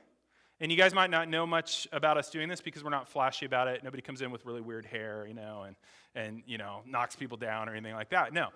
And 0.61 0.71
you 0.71 0.77
guys 0.77 0.95
might 0.95 1.11
not 1.11 1.29
know 1.29 1.47
much 1.47 1.89
about 1.91 2.19
us 2.19 2.29
doing 2.29 2.49
this 2.49 2.61
because 2.61 2.85
we're 2.85 2.91
not 2.91 3.09
flashy 3.09 3.47
about 3.47 3.67
it. 3.67 3.83
Nobody 3.83 4.03
comes 4.03 4.21
in 4.21 4.31
with 4.31 4.45
really 4.45 4.61
weird 4.61 4.85
hair, 4.85 5.25
you 5.27 5.35
know, 5.35 5.65
and, 5.67 5.75
and 6.15 6.43
you 6.47 6.59
know, 6.59 6.83
knocks 6.87 7.17
people 7.17 7.39
down 7.39 7.69
or 7.69 7.73
anything 7.73 7.95
like 7.95 8.11
that. 8.11 8.33
No. 8.33 8.49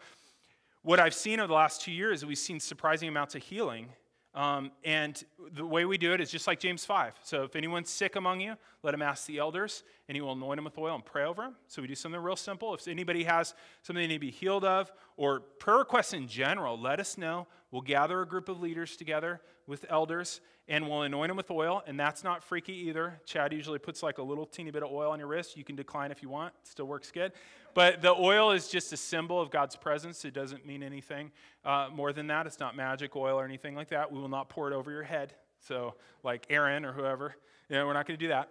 What 0.83 1.00
I've 1.00 1.14
seen 1.14 1.40
over 1.40 1.46
the 1.46 1.55
last 1.55 1.81
two 1.81 1.92
years 1.92 2.18
is 2.18 2.27
we've 2.27 2.37
seen 2.37 2.61
surprising 2.61 3.09
amounts 3.09 3.35
of 3.35 3.42
healing 3.42 3.88
um, 4.35 4.73
and 4.83 5.23
the 5.53 5.64
way 5.64 5.85
we 5.85 5.97
do 5.97 6.12
it 6.12 6.20
is 6.20 6.31
just 6.31 6.47
like 6.47 6.59
James 6.59 6.85
5. 6.85 7.14
So 7.23 7.44
if 7.44 7.55
anyone's 7.55 7.88
sick 7.88 8.16
among 8.16 8.40
you, 8.40 8.57
let 8.83 8.92
him 8.92 9.03
ask 9.03 9.27
the 9.27 9.38
elders, 9.38 9.85
and 10.09 10.16
he 10.16 10.20
will 10.20 10.33
anoint 10.33 10.59
him 10.59 10.64
with 10.64 10.77
oil 10.77 10.97
and 10.97 11.05
pray 11.05 11.25
over 11.25 11.44
him. 11.44 11.55
So 11.68 11.81
we 11.83 11.88
do 11.88 11.94
something 11.94 12.20
real 12.20 12.35
simple. 12.35 12.75
If 12.75 12.88
anybody 12.88 13.25
has 13.25 13.55
something 13.83 14.03
they 14.03 14.09
need 14.09 14.14
to 14.14 14.20
be 14.20 14.33
healed 14.33 14.64
of, 14.64 14.92
or 15.16 15.40
prayer 15.40 15.79
requests 15.79 16.12
in 16.12 16.27
general, 16.27 16.79
let 16.79 16.99
us 16.99 17.16
know. 17.16 17.47
We'll 17.70 17.83
gather 17.83 18.20
a 18.23 18.27
group 18.27 18.49
of 18.49 18.61
leaders 18.61 18.97
together 18.97 19.40
with 19.66 19.87
elders, 19.88 20.40
and 20.68 20.88
we'll 20.88 21.03
anoint 21.03 21.29
them 21.29 21.37
with 21.37 21.50
oil. 21.50 21.83
And 21.87 21.98
that's 21.98 22.24
not 22.24 22.42
freaky 22.42 22.72
either. 22.88 23.20
Chad 23.27 23.53
usually 23.53 23.79
puts 23.79 24.03
like 24.03 24.18
a 24.18 24.22
little 24.22 24.46
teeny 24.46 24.70
bit 24.70 24.83
of 24.83 24.90
oil 24.90 25.11
on 25.11 25.18
your 25.18 25.29
wrist. 25.29 25.57
You 25.57 25.64
can 25.64 25.77
decline 25.77 26.11
if 26.11 26.22
you 26.22 26.29
want, 26.29 26.55
it 26.62 26.68
still 26.68 26.87
works 26.87 27.11
good. 27.11 27.33
But 27.74 28.03
the 28.03 28.12
oil 28.12 28.53
is 28.53 28.68
just 28.68 28.92
a 28.92 28.96
symbol 28.96 29.40
of 29.40 29.50
God's 29.50 29.74
presence. 29.74 30.24
It 30.24 30.33
doesn't 30.33 30.64
mean 30.64 30.83
anything 30.83 31.33
uh, 31.64 31.88
more 31.92 32.12
than 32.12 32.29
that. 32.29 32.46
It's 32.46 32.61
not 32.61 32.77
magic 32.77 33.16
oil 33.16 33.38
or 33.38 33.44
anything 33.44 33.74
like 33.74 33.88
that. 33.88 34.12
We 34.12 34.20
will 34.20 34.29
not 34.29 34.48
pour 34.48 34.70
it 34.70 34.74
over 34.74 34.90
your 34.90 35.03
head. 35.03 35.35
So, 35.61 35.94
like 36.22 36.46
Aaron 36.50 36.85
or 36.85 36.92
whoever, 36.92 37.35
you 37.68 37.77
know, 37.77 37.87
we're 37.87 37.94
not 37.94 38.07
going 38.07 38.18
to 38.18 38.24
do 38.24 38.29
that. 38.29 38.50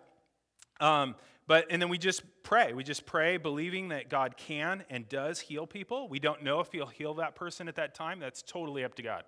Um, 0.79 1.15
but 1.47 1.67
and 1.69 1.81
then 1.81 1.89
we 1.89 1.97
just 1.97 2.23
pray. 2.43 2.73
We 2.73 2.83
just 2.83 3.05
pray, 3.05 3.37
believing 3.37 3.89
that 3.89 4.09
God 4.09 4.37
can 4.37 4.83
and 4.89 5.07
does 5.09 5.39
heal 5.39 5.67
people. 5.67 6.07
We 6.07 6.19
don't 6.19 6.43
know 6.43 6.59
if 6.59 6.71
He'll 6.71 6.85
heal 6.87 7.13
that 7.15 7.35
person 7.35 7.67
at 7.67 7.75
that 7.75 7.95
time. 7.95 8.19
That's 8.19 8.41
totally 8.41 8.83
up 8.83 8.95
to 8.95 9.01
God. 9.01 9.23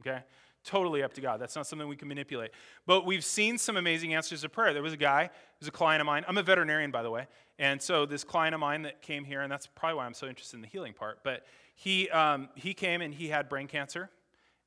Okay, 0.00 0.22
totally 0.64 1.02
up 1.02 1.12
to 1.14 1.20
God. 1.20 1.40
That's 1.40 1.56
not 1.56 1.66
something 1.66 1.88
we 1.88 1.96
can 1.96 2.08
manipulate. 2.08 2.50
But 2.86 3.06
we've 3.06 3.24
seen 3.24 3.58
some 3.58 3.76
amazing 3.76 4.14
answers 4.14 4.42
to 4.42 4.48
prayer. 4.48 4.72
There 4.72 4.82
was 4.82 4.92
a 4.92 4.98
guy, 4.98 5.30
who's 5.58 5.68
a 5.68 5.72
client 5.72 6.00
of 6.00 6.06
mine. 6.06 6.24
I'm 6.28 6.38
a 6.38 6.42
veterinarian, 6.42 6.90
by 6.90 7.02
the 7.02 7.10
way. 7.10 7.26
And 7.58 7.80
so 7.80 8.06
this 8.06 8.24
client 8.24 8.54
of 8.54 8.60
mine 8.60 8.82
that 8.82 9.02
came 9.02 9.24
here, 9.24 9.40
and 9.40 9.50
that's 9.50 9.66
probably 9.66 9.96
why 9.96 10.06
I'm 10.06 10.14
so 10.14 10.26
interested 10.26 10.56
in 10.56 10.62
the 10.62 10.68
healing 10.68 10.92
part, 10.92 11.20
but 11.24 11.44
he, 11.74 12.08
um, 12.10 12.48
he 12.54 12.74
came 12.74 13.00
and 13.00 13.12
he 13.12 13.28
had 13.28 13.48
brain 13.48 13.66
cancer. 13.66 14.10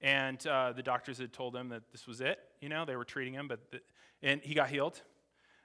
And 0.01 0.45
uh, 0.47 0.73
the 0.73 0.81
doctors 0.81 1.19
had 1.19 1.31
told 1.31 1.55
him 1.55 1.69
that 1.69 1.83
this 1.91 2.07
was 2.07 2.21
it. 2.21 2.39
You 2.59 2.69
know, 2.69 2.85
they 2.85 2.95
were 2.95 3.05
treating 3.05 3.33
him, 3.33 3.47
but 3.47 3.59
the, 3.71 3.79
and 4.23 4.41
he 4.41 4.53
got 4.55 4.69
healed. 4.69 5.01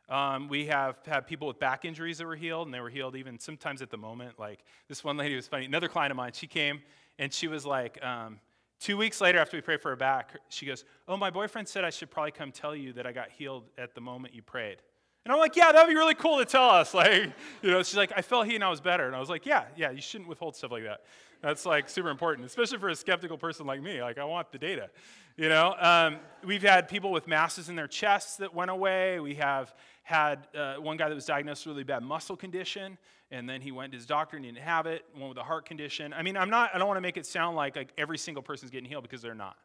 Um, 0.09 0.49
we 0.49 0.67
have 0.67 0.97
had 1.05 1.27
people 1.27 1.49
with 1.49 1.59
back 1.59 1.85
injuries 1.85 2.19
that 2.19 2.27
were 2.27 2.37
healed, 2.37 2.69
and 2.69 2.75
they 2.75 2.81
were 2.81 2.91
healed 2.91 3.17
even 3.17 3.39
sometimes 3.39 3.83
at 3.83 3.91
the 3.91 3.97
moment. 3.97 4.39
Like 4.39 4.63
this 4.89 5.03
one 5.03 5.17
lady 5.17 5.35
was 5.35 5.49
funny. 5.49 5.65
Another 5.65 5.89
client 5.89 6.11
of 6.11 6.17
mine, 6.17 6.33
she 6.33 6.47
came 6.47 6.83
and 7.19 7.33
she 7.33 7.49
was 7.49 7.67
like, 7.67 8.03
um, 8.05 8.39
Two 8.79 8.97
weeks 8.97 9.21
later, 9.21 9.39
after 9.39 9.57
we 9.57 9.63
prayed 9.63 9.81
for 9.81 9.91
her 9.91 9.97
back, 9.97 10.37
she 10.49 10.67
goes, 10.67 10.85
Oh, 11.09 11.17
my 11.17 11.31
boyfriend 11.31 11.67
said 11.69 11.85
I 11.85 11.91
should 11.91 12.11
probably 12.11 12.33
come 12.33 12.53
tell 12.53 12.77
you 12.77 12.93
that 12.95 13.07
I 13.07 13.13
got 13.13 13.31
healed 13.31 13.65
at 13.79 13.95
the 13.95 14.01
moment 14.01 14.35
you 14.35 14.43
prayed. 14.43 14.79
And 15.25 15.33
I'm 15.33 15.39
like, 15.39 15.57
Yeah, 15.57 15.73
that'd 15.73 15.89
be 15.89 15.95
really 15.95 16.15
cool 16.15 16.39
to 16.39 16.45
tell 16.45 16.69
us. 16.69 16.95
Like, 16.95 17.33
you 17.63 17.71
know, 17.71 17.83
she's 17.83 17.97
like, 17.97 18.13
I 18.17 18.23
felt 18.23 18.47
he 18.47 18.55
and 18.55 18.63
I 18.63 18.69
was 18.69 18.81
better. 18.81 19.07
And 19.07 19.17
I 19.17 19.21
was 19.21 19.31
like, 19.31 19.47
Yeah, 19.47 19.65
yeah, 19.77 19.91
you 19.91 20.03
shouldn't 20.03 20.29
withhold 20.29 20.57
stuff 20.57 20.71
like 20.71 20.85
that. 20.85 21.05
That's 21.43 21.65
like 21.65 21.89
super 21.89 22.11
important, 22.11 22.47
especially 22.47 22.79
for 22.79 22.89
a 22.89 22.97
skeptical 22.97 23.39
person 23.39 23.67
like 23.67 23.83
me. 23.83 24.03
Like, 24.03 24.19
I 24.19 24.25
want 24.25 24.53
the 24.53 24.59
data. 24.59 24.91
You 25.37 25.49
know, 25.49 25.75
um, 25.79 26.17
we've 26.45 26.63
had 26.63 26.89
people 26.89 27.13
with 27.13 27.29
masses 27.29 27.69
in 27.69 27.77
their 27.77 27.89
chests 27.89 28.37
that 28.39 28.55
went 28.55 28.71
away. 28.71 29.21
We 29.21 29.35
have 29.35 29.75
had 30.03 30.47
uh, 30.57 30.77
one 30.77 30.97
guy 30.97 31.09
that 31.09 31.15
was 31.15 31.27
diagnosed 31.27 31.67
with 31.67 31.73
a 31.73 31.75
really 31.75 31.85
bad 31.85 32.03
muscle 32.03 32.37
condition 32.37 32.97
and 33.31 33.49
then 33.49 33.61
he 33.61 33.73
went 33.73 33.93
to 33.93 33.99
his 33.99 34.07
doctor 34.07 34.37
and 34.37 34.45
he 34.45 34.53
didn't 34.53 34.65
have 34.65 34.87
it, 34.87 35.05
one 35.15 35.29
with 35.29 35.39
a 35.39 35.43
heart 35.43 35.67
condition. 35.67 36.13
I 36.13 36.23
mean, 36.23 36.37
I'm 36.37 36.51
not, 36.51 36.71
I 36.75 36.79
don't 36.79 36.87
want 36.87 36.99
to 36.99 37.03
make 37.03 37.17
it 37.17 37.27
sound 37.27 37.57
like, 37.57 37.77
like 37.77 37.93
every 37.99 38.19
single 38.19 38.43
person's 38.43 38.71
getting 38.71 38.89
healed 38.89 39.03
because 39.03 39.23
they're 39.23 39.35
not. 39.35 39.57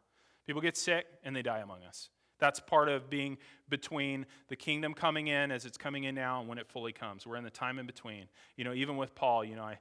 People 0.46 0.60
get 0.60 0.76
sick 0.76 1.06
and 1.24 1.34
they 1.34 1.42
die 1.42 1.60
among 1.60 1.82
us. 1.84 2.10
That's 2.40 2.58
part 2.58 2.88
of 2.88 3.08
being 3.08 3.38
between 3.68 4.26
the 4.48 4.56
kingdom 4.56 4.94
coming 4.94 5.28
in 5.28 5.52
as 5.52 5.64
it's 5.64 5.78
coming 5.78 6.04
in 6.04 6.16
now 6.16 6.40
and 6.40 6.48
when 6.48 6.58
it 6.58 6.66
fully 6.66 6.92
comes. 6.92 7.24
We're 7.24 7.36
in 7.36 7.44
the 7.44 7.50
time 7.50 7.78
in 7.78 7.86
between. 7.86 8.26
You 8.56 8.64
know, 8.64 8.74
even 8.74 8.96
with 8.96 9.14
Paul, 9.14 9.44
you 9.44 9.54
know, 9.54 9.62
I 9.62 9.78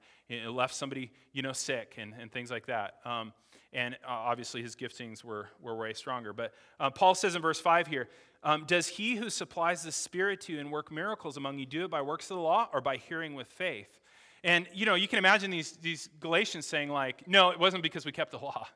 left 0.48 0.76
somebody, 0.76 1.12
you 1.34 1.42
know, 1.42 1.54
sick 1.54 1.96
and, 1.98 2.14
and 2.20 2.32
things 2.32 2.52
like 2.52 2.68
that. 2.68 2.98
Um, 3.04 3.34
and 3.74 3.96
uh, 4.06 4.10
obviously 4.10 4.62
his 4.62 4.76
giftings 4.76 5.24
were, 5.24 5.48
were 5.60 5.76
way 5.76 5.94
stronger. 5.94 6.34
But 6.34 6.54
uh, 6.80 6.92
Paul 6.92 7.16
says 7.16 7.36
in 7.36 7.42
verse 7.42 7.60
5 7.60 7.88
here, 7.88 8.10
um, 8.44 8.66
Does 8.66 8.88
he 8.88 9.16
who 9.16 9.30
supplies 9.30 9.84
the 9.84 9.92
Spirit 9.92 10.42
to 10.42 10.54
you 10.54 10.60
and 10.60 10.72
work 10.72 10.92
miracles 10.92 11.38
among 11.38 11.60
you 11.60 11.66
do 11.66 11.86
it 11.86 11.92
by 11.92 12.02
works 12.02 12.30
of 12.32 12.38
the 12.38 12.44
law 12.44 12.70
or 12.74 12.82
by 12.82 12.98
hearing 12.98 13.36
with 13.36 13.48
faith? 13.48 14.00
And, 14.44 14.68
you 14.74 14.86
know, 14.86 14.96
you 14.96 15.08
can 15.08 15.20
imagine 15.20 15.52
these, 15.52 15.74
these 15.74 16.10
Galatians 16.20 16.66
saying, 16.66 16.90
like, 16.90 17.28
no, 17.28 17.52
it 17.52 17.60
wasn't 17.60 17.84
because 17.84 18.06
we 18.06 18.12
kept 18.12 18.32
the 18.32 18.40
law. 18.40 18.68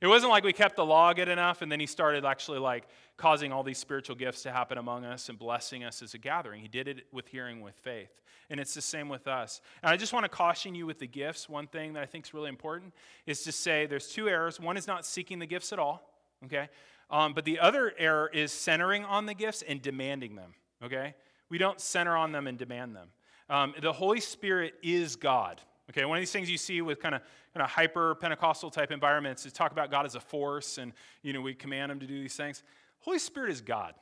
It 0.00 0.08
wasn't 0.08 0.32
like 0.32 0.44
we 0.44 0.52
kept 0.52 0.76
the 0.76 0.84
law 0.84 1.12
good 1.12 1.28
enough 1.28 1.62
and 1.62 1.70
then 1.72 1.80
he 1.80 1.86
started 1.86 2.24
actually 2.26 2.58
like 2.58 2.88
causing 3.16 3.52
all 3.52 3.62
these 3.62 3.78
spiritual 3.78 4.16
gifts 4.16 4.42
to 4.42 4.52
happen 4.52 4.76
among 4.76 5.04
us 5.04 5.28
and 5.28 5.38
blessing 5.38 5.84
us 5.84 6.02
as 6.02 6.12
a 6.14 6.18
gathering. 6.18 6.60
He 6.60 6.68
did 6.68 6.88
it 6.88 7.06
with 7.12 7.28
hearing 7.28 7.60
with 7.60 7.74
faith. 7.76 8.10
And 8.50 8.60
it's 8.60 8.74
the 8.74 8.82
same 8.82 9.08
with 9.08 9.26
us. 9.26 9.62
And 9.82 9.90
I 9.90 9.96
just 9.96 10.12
want 10.12 10.24
to 10.24 10.28
caution 10.28 10.74
you 10.74 10.84
with 10.84 10.98
the 10.98 11.06
gifts. 11.06 11.48
One 11.48 11.66
thing 11.66 11.94
that 11.94 12.02
I 12.02 12.06
think 12.06 12.26
is 12.26 12.34
really 12.34 12.50
important 12.50 12.92
is 13.24 13.42
to 13.44 13.52
say 13.52 13.86
there's 13.86 14.08
two 14.08 14.28
errors. 14.28 14.60
One 14.60 14.76
is 14.76 14.86
not 14.86 15.06
seeking 15.06 15.38
the 15.38 15.46
gifts 15.46 15.72
at 15.72 15.78
all, 15.78 16.10
okay? 16.44 16.68
Um, 17.10 17.34
but 17.34 17.44
the 17.44 17.58
other 17.58 17.92
error 17.98 18.30
is 18.32 18.52
centering 18.52 19.04
on 19.04 19.26
the 19.26 19.34
gifts 19.34 19.62
and 19.62 19.80
demanding 19.80 20.36
them, 20.36 20.54
okay? 20.82 21.14
We 21.50 21.58
don't 21.58 21.80
center 21.80 22.16
on 22.16 22.32
them 22.32 22.46
and 22.46 22.58
demand 22.58 22.96
them. 22.96 23.08
Um, 23.48 23.74
the 23.80 23.92
Holy 23.92 24.20
Spirit 24.20 24.74
is 24.82 25.16
God. 25.16 25.60
Okay, 25.90 26.06
one 26.06 26.16
of 26.16 26.22
these 26.22 26.32
things 26.32 26.50
you 26.50 26.56
see 26.56 26.80
with 26.80 26.98
kind 27.00 27.14
of 27.14 27.20
kind 27.52 27.62
of 27.62 27.70
hyper 27.70 28.14
Pentecostal 28.14 28.70
type 28.70 28.90
environments 28.90 29.44
is 29.44 29.52
talk 29.52 29.70
about 29.70 29.90
God 29.90 30.06
as 30.06 30.14
a 30.14 30.20
force, 30.20 30.78
and 30.78 30.92
you 31.22 31.32
know 31.32 31.42
we 31.42 31.54
command 31.54 31.92
Him 31.92 32.00
to 32.00 32.06
do 32.06 32.20
these 32.20 32.34
things. 32.34 32.62
Holy 33.00 33.18
Spirit 33.18 33.50
is 33.50 33.60
God. 33.60 33.94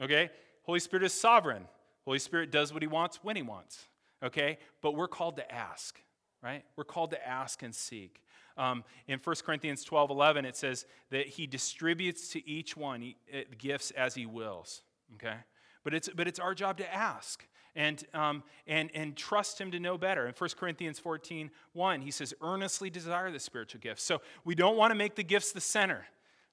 Okay, 0.00 0.30
Holy 0.64 0.78
Spirit 0.78 1.04
is 1.04 1.14
sovereign. 1.14 1.64
Holy 2.04 2.18
Spirit 2.18 2.50
does 2.50 2.72
what 2.72 2.82
He 2.82 2.86
wants 2.86 3.20
when 3.22 3.34
He 3.34 3.42
wants. 3.42 3.88
Okay, 4.22 4.58
but 4.82 4.94
we're 4.94 5.08
called 5.08 5.36
to 5.36 5.52
ask, 5.54 5.98
right? 6.42 6.64
We're 6.76 6.84
called 6.84 7.12
to 7.12 7.26
ask 7.26 7.62
and 7.62 7.74
seek. 7.74 8.22
Um, 8.56 8.84
in 9.06 9.18
1 9.18 9.36
Corinthians 9.44 9.84
12 9.84 10.10
11, 10.10 10.44
it 10.44 10.56
says 10.56 10.86
that 11.10 11.26
He 11.26 11.46
distributes 11.46 12.28
to 12.28 12.48
each 12.48 12.76
one 12.76 13.14
gifts 13.58 13.90
as 13.92 14.14
He 14.14 14.26
wills. 14.26 14.82
Okay, 15.14 15.36
but 15.84 15.94
it's 15.94 16.08
but 16.14 16.26
it's 16.26 16.38
our 16.38 16.54
job 16.54 16.78
to 16.78 16.94
ask 16.94 17.46
and, 17.74 18.04
um, 18.12 18.42
and, 18.66 18.90
and 18.94 19.16
trust 19.16 19.60
him 19.60 19.70
to 19.70 19.80
know 19.80 19.96
better. 19.96 20.26
In 20.26 20.34
1 20.36 20.50
Corinthians 20.58 20.98
14, 20.98 21.50
1, 21.72 22.00
he 22.02 22.10
says, 22.10 22.34
earnestly 22.42 22.90
desire 22.90 23.30
the 23.30 23.40
spiritual 23.40 23.80
gifts. 23.80 24.02
So 24.02 24.20
we 24.44 24.54
don't 24.54 24.76
want 24.76 24.90
to 24.90 24.94
make 24.94 25.14
the 25.14 25.22
gifts 25.22 25.52
the 25.52 25.60
center. 25.60 26.04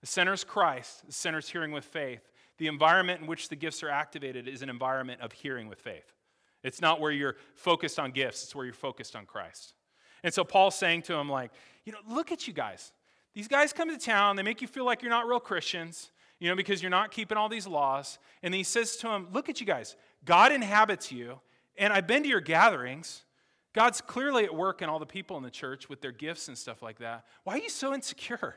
The 0.01 0.07
center 0.07 0.33
is 0.33 0.43
Christ, 0.43 1.05
the 1.05 1.11
center 1.11 1.39
is 1.39 1.49
hearing 1.49 1.71
with 1.71 1.85
faith. 1.85 2.21
The 2.57 2.67
environment 2.67 3.21
in 3.21 3.27
which 3.27 3.49
the 3.49 3.55
gifts 3.55 3.83
are 3.83 3.89
activated 3.89 4.47
is 4.47 4.61
an 4.61 4.69
environment 4.69 5.21
of 5.21 5.31
hearing 5.31 5.67
with 5.67 5.79
faith. 5.79 6.13
It's 6.63 6.81
not 6.81 6.99
where 6.99 7.11
you're 7.11 7.35
focused 7.55 7.99
on 7.99 8.11
gifts, 8.11 8.43
it's 8.43 8.55
where 8.55 8.65
you're 8.65 8.73
focused 8.73 9.15
on 9.15 9.25
Christ. 9.25 9.73
And 10.23 10.33
so 10.33 10.43
Paul's 10.43 10.75
saying 10.75 11.03
to 11.03 11.15
him, 11.15 11.29
like, 11.29 11.51
you 11.85 11.91
know, 11.91 11.99
look 12.07 12.31
at 12.31 12.47
you 12.47 12.53
guys. 12.53 12.91
These 13.33 13.47
guys 13.47 13.73
come 13.73 13.89
to 13.89 13.97
town, 13.97 14.35
they 14.35 14.43
make 14.43 14.61
you 14.61 14.67
feel 14.67 14.85
like 14.85 15.01
you're 15.01 15.11
not 15.11 15.27
real 15.27 15.39
Christians, 15.39 16.11
you 16.39 16.49
know, 16.49 16.55
because 16.55 16.81
you're 16.81 16.89
not 16.89 17.11
keeping 17.11 17.37
all 17.37 17.49
these 17.49 17.67
laws. 17.67 18.19
And 18.43 18.53
he 18.53 18.63
says 18.63 18.97
to 18.97 19.07
them, 19.07 19.27
look 19.31 19.49
at 19.49 19.59
you 19.59 19.67
guys. 19.67 19.95
God 20.25 20.51
inhabits 20.51 21.11
you, 21.11 21.39
and 21.77 21.93
I've 21.93 22.07
been 22.07 22.23
to 22.23 22.29
your 22.29 22.41
gatherings. 22.41 23.23
God's 23.73 24.01
clearly 24.01 24.45
at 24.45 24.53
work 24.53 24.81
in 24.81 24.89
all 24.89 24.99
the 24.99 25.05
people 25.05 25.37
in 25.37 25.43
the 25.43 25.51
church 25.51 25.89
with 25.89 26.01
their 26.01 26.11
gifts 26.11 26.47
and 26.47 26.57
stuff 26.57 26.81
like 26.81 26.99
that. 26.99 27.25
Why 27.43 27.53
are 27.53 27.59
you 27.59 27.69
so 27.69 27.93
insecure? 27.93 28.55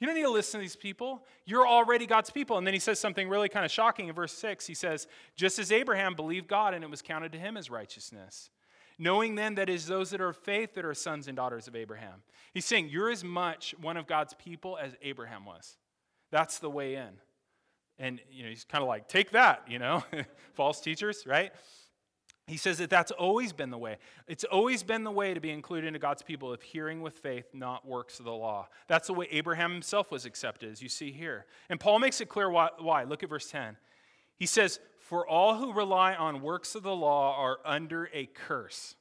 You 0.00 0.06
don't 0.06 0.14
need 0.14 0.22
to 0.22 0.30
listen 0.30 0.60
to 0.60 0.62
these 0.62 0.76
people. 0.76 1.24
You're 1.44 1.66
already 1.66 2.06
God's 2.06 2.30
people. 2.30 2.56
And 2.56 2.66
then 2.66 2.72
he 2.72 2.80
says 2.80 3.00
something 3.00 3.28
really 3.28 3.48
kind 3.48 3.64
of 3.64 3.70
shocking 3.70 4.08
in 4.08 4.14
verse 4.14 4.32
6. 4.32 4.66
He 4.66 4.74
says, 4.74 5.08
Just 5.34 5.58
as 5.58 5.72
Abraham 5.72 6.14
believed 6.14 6.46
God 6.46 6.72
and 6.72 6.84
it 6.84 6.90
was 6.90 7.02
counted 7.02 7.32
to 7.32 7.38
him 7.38 7.56
as 7.56 7.68
righteousness. 7.68 8.50
Knowing 8.98 9.36
then 9.36 9.54
that 9.54 9.68
it 9.68 9.74
is 9.74 9.86
those 9.86 10.10
that 10.10 10.20
are 10.20 10.30
of 10.30 10.36
faith 10.36 10.74
that 10.74 10.84
are 10.84 10.94
sons 10.94 11.28
and 11.28 11.36
daughters 11.36 11.68
of 11.68 11.76
Abraham. 11.76 12.22
He's 12.52 12.64
saying, 12.64 12.88
You're 12.88 13.10
as 13.10 13.22
much 13.22 13.74
one 13.80 13.96
of 13.96 14.06
God's 14.06 14.34
people 14.34 14.76
as 14.76 14.92
Abraham 15.02 15.44
was. 15.44 15.76
That's 16.30 16.58
the 16.58 16.70
way 16.70 16.96
in. 16.96 17.10
And 17.98 18.20
you 18.30 18.44
know, 18.44 18.50
he's 18.50 18.64
kind 18.64 18.82
of 18.82 18.88
like, 18.88 19.08
take 19.08 19.30
that, 19.32 19.62
you 19.68 19.78
know, 19.78 20.04
false 20.54 20.80
teachers, 20.80 21.24
right? 21.26 21.52
He 22.48 22.56
says 22.56 22.78
that 22.78 22.88
that's 22.88 23.10
always 23.10 23.52
been 23.52 23.70
the 23.70 23.78
way. 23.78 23.98
It's 24.26 24.44
always 24.44 24.82
been 24.82 25.04
the 25.04 25.10
way 25.10 25.34
to 25.34 25.40
be 25.40 25.50
included 25.50 25.86
into 25.86 25.98
God's 25.98 26.22
people 26.22 26.50
of 26.50 26.62
hearing 26.62 27.02
with 27.02 27.18
faith, 27.18 27.44
not 27.52 27.86
works 27.86 28.18
of 28.18 28.24
the 28.24 28.32
law. 28.32 28.68
That's 28.86 29.08
the 29.08 29.12
way 29.12 29.28
Abraham 29.30 29.70
himself 29.70 30.10
was 30.10 30.24
accepted, 30.24 30.72
as 30.72 30.80
you 30.80 30.88
see 30.88 31.12
here. 31.12 31.44
And 31.68 31.78
Paul 31.78 31.98
makes 31.98 32.22
it 32.22 32.30
clear 32.30 32.48
why. 32.48 32.70
why. 32.78 33.04
Look 33.04 33.22
at 33.22 33.28
verse 33.28 33.50
10. 33.50 33.76
He 34.38 34.46
says, 34.46 34.80
For 35.08 35.26
all 35.26 35.54
who 35.54 35.72
rely 35.72 36.14
on 36.14 36.42
works 36.42 36.74
of 36.74 36.82
the 36.82 36.94
law 36.94 37.34
are 37.40 37.60
under 37.64 38.10
a 38.12 38.26
curse. 38.26 38.94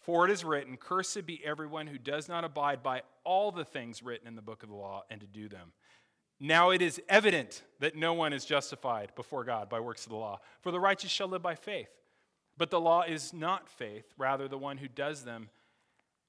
For 0.00 0.24
it 0.24 0.30
is 0.30 0.42
written, 0.42 0.78
Cursed 0.78 1.26
be 1.26 1.44
everyone 1.44 1.86
who 1.86 1.98
does 1.98 2.30
not 2.30 2.44
abide 2.44 2.82
by 2.82 3.02
all 3.24 3.52
the 3.52 3.66
things 3.66 4.02
written 4.02 4.26
in 4.26 4.36
the 4.36 4.40
book 4.40 4.62
of 4.62 4.70
the 4.70 4.74
law 4.74 5.04
and 5.10 5.20
to 5.20 5.26
do 5.26 5.46
them. 5.46 5.72
Now 6.40 6.70
it 6.70 6.80
is 6.80 6.98
evident 7.10 7.62
that 7.78 7.94
no 7.94 8.14
one 8.14 8.32
is 8.32 8.46
justified 8.46 9.12
before 9.16 9.44
God 9.44 9.68
by 9.68 9.80
works 9.80 10.06
of 10.06 10.12
the 10.12 10.16
law, 10.16 10.40
for 10.62 10.70
the 10.70 10.80
righteous 10.80 11.10
shall 11.10 11.28
live 11.28 11.42
by 11.42 11.56
faith. 11.56 11.90
But 12.56 12.70
the 12.70 12.80
law 12.80 13.02
is 13.02 13.34
not 13.34 13.68
faith, 13.68 14.06
rather, 14.16 14.48
the 14.48 14.56
one 14.56 14.78
who 14.78 14.88
does 14.88 15.24
them 15.24 15.50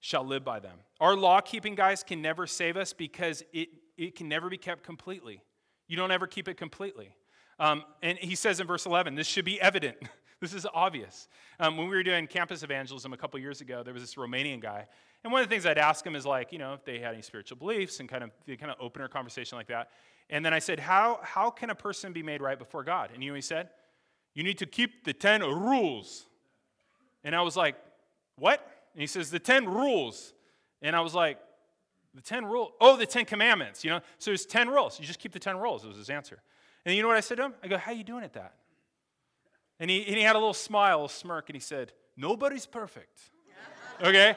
shall 0.01 0.25
live 0.25 0.43
by 0.43 0.59
them. 0.59 0.77
Our 0.99 1.15
law 1.15 1.39
keeping 1.39 1.73
guys 1.73 2.03
can 2.03 2.21
never 2.21 2.45
save 2.45 2.75
us 2.75 2.91
because 2.91 3.45
it, 3.53 3.69
it 3.97 4.15
can 4.15 4.27
never 4.27 4.49
be 4.49 4.57
kept 4.57 4.83
completely. 4.83 5.41
You 5.87 5.95
don't 5.95 6.11
ever 6.11 6.27
keep 6.27 6.49
it 6.49 6.57
completely. 6.57 7.15
Um, 7.59 7.83
and 8.01 8.17
he 8.17 8.35
says 8.35 8.59
in 8.59 8.67
verse 8.67 8.85
11, 8.85 9.15
this 9.15 9.27
should 9.27 9.45
be 9.45 9.59
evident. 9.59 9.97
this 10.39 10.53
is 10.53 10.65
obvious. 10.73 11.27
Um, 11.59 11.77
when 11.77 11.89
we 11.89 11.95
were 11.95 12.03
doing 12.03 12.25
campus 12.27 12.63
evangelism 12.63 13.11
a 13.11 13.17
couple 13.17 13.39
years 13.39 13.61
ago, 13.61 13.83
there 13.83 13.93
was 13.93 14.03
this 14.03 14.15
Romanian 14.15 14.61
guy. 14.61 14.87
And 15.23 15.33
one 15.33 15.41
of 15.41 15.49
the 15.49 15.53
things 15.53 15.65
I'd 15.65 15.77
ask 15.77 16.05
him 16.05 16.15
is 16.15 16.25
like, 16.25 16.53
you 16.53 16.59
know, 16.59 16.73
if 16.73 16.85
they 16.85 16.99
had 16.99 17.13
any 17.13 17.21
spiritual 17.21 17.57
beliefs 17.57 17.99
and 17.99 18.07
kind 18.07 18.23
of 18.23 18.31
the 18.45 18.55
kind 18.55 18.71
of 18.71 18.77
opener 18.79 19.09
conversation 19.09 19.57
like 19.57 19.67
that. 19.67 19.89
And 20.29 20.45
then 20.45 20.53
I 20.53 20.59
said, 20.59 20.79
how, 20.79 21.19
how 21.23 21.49
can 21.49 21.69
a 21.69 21.75
person 21.75 22.13
be 22.13 22.23
made 22.23 22.41
right 22.41 22.57
before 22.57 22.83
God? 22.83 23.09
And 23.13 23.23
you 23.23 23.31
know 23.31 23.35
he 23.35 23.41
said? 23.41 23.69
You 24.33 24.43
need 24.43 24.59
to 24.59 24.65
keep 24.65 25.03
the 25.03 25.11
10 25.11 25.41
rules. 25.41 26.25
And 27.23 27.35
I 27.35 27.41
was 27.41 27.57
like, 27.57 27.75
what? 28.37 28.65
And 28.93 29.01
he 29.01 29.07
says, 29.07 29.31
the 29.31 29.39
10 29.39 29.65
rules. 29.65 30.33
And 30.81 30.95
I 30.95 31.01
was 31.01 31.13
like, 31.13 31.39
the 32.13 32.21
10 32.21 32.45
rules? 32.45 32.71
Oh, 32.79 32.95
the 32.95 33.05
10 33.05 33.25
commandments, 33.25 33.83
you 33.83 33.89
know? 33.89 33.99
So 34.19 34.31
there's 34.31 34.45
10 34.45 34.69
rules. 34.69 34.99
You 34.99 35.05
just 35.05 35.19
keep 35.19 35.33
the 35.33 35.39
10 35.39 35.57
rules, 35.57 35.85
was 35.85 35.97
his 35.97 36.09
answer. 36.09 36.39
And 36.85 36.95
you 36.95 37.01
know 37.01 37.07
what 37.07 37.17
I 37.17 37.21
said 37.21 37.37
to 37.37 37.45
him? 37.45 37.53
I 37.63 37.67
go, 37.67 37.77
how 37.77 37.91
you 37.91 38.03
doing 38.03 38.23
at 38.23 38.33
that? 38.33 38.53
And 39.79 39.89
he, 39.89 40.05
and 40.05 40.15
he 40.15 40.23
had 40.23 40.35
a 40.35 40.39
little 40.39 40.53
smile, 40.53 41.05
a 41.05 41.09
smirk, 41.09 41.49
and 41.49 41.55
he 41.55 41.59
said, 41.59 41.93
nobody's 42.17 42.65
perfect. 42.65 43.19
okay? 44.01 44.35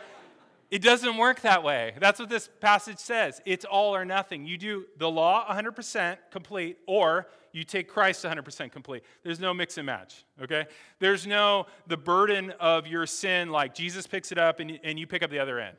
It 0.70 0.80
doesn't 0.80 1.18
work 1.18 1.42
that 1.42 1.62
way. 1.62 1.94
That's 2.00 2.18
what 2.18 2.30
this 2.30 2.48
passage 2.60 2.98
says. 2.98 3.42
It's 3.44 3.64
all 3.64 3.94
or 3.94 4.04
nothing. 4.04 4.46
You 4.46 4.56
do 4.56 4.86
the 4.96 5.10
law 5.10 5.46
100% 5.52 6.16
complete, 6.30 6.78
or 6.86 7.26
you 7.52 7.64
take 7.64 7.88
Christ 7.88 8.24
100% 8.24 8.72
complete. 8.72 9.02
There's 9.22 9.38
no 9.38 9.52
mix 9.52 9.76
and 9.76 9.84
match, 9.84 10.24
okay? 10.42 10.64
There's 10.98 11.26
no 11.26 11.66
the 11.88 11.98
burden 11.98 12.54
of 12.58 12.86
your 12.86 13.06
sin, 13.06 13.50
like 13.50 13.74
Jesus 13.74 14.06
picks 14.06 14.32
it 14.32 14.38
up 14.38 14.60
and, 14.60 14.80
and 14.82 14.98
you 14.98 15.06
pick 15.06 15.22
up 15.22 15.30
the 15.30 15.40
other 15.40 15.60
end. 15.60 15.76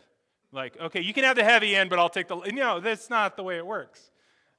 Like, 0.52 0.80
okay, 0.80 1.02
you 1.02 1.14
can 1.14 1.24
have 1.24 1.36
the 1.36 1.44
heavy 1.44 1.76
end, 1.76 1.90
but 1.90 1.98
I'll 1.98 2.10
take 2.10 2.28
the. 2.28 2.36
No, 2.54 2.80
that's 2.80 3.10
not 3.10 3.36
the 3.36 3.42
way 3.42 3.58
it 3.58 3.66
works. 3.66 4.12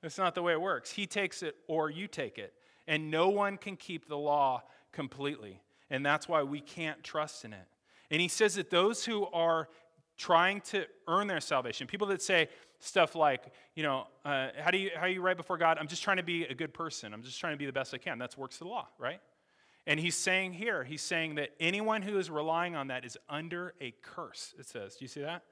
That's 0.05 0.19
not 0.19 0.35
the 0.35 0.43
way 0.43 0.53
it 0.53 0.61
works. 0.61 0.91
He 0.91 1.07
takes 1.07 1.43
it 1.43 1.57
or 1.67 1.89
you 1.89 2.07
take 2.07 2.37
it. 2.37 2.53
And 2.87 3.11
no 3.11 3.31
one 3.31 3.57
can 3.57 3.75
keep 3.75 4.07
the 4.07 4.19
law 4.19 4.63
completely. 4.93 5.63
And 5.89 6.05
that's 6.05 6.29
why 6.29 6.43
we 6.43 6.61
can't 6.61 7.03
trust 7.03 7.47
in 7.47 7.55
it. 7.55 7.67
And 8.11 8.21
he 8.21 8.29
says 8.29 8.57
that 8.57 8.69
those 8.69 9.07
who 9.07 9.25
are 9.33 9.67
trying 10.19 10.61
to 10.61 10.85
earn 11.09 11.27
their 11.27 11.41
salvation. 11.41 11.87
People 11.87 12.07
that 12.09 12.21
say 12.21 12.51
stuff 12.81 13.15
like, 13.15 13.45
you 13.75 13.83
know, 13.83 14.07
uh, 14.27 14.49
how, 14.59 14.71
do 14.71 14.77
you, 14.77 14.91
how 14.95 15.07
you 15.07 15.23
right 15.23 15.39
before 15.39 15.57
God? 15.57 15.79
I'm 15.81 15.89
just 15.89 16.03
trying 16.03 16.19
to 16.19 16.23
be 16.23 16.45
a 16.45 16.55
good 16.55 16.75
person. 16.75 17.15
I'm 17.15 17.23
just 17.23 17.41
trying 17.41 17.55
to 17.55 17.59
be 17.59 17.65
the 17.65 17.73
best 17.73 17.95
I 17.95 17.97
can. 17.97 18.19
That's 18.19 18.37
works 18.37 18.57
of 18.57 18.67
the 18.67 18.69
law, 18.69 18.89
right? 18.99 19.21
And 19.87 19.99
he's 19.99 20.17
saying 20.17 20.53
here, 20.53 20.85
he's 20.85 21.01
saying 21.01 21.37
that 21.37 21.53
anyone 21.59 22.03
who 22.03 22.19
is 22.19 22.31
relying 22.31 22.77
on 22.77 22.89
that 22.89 23.07
is 23.07 23.17
under 23.27 23.73
a 23.81 23.95
curse, 24.03 24.53
it 24.59 24.67
says. 24.67 24.97
Do 24.97 25.07
you 25.07 25.09
see 25.09 25.23
that? 25.23 25.45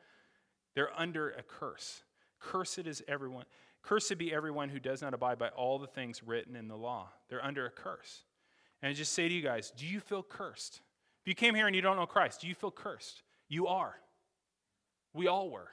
They're 0.75 0.93
under 0.95 1.31
a 1.31 1.43
curse. 1.43 2.03
Cursed 2.39 2.81
is 2.81 3.03
everyone. 3.09 3.47
Cursed 3.83 4.17
be 4.17 4.33
everyone 4.33 4.69
who 4.69 4.79
does 4.79 5.03
not 5.03 5.15
abide 5.15 5.39
by 5.39 5.49
all 5.49 5.79
the 5.79 5.87
things 5.87 6.23
written 6.23 6.55
in 6.57 6.69
the 6.69 6.77
law. 6.77 7.09
They're 7.29 7.45
under 7.45 7.67
a 7.67 7.71
curse. 7.71 8.25
And 8.81 8.91
I 8.91 8.93
just 8.93 9.13
say 9.13 9.29
to 9.29 9.35
you 9.35 9.43
guys, 9.43 9.73
do 9.77 9.87
you 9.87 10.01
feel 10.01 10.23
cursed? 10.23 10.81
If 11.23 11.29
you 11.29 11.35
came 11.35 11.55
here 11.55 11.67
and 11.67 11.77
you 11.77 11.83
don't 11.83 11.97
know 11.97 12.07
Christ, 12.07 12.41
do 12.41 12.49
you 12.49 12.55
feel 12.55 12.71
cursed? 12.71 13.23
You 13.49 13.67
are. 13.67 13.97
We 15.15 15.27
all 15.27 15.51
were. 15.51 15.69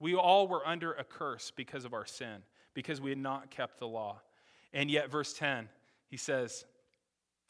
We 0.00 0.14
all 0.14 0.48
were 0.48 0.66
under 0.66 0.92
a 0.92 1.04
curse 1.04 1.52
because 1.54 1.84
of 1.84 1.94
our 1.94 2.04
sin, 2.04 2.42
because 2.74 3.00
we 3.00 3.10
had 3.10 3.18
not 3.18 3.50
kept 3.50 3.78
the 3.78 3.86
law. 3.86 4.20
And 4.72 4.90
yet, 4.90 5.10
verse 5.10 5.32
10, 5.32 5.68
he 6.08 6.16
says, 6.16 6.64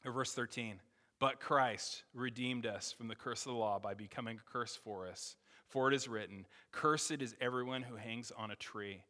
or 0.05 0.12
verse 0.12 0.35
13, 0.35 0.81
but 1.19 1.41
Christ 1.41 2.03
redeemed 2.15 2.67
us 2.67 2.93
from 2.93 3.09
the 3.09 3.15
curse 3.15 3.47
of 3.47 3.53
the 3.53 3.59
law 3.59 3.79
by 3.79 3.95
becoming 3.95 4.38
a 4.38 4.53
curse 4.53 4.77
for 4.77 5.09
us. 5.09 5.37
For 5.69 5.88
it 5.88 5.95
is 5.95 6.09
written, 6.09 6.47
Cursed 6.73 7.23
is 7.23 7.35
everyone 7.41 7.83
who 7.83 7.97
hangs 7.97 8.33
on 8.37 8.51
a 8.51 8.57
tree. 8.57 9.03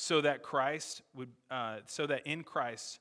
So 0.00 0.20
that 0.20 0.44
Christ 0.44 1.02
would, 1.12 1.30
uh, 1.50 1.78
so 1.86 2.06
that 2.06 2.24
in 2.24 2.44
Christ 2.44 3.00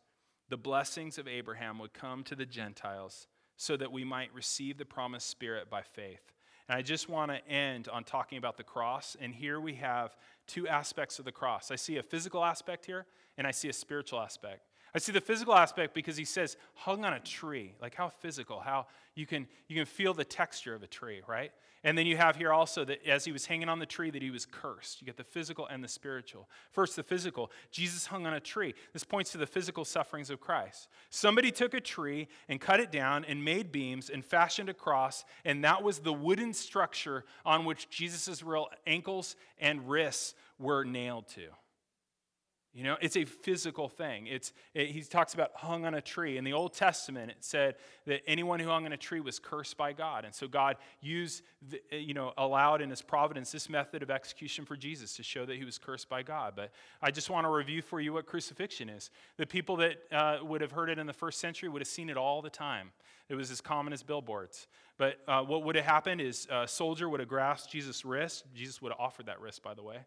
the 0.49 0.57
blessings 0.57 1.19
of 1.19 1.27
Abraham 1.27 1.77
would 1.77 1.93
come 1.93 2.23
to 2.23 2.35
the 2.35 2.45
Gentiles, 2.45 3.27
so 3.55 3.77
that 3.77 3.91
we 3.91 4.03
might 4.03 4.33
receive 4.33 4.79
the 4.79 4.85
promised 4.85 5.29
Spirit 5.29 5.69
by 5.69 5.83
faith. 5.83 6.33
And 6.67 6.75
I 6.75 6.81
just 6.81 7.07
want 7.07 7.29
to 7.29 7.47
end 7.47 7.87
on 7.87 8.03
talking 8.03 8.39
about 8.39 8.57
the 8.57 8.63
cross. 8.63 9.15
And 9.21 9.35
here 9.35 9.61
we 9.61 9.75
have 9.75 10.15
two 10.47 10.67
aspects 10.67 11.19
of 11.19 11.25
the 11.25 11.31
cross. 11.31 11.69
I 11.69 11.75
see 11.75 11.97
a 11.97 12.03
physical 12.03 12.43
aspect 12.43 12.87
here, 12.87 13.05
and 13.37 13.45
I 13.45 13.51
see 13.51 13.69
a 13.69 13.73
spiritual 13.73 14.19
aspect. 14.19 14.66
I 14.93 14.99
see 14.99 15.11
the 15.11 15.21
physical 15.21 15.53
aspect 15.53 15.93
because 15.93 16.17
he 16.17 16.25
says 16.25 16.57
hung 16.73 17.05
on 17.05 17.13
a 17.13 17.19
tree. 17.19 17.73
Like 17.81 17.95
how 17.95 18.09
physical, 18.09 18.59
how 18.59 18.87
you 19.15 19.25
can 19.25 19.47
you 19.67 19.75
can 19.75 19.85
feel 19.85 20.13
the 20.13 20.25
texture 20.25 20.73
of 20.73 20.83
a 20.83 20.87
tree, 20.87 21.21
right? 21.27 21.51
And 21.83 21.97
then 21.97 22.07
you 22.07 22.17
have 22.17 22.35
here 22.35 22.51
also 22.51 22.83
that 22.85 23.05
as 23.07 23.23
he 23.23 23.31
was 23.31 23.45
hanging 23.45 23.69
on 23.69 23.79
the 23.79 23.85
tree, 23.85 24.09
that 24.09 24.21
he 24.21 24.31
was 24.31 24.45
cursed. 24.45 24.99
You 24.99 25.05
get 25.05 25.15
the 25.15 25.23
physical 25.23 25.67
and 25.67 25.83
the 25.83 25.87
spiritual. 25.87 26.49
First, 26.71 26.95
the 26.95 27.03
physical. 27.03 27.51
Jesus 27.71 28.07
hung 28.07 28.25
on 28.25 28.33
a 28.33 28.39
tree. 28.39 28.73
This 28.93 29.03
points 29.03 29.31
to 29.33 29.37
the 29.37 29.45
physical 29.45 29.85
sufferings 29.85 30.29
of 30.29 30.39
Christ. 30.39 30.89
Somebody 31.11 31.51
took 31.51 31.73
a 31.73 31.79
tree 31.79 32.27
and 32.49 32.59
cut 32.59 32.79
it 32.79 32.91
down 32.91 33.25
and 33.25 33.45
made 33.45 33.71
beams 33.71 34.09
and 34.09 34.25
fashioned 34.25 34.69
a 34.69 34.73
cross, 34.73 35.23
and 35.45 35.63
that 35.63 35.83
was 35.83 35.99
the 35.99 36.13
wooden 36.13 36.53
structure 36.53 37.25
on 37.45 37.63
which 37.63 37.89
Jesus' 37.89 38.41
real 38.41 38.67
ankles 38.87 39.35
and 39.59 39.87
wrists 39.87 40.33
were 40.57 40.83
nailed 40.83 41.27
to. 41.29 41.47
You 42.73 42.83
know, 42.83 42.95
it's 43.01 43.17
a 43.17 43.25
physical 43.25 43.89
thing. 43.89 44.27
It's, 44.27 44.53
it, 44.75 44.89
he 44.89 45.01
talks 45.01 45.33
about 45.33 45.49
hung 45.55 45.85
on 45.85 45.95
a 45.95 46.01
tree. 46.01 46.37
In 46.37 46.43
the 46.43 46.53
Old 46.53 46.73
Testament, 46.73 47.31
it 47.31 47.37
said 47.39 47.75
that 48.05 48.21
anyone 48.27 48.59
who 48.59 48.67
hung 48.67 48.85
on 48.85 48.93
a 48.93 48.97
tree 48.97 49.19
was 49.19 49.39
cursed 49.39 49.77
by 49.77 49.93
God. 49.93 50.25
And 50.25 50.35
so 50.35 50.47
God 50.47 50.77
used, 51.01 51.41
the, 51.67 51.81
you 51.91 52.13
know, 52.13 52.33
allowed 52.37 52.81
in 52.81 52.91
his 52.91 53.01
providence 53.01 53.51
this 53.51 53.67
method 53.67 54.03
of 54.03 54.11
execution 54.11 54.63
for 54.63 54.77
Jesus 54.77 55.15
to 55.15 55.23
show 55.23 55.43
that 55.45 55.57
he 55.57 55.65
was 55.65 55.79
cursed 55.79 56.07
by 56.07 56.21
God. 56.21 56.53
But 56.55 56.71
I 57.01 57.09
just 57.09 57.31
want 57.31 57.45
to 57.45 57.49
review 57.49 57.81
for 57.81 57.99
you 57.99 58.13
what 58.13 58.27
crucifixion 58.27 58.89
is. 58.89 59.09
The 59.37 59.47
people 59.47 59.77
that 59.77 59.97
uh, 60.11 60.37
would 60.43 60.61
have 60.61 60.71
heard 60.71 60.91
it 60.91 60.99
in 60.99 61.07
the 61.07 61.13
first 61.13 61.39
century 61.39 61.69
would 61.69 61.81
have 61.81 61.87
seen 61.87 62.11
it 62.11 62.17
all 62.17 62.43
the 62.43 62.49
time. 62.51 62.91
It 63.27 63.35
was 63.35 63.49
as 63.49 63.59
common 63.59 63.91
as 63.91 64.03
billboards. 64.03 64.67
But 64.99 65.17
uh, 65.27 65.41
what 65.41 65.63
would 65.63 65.75
have 65.75 65.85
happened 65.85 66.21
is 66.21 66.47
a 66.51 66.67
soldier 66.67 67.09
would 67.09 67.19
have 67.19 67.29
grasped 67.29 67.71
Jesus' 67.71 68.05
wrist. 68.05 68.45
Jesus 68.53 68.81
would 68.81 68.91
have 68.91 68.99
offered 68.99 69.25
that 69.25 69.41
wrist, 69.41 69.63
by 69.63 69.73
the 69.73 69.83
way, 69.83 69.97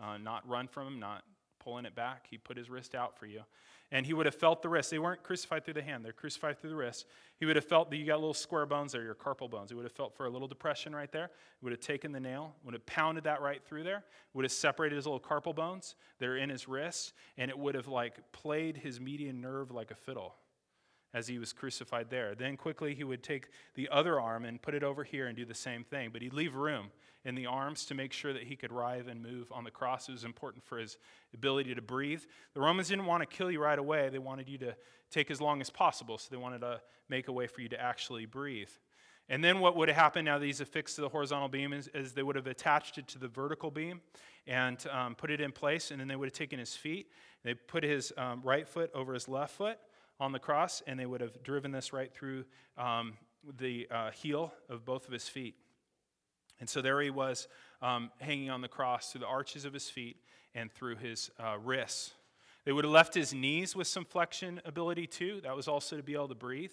uh, 0.00 0.16
not 0.16 0.48
run 0.48 0.68
from 0.68 0.86
him, 0.86 1.00
not 1.00 1.24
pulling 1.60 1.84
it 1.84 1.94
back. 1.94 2.26
He 2.28 2.38
put 2.38 2.56
his 2.56 2.68
wrist 2.68 2.94
out 2.94 3.18
for 3.18 3.26
you. 3.26 3.42
And 3.92 4.06
he 4.06 4.14
would 4.14 4.26
have 4.26 4.34
felt 4.34 4.62
the 4.62 4.68
wrist. 4.68 4.90
They 4.90 4.98
weren't 4.98 5.22
crucified 5.22 5.64
through 5.64 5.74
the 5.74 5.82
hand, 5.82 6.04
they're 6.04 6.12
crucified 6.12 6.60
through 6.60 6.70
the 6.70 6.76
wrist. 6.76 7.06
He 7.38 7.46
would 7.46 7.56
have 7.56 7.64
felt 7.64 7.90
that 7.90 7.96
you 7.96 8.06
got 8.06 8.20
little 8.20 8.34
square 8.34 8.66
bones 8.66 8.92
there, 8.92 9.02
your 9.02 9.14
carpal 9.14 9.50
bones. 9.50 9.70
He 9.70 9.76
would 9.76 9.84
have 9.84 9.92
felt 9.92 10.16
for 10.16 10.26
a 10.26 10.30
little 10.30 10.48
depression 10.48 10.94
right 10.94 11.10
there. 11.10 11.30
He 11.60 11.64
would 11.64 11.72
have 11.72 11.80
taken 11.80 12.12
the 12.12 12.20
nail, 12.20 12.54
would 12.64 12.74
have 12.74 12.86
pounded 12.86 13.24
that 13.24 13.40
right 13.40 13.62
through 13.64 13.84
there, 13.84 14.04
would 14.32 14.44
have 14.44 14.52
separated 14.52 14.96
his 14.96 15.06
little 15.06 15.20
carpal 15.20 15.54
bones 15.54 15.96
that 16.18 16.28
are 16.28 16.36
in 16.36 16.50
his 16.50 16.68
wrist, 16.68 17.12
and 17.36 17.50
it 17.50 17.58
would 17.58 17.74
have 17.74 17.88
like 17.88 18.32
played 18.32 18.76
his 18.76 19.00
median 19.00 19.40
nerve 19.40 19.70
like 19.70 19.90
a 19.90 19.96
fiddle 19.96 20.34
as 21.12 21.26
he 21.26 21.38
was 21.38 21.52
crucified 21.52 22.08
there. 22.10 22.34
Then 22.34 22.56
quickly 22.56 22.94
he 22.94 23.04
would 23.04 23.22
take 23.22 23.48
the 23.74 23.88
other 23.88 24.20
arm 24.20 24.44
and 24.44 24.62
put 24.62 24.74
it 24.74 24.84
over 24.84 25.02
here 25.02 25.26
and 25.26 25.36
do 25.36 25.44
the 25.44 25.54
same 25.54 25.84
thing. 25.84 26.10
But 26.12 26.22
he'd 26.22 26.32
leave 26.32 26.54
room 26.54 26.90
in 27.24 27.34
the 27.34 27.46
arms 27.46 27.84
to 27.86 27.94
make 27.94 28.12
sure 28.12 28.32
that 28.32 28.44
he 28.44 28.56
could 28.56 28.72
writhe 28.72 29.08
and 29.08 29.22
move 29.22 29.52
on 29.52 29.64
the 29.64 29.70
cross. 29.70 30.08
It 30.08 30.12
was 30.12 30.24
important 30.24 30.64
for 30.64 30.78
his 30.78 30.96
ability 31.34 31.74
to 31.74 31.82
breathe. 31.82 32.22
The 32.54 32.60
Romans 32.60 32.88
didn't 32.88 33.06
want 33.06 33.22
to 33.22 33.26
kill 33.26 33.50
you 33.50 33.60
right 33.60 33.78
away, 33.78 34.08
they 34.08 34.18
wanted 34.18 34.48
you 34.48 34.58
to 34.58 34.74
take 35.10 35.30
as 35.30 35.40
long 35.40 35.60
as 35.60 35.70
possible. 35.70 36.18
So 36.18 36.28
they 36.30 36.36
wanted 36.36 36.60
to 36.60 36.80
make 37.08 37.28
a 37.28 37.32
way 37.32 37.46
for 37.46 37.60
you 37.60 37.68
to 37.70 37.80
actually 37.80 38.26
breathe. 38.26 38.70
And 39.28 39.44
then 39.44 39.60
what 39.60 39.76
would 39.76 39.88
have 39.88 39.96
happened 39.96 40.24
now 40.24 40.38
that 40.38 40.44
he's 40.44 40.60
affixed 40.60 40.96
to 40.96 41.02
the 41.02 41.08
horizontal 41.08 41.48
beam 41.48 41.72
is, 41.72 41.88
is 41.94 42.12
they 42.12 42.22
would 42.22 42.34
have 42.34 42.48
attached 42.48 42.98
it 42.98 43.06
to 43.08 43.18
the 43.18 43.28
vertical 43.28 43.70
beam 43.70 44.00
and 44.46 44.84
um, 44.90 45.14
put 45.14 45.30
it 45.30 45.40
in 45.40 45.52
place. 45.52 45.92
And 45.92 46.00
then 46.00 46.08
they 46.08 46.16
would 46.16 46.26
have 46.26 46.34
taken 46.34 46.58
his 46.58 46.74
feet. 46.74 47.06
They 47.44 47.54
put 47.54 47.84
his 47.84 48.12
um, 48.16 48.40
right 48.42 48.66
foot 48.66 48.90
over 48.92 49.14
his 49.14 49.28
left 49.28 49.54
foot 49.54 49.78
on 50.18 50.32
the 50.32 50.38
cross, 50.40 50.82
and 50.86 50.98
they 50.98 51.06
would 51.06 51.20
have 51.20 51.42
driven 51.44 51.70
this 51.70 51.92
right 51.92 52.12
through 52.12 52.44
um, 52.76 53.14
the 53.58 53.86
uh, 53.90 54.10
heel 54.10 54.52
of 54.68 54.84
both 54.84 55.06
of 55.06 55.12
his 55.12 55.28
feet. 55.28 55.54
And 56.60 56.68
so 56.68 56.82
there 56.82 57.00
he 57.00 57.10
was 57.10 57.48
um, 57.82 58.10
hanging 58.20 58.50
on 58.50 58.60
the 58.60 58.68
cross 58.68 59.10
through 59.10 59.22
the 59.22 59.26
arches 59.26 59.64
of 59.64 59.72
his 59.72 59.88
feet 59.88 60.16
and 60.54 60.70
through 60.70 60.96
his 60.96 61.30
uh, 61.42 61.56
wrists. 61.58 62.12
They 62.64 62.72
would 62.72 62.84
have 62.84 62.92
left 62.92 63.14
his 63.14 63.32
knees 63.32 63.74
with 63.74 63.86
some 63.86 64.04
flexion 64.04 64.60
ability 64.64 65.06
too. 65.06 65.40
That 65.42 65.56
was 65.56 65.66
also 65.66 65.96
to 65.96 66.02
be 66.02 66.14
able 66.14 66.28
to 66.28 66.34
breathe. 66.34 66.72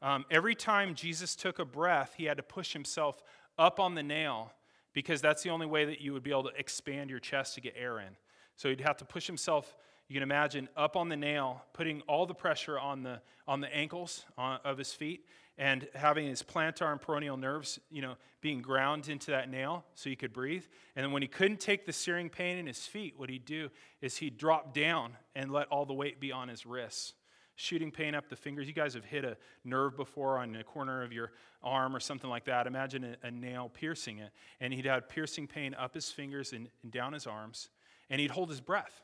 Um, 0.00 0.24
every 0.30 0.54
time 0.54 0.94
Jesus 0.94 1.34
took 1.34 1.58
a 1.58 1.64
breath, 1.64 2.14
he 2.16 2.24
had 2.24 2.36
to 2.36 2.42
push 2.42 2.72
himself 2.72 3.22
up 3.58 3.80
on 3.80 3.94
the 3.94 4.02
nail 4.02 4.52
because 4.92 5.20
that's 5.20 5.42
the 5.42 5.50
only 5.50 5.66
way 5.66 5.84
that 5.84 6.00
you 6.00 6.12
would 6.12 6.22
be 6.22 6.30
able 6.30 6.44
to 6.44 6.56
expand 6.56 7.10
your 7.10 7.18
chest 7.18 7.54
to 7.54 7.60
get 7.60 7.74
air 7.76 7.98
in. 7.98 8.16
So 8.56 8.68
he'd 8.68 8.80
have 8.80 8.96
to 8.98 9.04
push 9.04 9.26
himself 9.26 9.76
you 10.08 10.14
can 10.14 10.22
imagine 10.22 10.68
up 10.76 10.96
on 10.96 11.08
the 11.08 11.16
nail, 11.16 11.62
putting 11.72 12.02
all 12.02 12.26
the 12.26 12.34
pressure 12.34 12.78
on 12.78 13.02
the, 13.02 13.20
on 13.48 13.60
the 13.60 13.74
ankles 13.74 14.24
on, 14.36 14.58
of 14.64 14.76
his 14.76 14.92
feet 14.92 15.26
and 15.56 15.88
having 15.94 16.26
his 16.26 16.42
plantar 16.42 16.90
and 16.90 17.00
peroneal 17.00 17.38
nerves, 17.38 17.78
you 17.90 18.02
know, 18.02 18.16
being 18.40 18.60
ground 18.60 19.08
into 19.08 19.30
that 19.30 19.48
nail 19.48 19.84
so 19.94 20.10
he 20.10 20.16
could 20.16 20.32
breathe. 20.32 20.64
And 20.96 21.04
then 21.04 21.12
when 21.12 21.22
he 21.22 21.28
couldn't 21.28 21.60
take 21.60 21.86
the 21.86 21.92
searing 21.92 22.28
pain 22.28 22.58
in 22.58 22.66
his 22.66 22.86
feet, 22.86 23.14
what 23.16 23.30
he'd 23.30 23.44
do 23.44 23.70
is 24.02 24.16
he'd 24.16 24.36
drop 24.36 24.74
down 24.74 25.16
and 25.34 25.50
let 25.50 25.68
all 25.68 25.86
the 25.86 25.94
weight 25.94 26.20
be 26.20 26.32
on 26.32 26.48
his 26.48 26.66
wrists. 26.66 27.14
Shooting 27.56 27.92
pain 27.92 28.16
up 28.16 28.28
the 28.28 28.36
fingers. 28.36 28.66
You 28.66 28.72
guys 28.72 28.94
have 28.94 29.04
hit 29.04 29.24
a 29.24 29.36
nerve 29.64 29.96
before 29.96 30.38
on 30.38 30.52
the 30.52 30.64
corner 30.64 31.04
of 31.04 31.12
your 31.12 31.30
arm 31.62 31.94
or 31.94 32.00
something 32.00 32.28
like 32.28 32.46
that. 32.46 32.66
Imagine 32.66 33.16
a, 33.22 33.28
a 33.28 33.30
nail 33.30 33.70
piercing 33.72 34.18
it. 34.18 34.32
And 34.60 34.74
he'd 34.74 34.86
have 34.86 35.08
piercing 35.08 35.46
pain 35.46 35.72
up 35.72 35.94
his 35.94 36.10
fingers 36.10 36.52
and, 36.52 36.68
and 36.82 36.90
down 36.90 37.12
his 37.12 37.28
arms. 37.28 37.68
And 38.10 38.20
he'd 38.20 38.32
hold 38.32 38.50
his 38.50 38.60
breath 38.60 39.02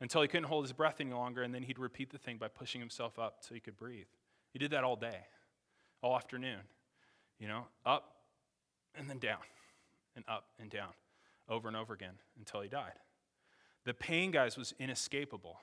until 0.00 0.22
he 0.22 0.28
couldn't 0.28 0.48
hold 0.48 0.64
his 0.64 0.72
breath 0.72 0.96
any 1.00 1.12
longer, 1.12 1.42
and 1.42 1.54
then 1.54 1.62
he'd 1.62 1.78
repeat 1.78 2.10
the 2.10 2.18
thing 2.18 2.36
by 2.36 2.48
pushing 2.48 2.80
himself 2.80 3.18
up 3.18 3.38
so 3.40 3.54
he 3.54 3.60
could 3.60 3.76
breathe. 3.76 4.06
He 4.52 4.58
did 4.58 4.70
that 4.70 4.84
all 4.84 4.96
day, 4.96 5.18
all 6.02 6.16
afternoon. 6.16 6.60
You 7.38 7.48
know, 7.48 7.66
up 7.86 8.16
and 8.96 9.08
then 9.08 9.18
down, 9.18 9.38
and 10.16 10.24
up 10.28 10.46
and 10.58 10.68
down, 10.70 10.90
over 11.48 11.68
and 11.68 11.76
over 11.76 11.94
again 11.94 12.14
until 12.38 12.60
he 12.60 12.68
died. 12.68 12.94
The 13.84 13.94
pain, 13.94 14.30
guys, 14.30 14.56
was 14.56 14.74
inescapable. 14.78 15.60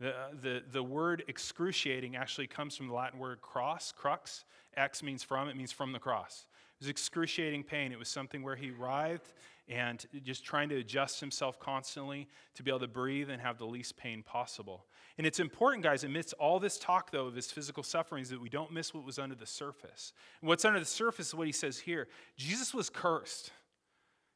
The, 0.00 0.10
uh, 0.10 0.28
the, 0.40 0.62
the 0.72 0.82
word 0.82 1.24
excruciating 1.28 2.16
actually 2.16 2.46
comes 2.46 2.74
from 2.74 2.88
the 2.88 2.94
Latin 2.94 3.18
word 3.18 3.42
cross, 3.42 3.92
crux. 3.92 4.44
X 4.76 5.02
means 5.02 5.22
from, 5.22 5.48
it 5.48 5.56
means 5.56 5.72
from 5.72 5.92
the 5.92 5.98
cross. 5.98 6.46
It 6.80 6.84
was 6.84 6.88
excruciating 6.88 7.64
pain. 7.64 7.92
It 7.92 7.98
was 7.98 8.08
something 8.08 8.42
where 8.42 8.56
he 8.56 8.70
writhed 8.70 9.34
and 9.70 10.04
just 10.24 10.44
trying 10.44 10.68
to 10.68 10.76
adjust 10.78 11.20
himself 11.20 11.60
constantly 11.60 12.28
to 12.54 12.62
be 12.64 12.70
able 12.72 12.80
to 12.80 12.88
breathe 12.88 13.30
and 13.30 13.40
have 13.40 13.56
the 13.56 13.64
least 13.64 13.96
pain 13.96 14.22
possible. 14.22 14.84
And 15.16 15.26
it's 15.26 15.38
important, 15.38 15.84
guys, 15.84 16.02
amidst 16.02 16.34
all 16.34 16.58
this 16.58 16.76
talk, 16.76 17.12
though, 17.12 17.26
of 17.26 17.36
his 17.36 17.52
physical 17.52 17.84
sufferings, 17.84 18.30
that 18.30 18.40
we 18.40 18.48
don't 18.48 18.72
miss 18.72 18.92
what 18.92 19.04
was 19.04 19.18
under 19.18 19.36
the 19.36 19.46
surface. 19.46 20.12
And 20.40 20.48
what's 20.48 20.64
under 20.64 20.80
the 20.80 20.84
surface 20.84 21.28
is 21.28 21.34
what 21.34 21.46
he 21.46 21.52
says 21.52 21.78
here 21.78 22.08
Jesus 22.36 22.74
was 22.74 22.90
cursed. 22.90 23.52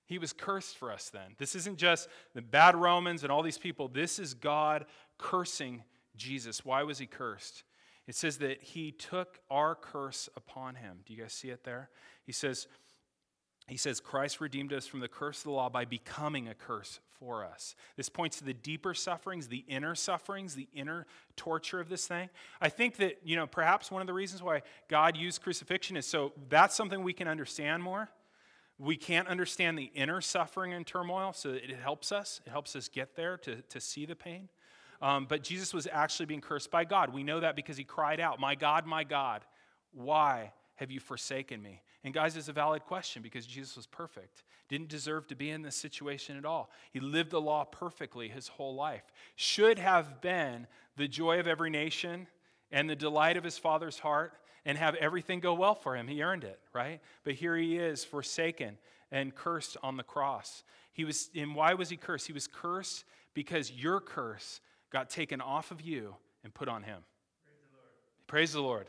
He 0.07 0.19
was 0.19 0.33
cursed 0.33 0.77
for 0.77 0.93
us 0.93 1.11
then. 1.11 1.35
This 1.39 1.55
isn't 1.57 1.79
just 1.79 2.09
the 2.35 2.43
bad 2.43 2.77
Romans 2.77 3.23
and 3.23 3.33
all 3.33 3.43
these 3.43 3.59
people. 3.59 3.89
This 3.89 4.19
is 4.19 4.35
God 4.35 4.85
cursing 5.19 5.83
Jesus. 6.15 6.65
Why 6.65 6.83
was 6.83 6.99
he 6.99 7.07
cursed? 7.07 7.65
It 8.07 8.15
says 8.15 8.37
that 8.39 8.63
he 8.63 8.93
took 8.93 9.41
our 9.51 9.75
curse 9.75 10.29
upon 10.37 10.75
him. 10.75 10.99
Do 11.07 11.15
you 11.15 11.23
guys 11.23 11.33
see 11.33 11.49
it 11.49 11.65
there? 11.65 11.89
He 12.27 12.33
says, 12.33 12.69
he 13.67 13.79
says, 13.79 13.99
Christ 13.99 14.41
redeemed 14.41 14.73
us 14.73 14.87
from 14.87 15.01
the 15.01 15.09
curse 15.09 15.39
of 15.39 15.45
the 15.45 15.51
law 15.51 15.71
by 15.71 15.87
becoming 15.87 16.49
a 16.49 16.55
curse 16.55 17.01
for 17.19 17.45
us. 17.45 17.75
This 17.97 18.11
points 18.11 18.39
to 18.39 18.45
the 18.45 18.53
deeper 18.53 18.93
sufferings, 18.93 19.49
the 19.49 19.65
inner 19.67 19.95
sufferings, 19.95 20.55
the 20.55 20.69
inner 20.75 21.07
torture 21.37 21.81
of 21.81 21.89
this 21.89 22.07
thing. 22.07 22.29
I 22.61 22.69
think 22.69 22.97
that, 22.97 23.21
you 23.25 23.37
know, 23.37 23.47
perhaps 23.47 23.91
one 23.91 24.03
of 24.03 24.07
the 24.07 24.13
reasons 24.13 24.43
why 24.43 24.63
God 24.89 25.17
used 25.17 25.41
crucifixion 25.41 25.97
is 25.97 26.07
so 26.07 26.33
that's 26.51 26.75
something 26.75 27.03
we 27.03 27.15
can 27.15 27.27
understand 27.27 27.83
more. 27.83 28.11
We 28.79 28.97
can't 28.97 29.29
understand 29.29 29.79
the 29.79 29.91
inner 29.95 30.21
suffering 30.21 30.75
and 30.75 30.87
turmoil, 30.87 31.33
so 31.33 31.51
it 31.51 31.71
helps 31.71 32.13
us. 32.13 32.41
It 32.45 32.51
helps 32.51 32.77
us 32.77 32.89
get 32.89 33.17
there 33.17 33.39
to, 33.39 33.63
to 33.63 33.81
see 33.81 34.05
the 34.05 34.17
pain. 34.17 34.51
Um, 35.01 35.27
but 35.29 35.43
Jesus 35.43 35.73
was 35.73 35.87
actually 35.91 36.27
being 36.27 36.41
cursed 36.41 36.71
by 36.71 36.85
God. 36.85 37.15
We 37.15 37.23
know 37.23 37.41
that 37.41 37.57
because 37.57 37.77
he 37.77 37.85
cried 37.85 38.21
out, 38.21 38.41
My 38.41 38.57
God, 38.57 38.85
my 38.85 39.05
God, 39.05 39.43
why 39.93 40.53
have 40.77 40.91
you 40.91 41.01
forsaken 41.01 41.63
me? 41.63 41.83
And 42.05 42.13
guys, 42.13 42.37
it's 42.37 42.49
a 42.49 42.53
valid 42.53 42.85
question 42.85 43.23
because 43.23 43.47
Jesus 43.47 43.77
was 43.77 43.87
perfect. 43.87 44.45
Didn't 44.69 44.89
deserve 44.89 45.27
to 45.29 45.35
be 45.35 45.51
in 45.51 45.63
this 45.63 45.75
situation 45.75 46.37
at 46.37 46.45
all. 46.45 46.71
He 46.91 47.01
lived 47.01 47.31
the 47.31 47.41
law 47.41 47.65
perfectly 47.65 48.29
his 48.29 48.49
whole 48.49 48.75
life. 48.75 49.03
Should 49.37 49.79
have 49.79 50.21
been 50.21 50.67
the 50.97 51.09
joy 51.09 51.41
of 51.41 51.47
every 51.47 51.71
nation 51.71 52.27
and 52.71 52.89
the 52.89 52.97
delight 52.97 53.39
of 53.39 53.45
his 53.45 53.57
father's 53.57 53.99
heart 53.99 54.35
and 54.67 54.77
have 54.77 54.95
everything 54.97 55.41
go 55.41 55.55
well 55.55 55.75
for 55.75 55.97
him. 55.97 56.07
He 56.07 56.23
earned 56.23 56.45
it, 56.45 56.61
right? 56.75 57.01
But 57.25 57.35
here 57.35 57.57
he 57.57 57.79
is, 57.79 58.05
forsaken 58.05 58.79
and 59.11 59.35
cursed 59.35 59.77
on 59.83 59.97
the 59.97 60.03
cross. 60.03 60.63
He 60.93 61.05
was, 61.05 61.31
and 61.35 61.55
why 61.55 61.75
was 61.75 61.89
he 61.89 61.97
cursed? 61.97 62.27
He 62.27 62.33
was 62.33 62.47
cursed 62.47 63.05
because 63.33 63.73
your 63.73 64.01
curse 64.01 64.61
got 64.91 65.09
taken 65.09 65.41
off 65.41 65.71
of 65.71 65.81
you 65.81 66.17
and 66.43 66.53
put 66.53 66.69
on 66.69 66.83
him. 66.83 67.03
Praise 67.45 67.57
the 67.71 67.77
Lord. 67.77 67.89
Praise 68.27 68.53
the 68.53 68.63
Lord. 68.63 68.87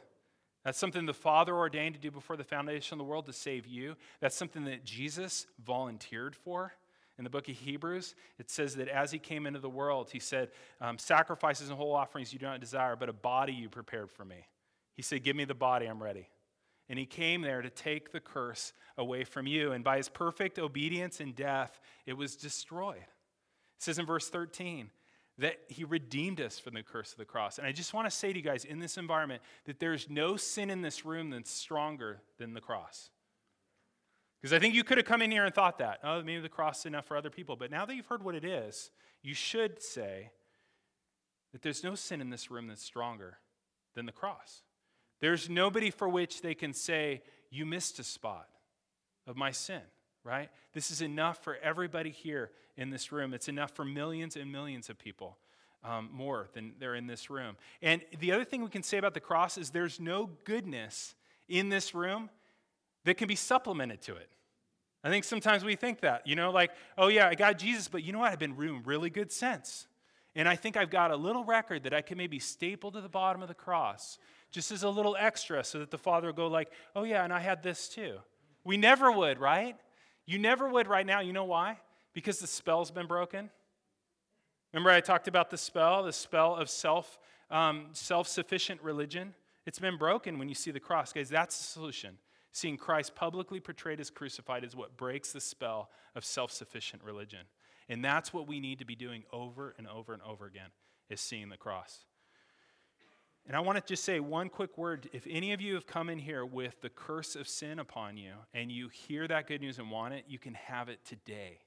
That's 0.66 0.80
something 0.80 1.06
the 1.06 1.14
Father 1.14 1.56
ordained 1.56 1.94
to 1.94 2.02
do 2.02 2.10
before 2.10 2.36
the 2.36 2.44
foundation 2.44 2.96
of 2.96 2.98
the 2.98 3.10
world 3.10 3.28
to 3.28 3.34
save 3.34 3.68
you. 3.68 3.96
That's 4.20 4.36
something 4.36 4.66
that 4.66 4.84
Jesus 4.84 5.46
volunteered 5.64 6.36
for. 6.36 6.74
In 7.18 7.24
the 7.24 7.30
book 7.30 7.48
of 7.48 7.56
Hebrews, 7.56 8.16
it 8.40 8.50
says 8.50 8.76
that 8.76 8.90
as 8.90 9.12
he 9.12 9.20
came 9.20 9.46
into 9.46 9.60
the 9.60 9.70
world, 9.70 10.10
he 10.12 10.20
said, 10.20 10.50
um, 10.82 10.98
Sacrifices 10.98 11.70
and 11.70 11.78
whole 11.78 11.96
offerings 11.96 12.34
you 12.34 12.40
do 12.40 12.48
not 12.48 12.60
desire, 12.60 12.96
but 12.96 13.08
a 13.08 13.14
body 13.14 13.54
you 13.54 13.70
prepared 13.70 14.12
for 14.12 14.26
me. 14.26 14.48
He 14.96 15.02
said, 15.02 15.24
Give 15.24 15.36
me 15.36 15.46
the 15.46 15.54
body, 15.54 15.86
I'm 15.86 16.02
ready. 16.04 16.28
And 16.90 17.00
he 17.00 17.06
came 17.06 17.42
there 17.42 17.62
to 17.62 17.70
take 17.70 18.12
the 18.12 18.20
curse 18.20 18.74
away 18.98 19.24
from 19.24 19.48
you. 19.48 19.72
And 19.72 19.84
by 19.84 19.98
his 19.98 20.10
perfect 20.10 20.60
obedience 20.60 21.20
and 21.20 21.36
death, 21.36 21.80
it 22.06 22.14
was 22.14 22.36
destroyed. 22.36 22.98
It 22.98 23.84
says 23.84 23.98
in 23.98 24.06
verse 24.06 24.30
13, 24.30 24.90
that 25.38 25.58
he 25.68 25.84
redeemed 25.84 26.40
us 26.40 26.60
from 26.60 26.76
the 26.76 26.84
curse 26.84 27.12
of 27.12 27.18
the 27.18 27.26
cross. 27.26 27.58
And 27.58 27.68
I 27.68 27.72
just 27.72 27.94
want 27.94 28.10
to 28.10 28.16
say 28.16 28.32
to 28.32 28.40
you 28.40 28.44
guys 28.44 28.64
in 28.64 28.80
this 28.80 28.98
environment 28.98 29.42
that 29.66 29.80
there's 29.80 30.10
no 30.10 30.38
sin 30.38 30.70
in 30.70 30.82
this 30.82 31.06
room 31.06 31.30
that's 31.30 31.52
stronger 31.52 32.22
than 32.38 32.54
the 32.54 32.62
cross. 32.62 33.10
Because 34.42 34.54
I 34.54 34.60
think 34.60 34.76
you 34.76 34.84
could 34.84 34.98
have 34.98 35.08
come 35.08 35.22
in 35.22 35.32
here 35.32 35.44
and 35.44 35.54
thought 35.54 35.80
that, 35.80 36.00
oh, 36.04 36.22
maybe 36.22 36.40
the 36.40 36.50
cross 36.50 36.80
is 36.80 36.86
enough 36.86 37.06
for 37.06 37.18
other 37.18 37.30
people. 37.30 37.56
But 37.56 37.72
now 37.72 37.86
that 37.86 37.96
you've 37.96 38.06
heard 38.06 38.24
what 38.24 38.36
it 38.36 38.46
is, 38.46 38.92
you 39.24 39.34
should 39.34 39.82
say 39.82 40.32
that 41.52 41.62
there's 41.62 41.84
no 41.84 41.96
sin 41.96 42.22
in 42.22 42.30
this 42.30 42.52
room 42.52 42.68
that's 42.68 42.84
stronger 42.84 43.40
than 43.96 44.06
the 44.06 44.12
cross. 44.12 44.62
There's 45.20 45.50
nobody 45.50 45.90
for 45.90 46.08
which 46.08 46.42
they 46.42 46.54
can 46.54 46.74
say, 46.74 47.24
you 47.50 47.66
missed 47.66 48.00
a 48.00 48.04
spot 48.04 48.48
of 49.26 49.36
my 49.36 49.52
sin 49.52 49.82
right? 50.26 50.50
This 50.74 50.92
is 50.92 51.02
enough 51.02 51.42
for 51.42 51.56
everybody 51.64 52.10
here 52.10 52.52
in 52.76 52.90
this 52.90 53.14
room. 53.14 53.34
It's 53.34 53.48
enough 53.48 53.72
for 53.72 53.86
millions 53.86 54.36
and 54.36 54.52
millions 54.52 54.90
of 54.90 54.98
people. 55.00 55.38
um, 55.86 56.10
more 56.12 56.48
than 56.54 56.74
they're 56.80 56.96
in 56.96 57.08
this 57.08 57.30
room. 57.30 57.56
And 57.82 58.02
the 58.20 58.32
other 58.32 58.44
thing 58.44 58.64
we 58.64 58.70
can 58.70 58.84
say 58.84 58.98
about 58.98 59.14
the 59.14 59.20
cross 59.20 59.58
is 59.58 59.70
there's 59.70 60.00
no 60.00 60.30
goodness 60.44 61.16
in 61.48 61.70
this 61.70 61.94
room 61.94 62.30
that 63.04 63.16
can 63.16 63.28
be 63.28 63.36
supplemented 63.36 64.02
to 64.04 64.16
it. 64.16 64.30
I 65.04 65.10
think 65.10 65.24
sometimes 65.24 65.64
we 65.64 65.76
think 65.76 66.02
that, 66.02 66.26
you 66.26 66.36
know, 66.36 66.50
like, 66.50 66.72
oh 66.98 67.08
yeah, 67.08 67.28
I 67.28 67.36
got 67.36 67.60
Jesus, 67.60 67.88
but 67.88 68.04
you 68.04 68.12
know 68.12 68.20
what? 68.20 68.32
I've 68.32 68.40
been 68.40 68.56
doing 68.56 68.82
really 68.84 69.12
good 69.12 69.32
since. 69.32 69.88
And 70.34 70.50
I 70.50 70.56
think 70.56 70.76
I've 70.76 70.90
got 70.90 71.12
a 71.12 71.16
little 71.16 71.44
record 71.44 71.84
that 71.84 71.94
I 71.94 72.02
can 72.02 72.18
maybe 72.18 72.40
staple 72.40 72.92
to 72.92 73.00
the 73.00 73.08
bottom 73.08 73.42
of 73.44 73.48
the 73.48 73.54
cross, 73.54 74.18
just 74.52 74.72
as 74.72 74.82
a 74.84 74.90
little 74.90 75.16
extra, 75.18 75.64
so 75.64 75.80
that 75.80 75.92
the 75.92 75.98
Father 75.98 76.28
will 76.28 76.34
go 76.34 76.48
like, 76.48 76.72
oh 76.96 77.04
yeah, 77.04 77.24
and 77.24 77.32
I 77.32 77.40
had 77.40 77.62
this 77.62 77.88
too. 77.88 78.18
We 78.64 78.78
never 78.78 79.12
would, 79.12 79.40
right? 79.40 79.78
You 80.26 80.40
never 80.40 80.68
would 80.70 80.88
right 80.88 81.06
now. 81.06 81.20
You 81.20 81.34
know 81.34 81.46
why? 81.46 81.80
Because 82.14 82.40
the 82.40 82.48
spell's 82.48 82.92
been 82.92 83.08
broken. 83.08 83.50
Remember, 84.74 84.90
I 84.90 85.00
talked 85.00 85.28
about 85.28 85.50
the 85.50 85.58
spell, 85.58 86.04
the 86.04 86.14
spell 86.14 86.56
of 86.56 86.70
self, 86.70 87.20
um, 87.50 87.88
self-sufficient 87.94 88.82
religion. 88.82 89.34
It's 89.66 89.80
been 89.80 89.98
broken 89.98 90.38
when 90.38 90.50
you 90.50 90.56
see 90.56 90.72
the 90.72 90.80
cross, 90.80 91.14
guys. 91.14 91.30
That's 91.30 91.58
the 91.58 91.64
solution. 91.64 92.18
Seeing 92.52 92.78
Christ 92.78 93.16
publicly 93.16 93.60
portrayed 93.60 94.00
as 94.00 94.10
crucified 94.10 94.64
is 94.64 94.76
what 94.76 94.98
breaks 94.98 95.32
the 95.32 95.42
spell 95.42 95.90
of 96.16 96.24
self 96.24 96.52
sufficient 96.52 97.04
religion. 97.04 97.42
And 97.90 98.04
that's 98.04 98.34
what 98.34 98.48
we 98.48 98.60
need 98.60 98.80
to 98.80 98.86
be 98.86 98.96
doing 98.96 99.24
over 99.32 99.76
and 99.78 99.88
over 99.88 100.14
and 100.14 100.22
over 100.24 100.46
again, 100.46 100.70
is 101.10 101.22
seeing 101.22 101.50
the 101.50 101.58
cross. 101.58 102.06
And 103.48 103.56
I 103.56 103.60
want 103.60 103.78
to 103.78 103.84
just 103.86 104.04
say 104.04 104.20
one 104.20 104.50
quick 104.50 104.78
word. 104.78 105.08
If 105.14 105.28
any 105.30 105.54
of 105.54 105.62
you 105.62 105.76
have 105.76 105.86
come 105.86 106.10
in 106.10 106.18
here 106.18 106.46
with 106.46 106.82
the 106.82 106.90
curse 106.90 107.36
of 107.36 107.48
sin 107.48 107.78
upon 107.78 108.18
you 108.18 108.34
and 108.54 108.72
you 108.72 108.90
hear 108.90 109.28
that 109.28 109.48
good 109.48 109.62
news 109.62 109.78
and 109.78 109.92
want 109.92 110.16
it, 110.16 110.26
you 110.28 110.40
can 110.40 110.56
have 110.56 110.90
it 110.90 111.06
today. 111.06 111.60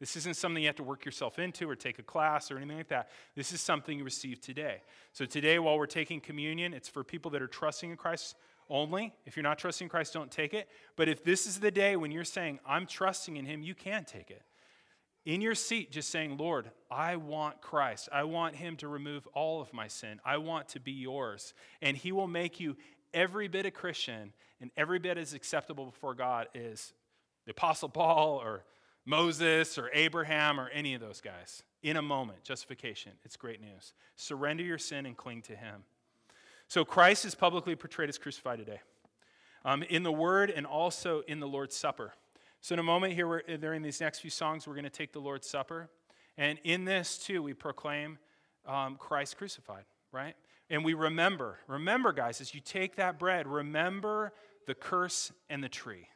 This 0.00 0.16
isn't 0.16 0.36
something 0.36 0.62
you 0.62 0.68
have 0.68 0.76
to 0.76 0.82
work 0.82 1.04
yourself 1.04 1.38
into 1.38 1.70
or 1.70 1.76
take 1.76 1.98
a 1.98 2.02
class 2.02 2.50
or 2.50 2.58
anything 2.58 2.76
like 2.76 2.88
that. 2.88 3.08
This 3.34 3.52
is 3.52 3.62
something 3.62 3.96
you 3.96 4.04
receive 4.04 4.40
today. 4.40 4.82
So, 5.12 5.24
today, 5.24 5.58
while 5.58 5.78
we're 5.78 5.86
taking 5.86 6.20
communion, 6.20 6.74
it's 6.74 6.88
for 6.88 7.04
people 7.04 7.30
that 7.30 7.40
are 7.40 7.46
trusting 7.46 7.90
in 7.90 7.96
Christ 7.96 8.34
only. 8.68 9.14
If 9.24 9.36
you're 9.36 9.44
not 9.44 9.58
trusting 9.58 9.88
Christ, 9.88 10.12
don't 10.12 10.30
take 10.30 10.52
it. 10.52 10.68
But 10.96 11.08
if 11.08 11.24
this 11.24 11.46
is 11.46 11.60
the 11.60 11.70
day 11.70 11.96
when 11.96 12.10
you're 12.10 12.24
saying, 12.24 12.58
I'm 12.66 12.86
trusting 12.86 13.36
in 13.36 13.46
Him, 13.46 13.62
you 13.62 13.74
can 13.74 14.04
take 14.04 14.30
it. 14.30 14.42
In 15.24 15.40
your 15.40 15.54
seat, 15.54 15.90
just 15.90 16.10
saying, 16.10 16.36
Lord, 16.36 16.70
I 16.90 17.16
want 17.16 17.62
Christ. 17.62 18.10
I 18.12 18.24
want 18.24 18.56
Him 18.56 18.76
to 18.76 18.88
remove 18.88 19.26
all 19.28 19.62
of 19.62 19.72
my 19.72 19.88
sin. 19.88 20.20
I 20.24 20.36
want 20.36 20.68
to 20.70 20.80
be 20.80 20.92
yours. 20.92 21.54
And 21.80 21.96
He 21.96 22.12
will 22.12 22.26
make 22.26 22.60
you 22.60 22.76
every 23.14 23.48
bit 23.48 23.64
a 23.64 23.70
Christian 23.70 24.32
and 24.60 24.70
every 24.76 24.98
bit 24.98 25.16
as 25.16 25.32
acceptable 25.32 25.86
before 25.86 26.14
God 26.14 26.48
as 26.54 26.92
the 27.46 27.52
Apostle 27.52 27.88
Paul 27.88 28.40
or 28.42 28.64
Moses 29.06 29.78
or 29.78 29.90
Abraham 29.94 30.60
or 30.60 30.68
any 30.68 30.94
of 30.94 31.00
those 31.00 31.22
guys. 31.22 31.62
In 31.82 31.96
a 31.96 32.02
moment, 32.02 32.42
justification. 32.44 33.12
It's 33.24 33.36
great 33.36 33.60
news. 33.60 33.94
Surrender 34.16 34.62
your 34.62 34.78
sin 34.78 35.06
and 35.06 35.16
cling 35.16 35.42
to 35.42 35.56
Him. 35.56 35.84
So 36.68 36.84
Christ 36.84 37.24
is 37.24 37.34
publicly 37.34 37.76
portrayed 37.76 38.08
as 38.08 38.18
crucified 38.18 38.58
today 38.58 38.80
um, 39.64 39.82
in 39.84 40.02
the 40.02 40.12
Word 40.12 40.50
and 40.50 40.66
also 40.66 41.22
in 41.26 41.40
the 41.40 41.48
Lord's 41.48 41.76
Supper. 41.76 42.12
So, 42.64 42.72
in 42.72 42.78
a 42.78 42.82
moment 42.82 43.12
here, 43.12 43.28
we're, 43.28 43.42
during 43.58 43.82
these 43.82 44.00
next 44.00 44.20
few 44.20 44.30
songs, 44.30 44.66
we're 44.66 44.72
going 44.72 44.84
to 44.84 44.88
take 44.88 45.12
the 45.12 45.18
Lord's 45.18 45.46
Supper. 45.46 45.90
And 46.38 46.58
in 46.64 46.86
this, 46.86 47.18
too, 47.18 47.42
we 47.42 47.52
proclaim 47.52 48.18
um, 48.64 48.96
Christ 48.96 49.36
crucified, 49.36 49.84
right? 50.12 50.34
And 50.70 50.82
we 50.82 50.94
remember, 50.94 51.58
remember, 51.68 52.10
guys, 52.10 52.40
as 52.40 52.54
you 52.54 52.62
take 52.64 52.96
that 52.96 53.18
bread, 53.18 53.46
remember 53.46 54.32
the 54.66 54.74
curse 54.74 55.30
and 55.50 55.62
the 55.62 55.68
tree. 55.68 56.08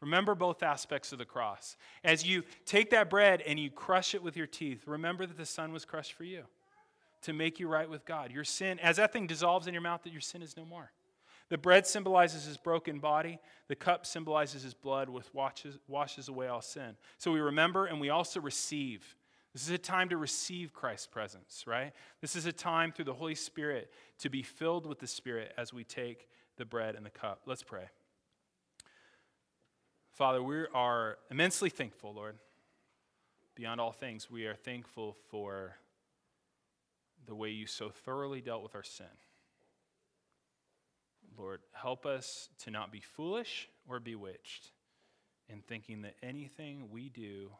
Remember 0.00 0.34
both 0.34 0.62
aspects 0.62 1.12
of 1.12 1.18
the 1.18 1.26
cross. 1.26 1.76
As 2.02 2.26
you 2.26 2.42
take 2.64 2.88
that 2.88 3.10
bread 3.10 3.42
and 3.42 3.60
you 3.60 3.70
crush 3.70 4.14
it 4.14 4.22
with 4.22 4.34
your 4.34 4.46
teeth, 4.46 4.84
remember 4.86 5.26
that 5.26 5.36
the 5.36 5.44
Son 5.44 5.74
was 5.74 5.84
crushed 5.84 6.14
for 6.14 6.24
you 6.24 6.44
to 7.20 7.34
make 7.34 7.60
you 7.60 7.68
right 7.68 7.90
with 7.90 8.06
God. 8.06 8.32
Your 8.32 8.44
sin, 8.44 8.78
as 8.78 8.96
that 8.96 9.12
thing 9.12 9.26
dissolves 9.26 9.66
in 9.66 9.74
your 9.74 9.82
mouth, 9.82 10.04
that 10.04 10.12
your 10.12 10.22
sin 10.22 10.40
is 10.40 10.56
no 10.56 10.64
more. 10.64 10.90
The 11.52 11.58
bread 11.58 11.86
symbolizes 11.86 12.46
his 12.46 12.56
broken 12.56 12.98
body. 12.98 13.38
The 13.68 13.76
cup 13.76 14.06
symbolizes 14.06 14.62
his 14.62 14.72
blood, 14.72 15.10
which 15.10 15.26
washes, 15.34 15.76
washes 15.86 16.28
away 16.28 16.48
all 16.48 16.62
sin. 16.62 16.96
So 17.18 17.30
we 17.30 17.40
remember 17.40 17.84
and 17.84 18.00
we 18.00 18.08
also 18.08 18.40
receive. 18.40 19.14
This 19.52 19.64
is 19.64 19.68
a 19.68 19.76
time 19.76 20.08
to 20.08 20.16
receive 20.16 20.72
Christ's 20.72 21.08
presence, 21.08 21.64
right? 21.66 21.92
This 22.22 22.36
is 22.36 22.46
a 22.46 22.52
time 22.52 22.90
through 22.90 23.04
the 23.04 23.12
Holy 23.12 23.34
Spirit 23.34 23.92
to 24.20 24.30
be 24.30 24.42
filled 24.42 24.86
with 24.86 24.98
the 24.98 25.06
Spirit 25.06 25.52
as 25.58 25.74
we 25.74 25.84
take 25.84 26.26
the 26.56 26.64
bread 26.64 26.94
and 26.94 27.04
the 27.04 27.10
cup. 27.10 27.42
Let's 27.44 27.62
pray. 27.62 27.84
Father, 30.10 30.42
we 30.42 30.64
are 30.72 31.18
immensely 31.30 31.68
thankful, 31.68 32.14
Lord. 32.14 32.36
Beyond 33.56 33.78
all 33.78 33.92
things, 33.92 34.30
we 34.30 34.46
are 34.46 34.54
thankful 34.54 35.18
for 35.28 35.76
the 37.26 37.34
way 37.34 37.50
you 37.50 37.66
so 37.66 37.90
thoroughly 37.90 38.40
dealt 38.40 38.62
with 38.62 38.74
our 38.74 38.82
sin. 38.82 39.04
Lord, 41.38 41.60
help 41.72 42.06
us 42.06 42.48
to 42.64 42.70
not 42.70 42.92
be 42.92 43.00
foolish 43.00 43.68
or 43.88 44.00
bewitched 44.00 44.72
in 45.48 45.60
thinking 45.60 46.02
that 46.02 46.14
anything 46.22 46.88
we 46.90 47.08
do 47.08 47.50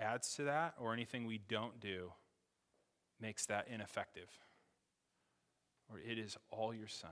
adds 0.00 0.34
to 0.36 0.44
that 0.44 0.74
or 0.78 0.92
anything 0.92 1.26
we 1.26 1.38
don't 1.38 1.80
do 1.80 2.12
makes 3.20 3.46
that 3.46 3.68
ineffective. 3.68 4.28
Or 5.90 5.98
it 5.98 6.18
is 6.18 6.36
all 6.50 6.74
your 6.74 6.88
Son. 6.88 7.10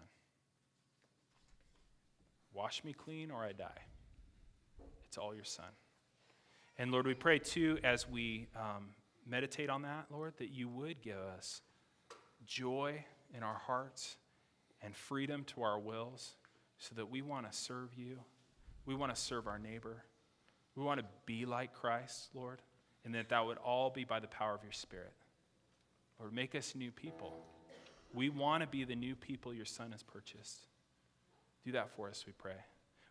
Wash 2.52 2.84
me 2.84 2.92
clean 2.92 3.30
or 3.30 3.42
I 3.42 3.52
die. 3.52 3.82
It's 5.06 5.18
all 5.18 5.34
your 5.34 5.44
Son. 5.44 5.66
And 6.78 6.92
Lord, 6.92 7.06
we 7.06 7.14
pray 7.14 7.38
too 7.38 7.78
as 7.82 8.08
we 8.08 8.48
um, 8.54 8.88
meditate 9.26 9.70
on 9.70 9.82
that, 9.82 10.06
Lord, 10.10 10.34
that 10.38 10.50
you 10.50 10.68
would 10.68 11.02
give 11.02 11.18
us 11.18 11.62
joy 12.44 13.04
in 13.36 13.42
our 13.42 13.60
hearts 13.66 14.16
and 14.82 14.96
freedom 14.96 15.44
to 15.44 15.62
our 15.62 15.78
wills 15.78 16.34
so 16.78 16.94
that 16.94 17.10
we 17.10 17.22
want 17.22 17.50
to 17.50 17.56
serve 17.56 17.90
you. 17.96 18.18
We 18.84 18.94
want 18.94 19.14
to 19.14 19.20
serve 19.20 19.46
our 19.46 19.58
neighbor. 19.58 20.04
We 20.74 20.82
want 20.82 21.00
to 21.00 21.06
be 21.24 21.46
like 21.46 21.74
Christ, 21.74 22.28
Lord, 22.34 22.60
and 23.04 23.14
that 23.14 23.30
that 23.30 23.44
would 23.44 23.58
all 23.58 23.90
be 23.90 24.04
by 24.04 24.20
the 24.20 24.26
power 24.26 24.54
of 24.54 24.62
your 24.62 24.72
Spirit. 24.72 25.12
Lord, 26.20 26.32
make 26.32 26.54
us 26.54 26.74
new 26.74 26.90
people. 26.90 27.44
We 28.14 28.30
want 28.30 28.62
to 28.62 28.66
be 28.66 28.84
the 28.84 28.94
new 28.94 29.14
people 29.14 29.52
your 29.52 29.64
Son 29.64 29.92
has 29.92 30.02
purchased. 30.02 30.66
Do 31.64 31.72
that 31.72 31.90
for 31.96 32.08
us, 32.08 32.24
we 32.26 32.32
pray. 32.32 32.54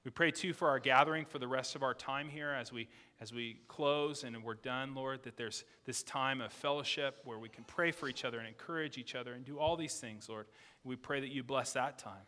We 0.05 0.11
pray 0.11 0.29
too 0.29 0.53
for 0.53 0.69
our 0.69 0.77
gathering 0.77 1.25
for 1.25 1.39
the 1.39 1.47
rest 1.47 1.75
of 1.75 1.81
our 1.81 1.95
time 1.95 2.29
here 2.29 2.51
as 2.51 2.71
we 2.71 2.87
as 3.19 3.33
we 3.33 3.57
close 3.67 4.23
and 4.23 4.43
we're 4.43 4.53
done, 4.53 4.93
Lord, 4.93 5.23
that 5.23 5.35
there's 5.35 5.63
this 5.85 6.03
time 6.03 6.41
of 6.41 6.53
fellowship 6.53 7.21
where 7.23 7.39
we 7.39 7.49
can 7.49 7.63
pray 7.63 7.91
for 7.91 8.07
each 8.07 8.23
other 8.23 8.37
and 8.37 8.47
encourage 8.47 8.97
each 8.99 9.15
other 9.15 9.33
and 9.33 9.43
do 9.43 9.57
all 9.57 9.75
these 9.75 9.95
things, 9.95 10.29
Lord. 10.29 10.45
We 10.83 10.95
pray 10.95 11.21
that 11.21 11.31
you 11.31 11.41
bless 11.41 11.73
that 11.73 11.97
time. 11.97 12.21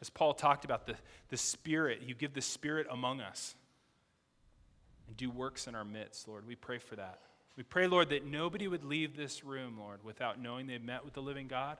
As 0.00 0.08
Paul 0.08 0.32
talked 0.32 0.64
about 0.64 0.86
the, 0.86 0.94
the 1.28 1.36
Spirit, 1.36 2.02
you 2.06 2.14
give 2.14 2.32
the 2.32 2.40
Spirit 2.40 2.86
among 2.88 3.20
us 3.20 3.56
and 5.08 5.16
do 5.16 5.28
works 5.28 5.66
in 5.66 5.74
our 5.74 5.84
midst, 5.84 6.28
Lord. 6.28 6.46
We 6.46 6.54
pray 6.54 6.78
for 6.78 6.96
that. 6.96 7.18
We 7.56 7.64
pray, 7.64 7.88
Lord, 7.88 8.10
that 8.10 8.24
nobody 8.24 8.68
would 8.68 8.84
leave 8.84 9.16
this 9.16 9.44
room, 9.44 9.76
Lord, 9.76 10.04
without 10.04 10.40
knowing 10.40 10.68
they've 10.68 10.80
met 10.80 11.04
with 11.04 11.14
the 11.14 11.22
living 11.22 11.48
God 11.48 11.78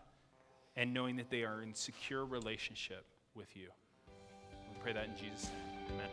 and 0.77 0.93
knowing 0.93 1.17
that 1.17 1.31
they 1.31 1.45
are 1.45 1.63
in 1.63 1.75
secure 1.75 2.27
relationship 2.27 3.07
with 3.35 3.57
you 3.57 3.69
pray 4.81 4.93
that 4.93 5.05
in 5.05 5.17
Jesus' 5.17 5.51
name. 5.89 6.01
Amen. 6.01 6.09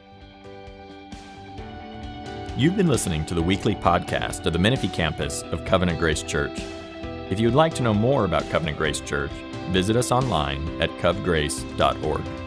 You've 2.57 2.75
been 2.75 2.87
listening 2.87 3.25
to 3.25 3.33
the 3.33 3.41
weekly 3.41 3.75
podcast 3.75 4.45
of 4.45 4.53
the 4.53 4.59
Menifee 4.59 4.87
campus 4.87 5.41
of 5.43 5.65
Covenant 5.65 5.99
Grace 5.99 6.23
Church. 6.23 6.59
If 7.29 7.39
you 7.39 7.47
would 7.47 7.55
like 7.55 7.73
to 7.75 7.83
know 7.83 7.93
more 7.93 8.25
about 8.25 8.49
Covenant 8.49 8.77
Grace 8.77 9.01
Church, 9.01 9.31
visit 9.71 9.95
us 9.95 10.11
online 10.11 10.81
at 10.81 10.89
covgrace.org. 10.97 12.44